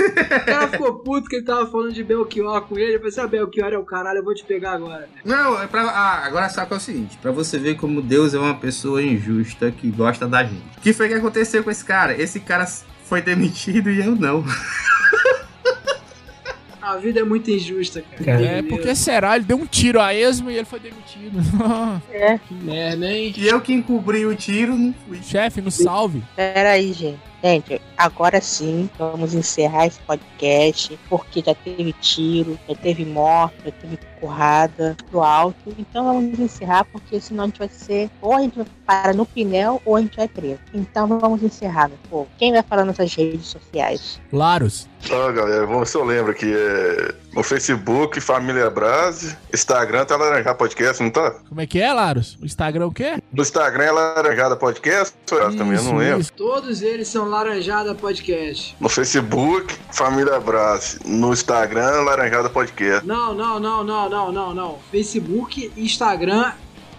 O 0.08 0.44
cara 0.44 0.68
ficou 0.68 0.94
puto 0.94 1.28
que 1.28 1.36
ele 1.36 1.44
tava 1.44 1.70
falando 1.70 1.92
de 1.92 2.02
Belchior 2.02 2.62
com 2.62 2.78
ele. 2.78 2.96
Eu 2.96 3.00
pensei, 3.00 3.22
ah, 3.22 3.26
Belchior 3.26 3.72
é 3.72 3.78
o 3.78 3.84
caralho, 3.84 4.18
eu 4.18 4.24
vou 4.24 4.34
te 4.34 4.44
pegar 4.44 4.72
agora. 4.72 5.08
Não, 5.24 5.60
é 5.60 5.66
pra, 5.66 5.82
ah, 5.82 6.24
agora 6.24 6.48
que 6.48 6.74
é 6.74 6.76
o 6.76 6.80
seguinte, 6.80 7.18
pra 7.20 7.30
você 7.30 7.58
ver 7.58 7.76
como 7.76 8.02
Deus 8.02 8.34
é 8.34 8.38
uma 8.38 8.54
pessoa 8.54 9.02
injusta 9.02 9.70
que 9.70 9.90
gosta 9.90 10.26
da 10.26 10.44
gente. 10.44 10.78
O 10.78 10.80
que 10.80 10.92
foi 10.92 11.08
que 11.08 11.14
aconteceu 11.14 11.62
com 11.62 11.70
esse 11.70 11.84
cara? 11.84 12.20
Esse 12.20 12.40
cara 12.40 12.66
foi 13.04 13.22
demitido 13.22 13.90
e 13.90 14.00
eu 14.00 14.14
não. 14.14 14.44
A 16.88 16.96
vida 16.96 17.20
é 17.20 17.22
muito 17.22 17.50
injusta, 17.50 18.02
cara. 18.24 18.40
É, 18.40 18.62
porque 18.62 18.94
será? 18.94 19.36
Ele 19.36 19.44
deu 19.44 19.58
um 19.58 19.66
tiro 19.66 20.00
a 20.00 20.14
esmo 20.14 20.50
e 20.50 20.56
ele 20.56 20.64
foi 20.64 20.80
demitido. 20.80 21.38
É, 22.10 22.38
Que 22.38 22.54
merda, 22.54 23.12
hein? 23.12 23.34
E 23.36 23.46
eu 23.46 23.60
que 23.60 23.74
encobri 23.74 24.24
o 24.24 24.34
tiro, 24.34 24.74
não 24.74 24.94
fui. 25.06 25.20
Chefe, 25.22 25.60
no 25.60 25.70
salve. 25.70 26.22
peraí, 26.34 26.92
gente. 26.94 27.27
Gente, 27.42 27.80
agora 27.96 28.40
sim, 28.40 28.90
vamos 28.98 29.32
encerrar 29.32 29.86
esse 29.86 30.00
podcast, 30.00 30.98
porque 31.08 31.40
já 31.44 31.54
teve 31.54 31.92
tiro, 31.94 32.58
já 32.68 32.74
teve 32.74 33.04
morte, 33.04 33.56
já 33.64 33.70
teve 33.70 33.98
porrada 34.20 34.96
pro 35.08 35.22
alto. 35.22 35.74
Então 35.78 36.04
vamos 36.04 36.38
encerrar, 36.38 36.84
porque 36.84 37.20
senão 37.20 37.44
a 37.44 37.46
gente 37.46 37.58
vai 37.58 37.68
ser, 37.68 38.10
ou 38.20 38.34
a 38.34 38.40
gente 38.40 38.56
vai 38.56 38.66
parar 38.84 39.14
no 39.14 39.24
pinel, 39.24 39.80
ou 39.84 39.94
a 39.94 40.00
gente 40.00 40.16
vai 40.16 40.26
preso. 40.26 40.58
Então 40.74 41.06
vamos 41.06 41.42
encerrar, 41.42 41.88
meu 41.88 41.98
povo. 42.10 42.28
Quem 42.38 42.52
vai 42.52 42.62
falar 42.62 42.84
nessas 42.84 43.14
redes 43.14 43.46
sociais? 43.46 44.20
Laros. 44.32 44.88
Ó, 45.08 45.32
galera, 45.32 45.64
vamos 45.64 45.80
ver 45.80 45.86
se 45.86 45.96
eu 45.96 46.04
lembro 46.04 46.32
aqui. 46.32 46.52
É... 46.52 47.14
No 47.38 47.44
Facebook, 47.44 48.20
Família 48.20 48.68
Brase. 48.68 49.36
Instagram 49.54 50.04
tá 50.04 50.16
Laranjada 50.16 50.56
Podcast, 50.56 51.00
não 51.00 51.08
tá? 51.08 51.36
Como 51.48 51.60
é 51.60 51.68
que 51.68 51.80
é, 51.80 51.92
Laros? 51.92 52.36
O 52.42 52.44
Instagram 52.44 52.86
o 52.86 52.92
quê? 52.92 53.22
No 53.32 53.42
Instagram 53.42 53.84
é 53.84 53.92
Laranjada 53.92 54.56
Podcast? 54.56 55.14
Eu 55.30 55.56
também 55.56 55.76
eu 55.78 55.84
não 55.84 55.96
lembro. 55.98 56.20
isso. 56.20 56.32
Todos 56.32 56.82
eles 56.82 57.06
são 57.06 57.28
Laranjada 57.28 57.94
Podcast. 57.94 58.76
No 58.80 58.88
Facebook, 58.88 59.72
Família 59.92 60.40
Brase. 60.40 60.98
No 61.06 61.32
Instagram, 61.32 62.02
Laranjada 62.02 62.50
Podcast. 62.50 63.06
Não, 63.06 63.32
não, 63.32 63.60
não, 63.60 63.84
não, 63.84 64.08
não, 64.08 64.32
não, 64.32 64.52
não. 64.52 64.78
Facebook, 64.90 65.70
Instagram, 65.76 66.50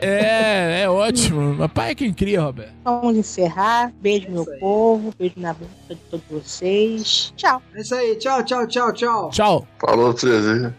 É, 0.00 0.82
é 0.82 0.88
ótimo. 0.88 1.54
Mas 1.54 1.70
pai 1.70 1.90
é 1.92 1.94
quem 1.94 2.12
cria, 2.12 2.42
Roberto. 2.42 2.72
Vamos 2.84 3.16
encerrar. 3.16 3.92
Beijo, 4.00 4.28
meu 4.30 4.44
povo. 4.58 5.14
Beijo 5.16 5.34
na 5.36 5.54
boca 5.54 5.70
de 5.90 5.96
todos 6.10 6.24
vocês. 6.28 7.32
Tchau. 7.36 7.62
É 7.74 7.80
isso 7.80 7.94
aí, 7.94 8.16
tchau, 8.16 8.42
tchau, 8.44 8.66
tchau, 8.66 8.92
tchau. 8.92 9.30
Tchau. 9.30 9.68
Falou 9.78 10.12
pra 10.12 10.20
vocês 10.20 10.48
aí. 10.48 10.72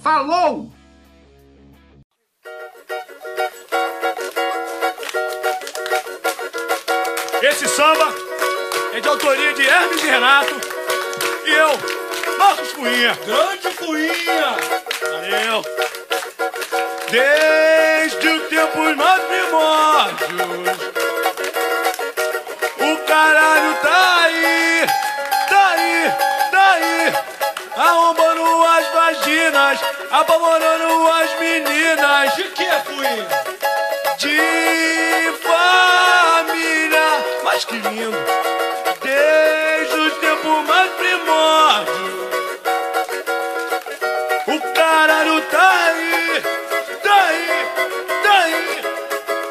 Falou! 0.00 0.70
Esse 7.42 7.66
samba 7.66 8.08
é 8.94 9.00
de 9.00 9.08
autoria 9.08 9.52
de 9.52 9.66
Hermes 9.66 10.00
e 10.04 10.06
Renato 10.06 10.60
e 11.44 11.50
eu, 11.50 11.70
Marcos 12.38 12.72
Cunha. 12.72 13.18
Grande 13.26 13.68
Cunha! 13.76 14.56
Valeu! 15.02 15.64
Desde 17.10 18.28
os 18.28 18.48
tempos 18.48 18.96
mais 18.96 19.22
primórdios, 19.24 20.78
o 22.78 22.96
caralho 23.08 23.74
tá 23.82 24.22
aí, 24.22 24.86
tá 25.48 25.68
aí, 25.70 26.12
tá 26.52 26.72
aí, 26.74 27.12
arrombando 27.76 28.64
as 28.66 28.86
vaginas, 28.92 29.80
apavorando 30.12 31.08
as 31.08 31.40
meninas. 31.40 32.36
De 32.36 32.44
que, 32.44 32.64
Cunha? 32.86 33.52
de 34.22 35.31
Mas 37.52 37.66
que 37.66 37.74
lindo! 37.76 38.16
Desde 39.02 39.94
os 39.94 40.14
tempos 40.20 40.66
mais 40.66 40.90
primórdios, 40.92 42.14
o 44.46 44.60
caralho 44.72 45.42
tá 45.50 45.70
aí, 45.84 46.42
tá 47.02 47.14
aí, 47.14 47.66
tá 48.22 48.32
aí. 48.44 48.80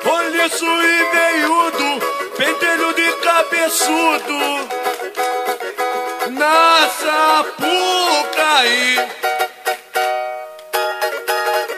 Roliço 0.03 0.65
e 0.65 1.03
veiudo, 1.11 2.01
pentelho 2.37 2.91
de 2.95 3.11
cabeçudo, 3.17 4.39
na 6.31 6.89
Sapucaí. 7.43 8.97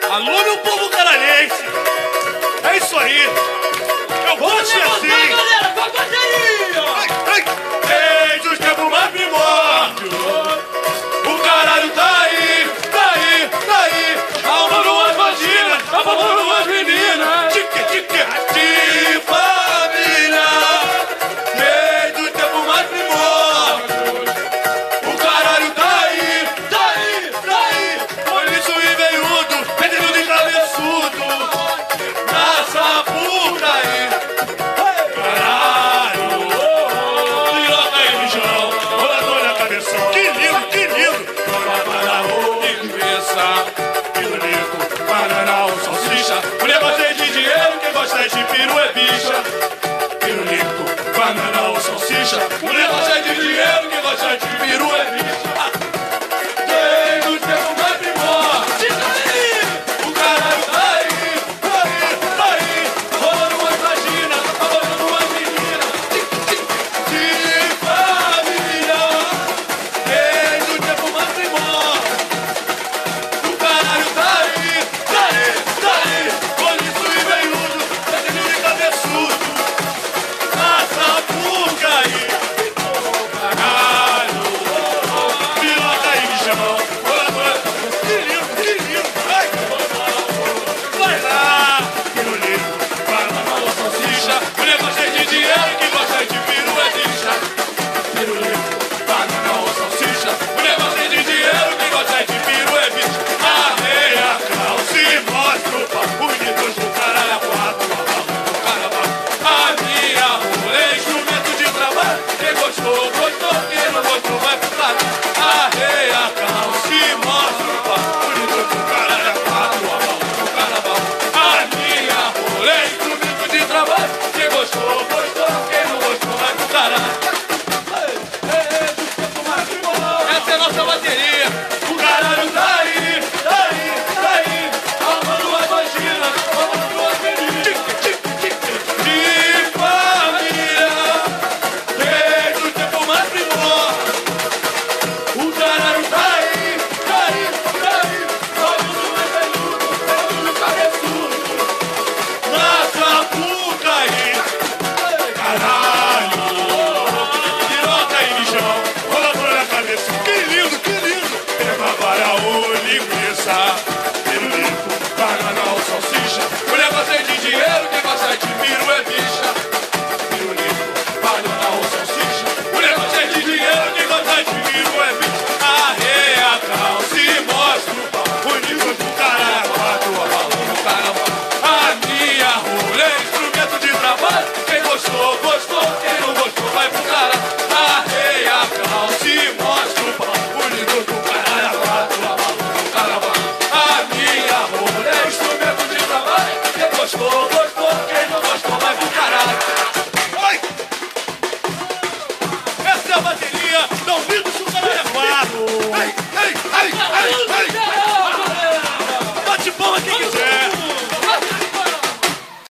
Alô, 0.10 0.44
meu 0.44 0.58
povo 0.60 0.90
canadense! 0.90 1.64
É 2.72 2.78
isso 2.78 2.98
aí! 2.98 3.53
Apavando 16.14 16.52
as 16.52 16.68
meninas 16.68 17.54
Tique, 17.54 17.84
tique, 17.92 18.83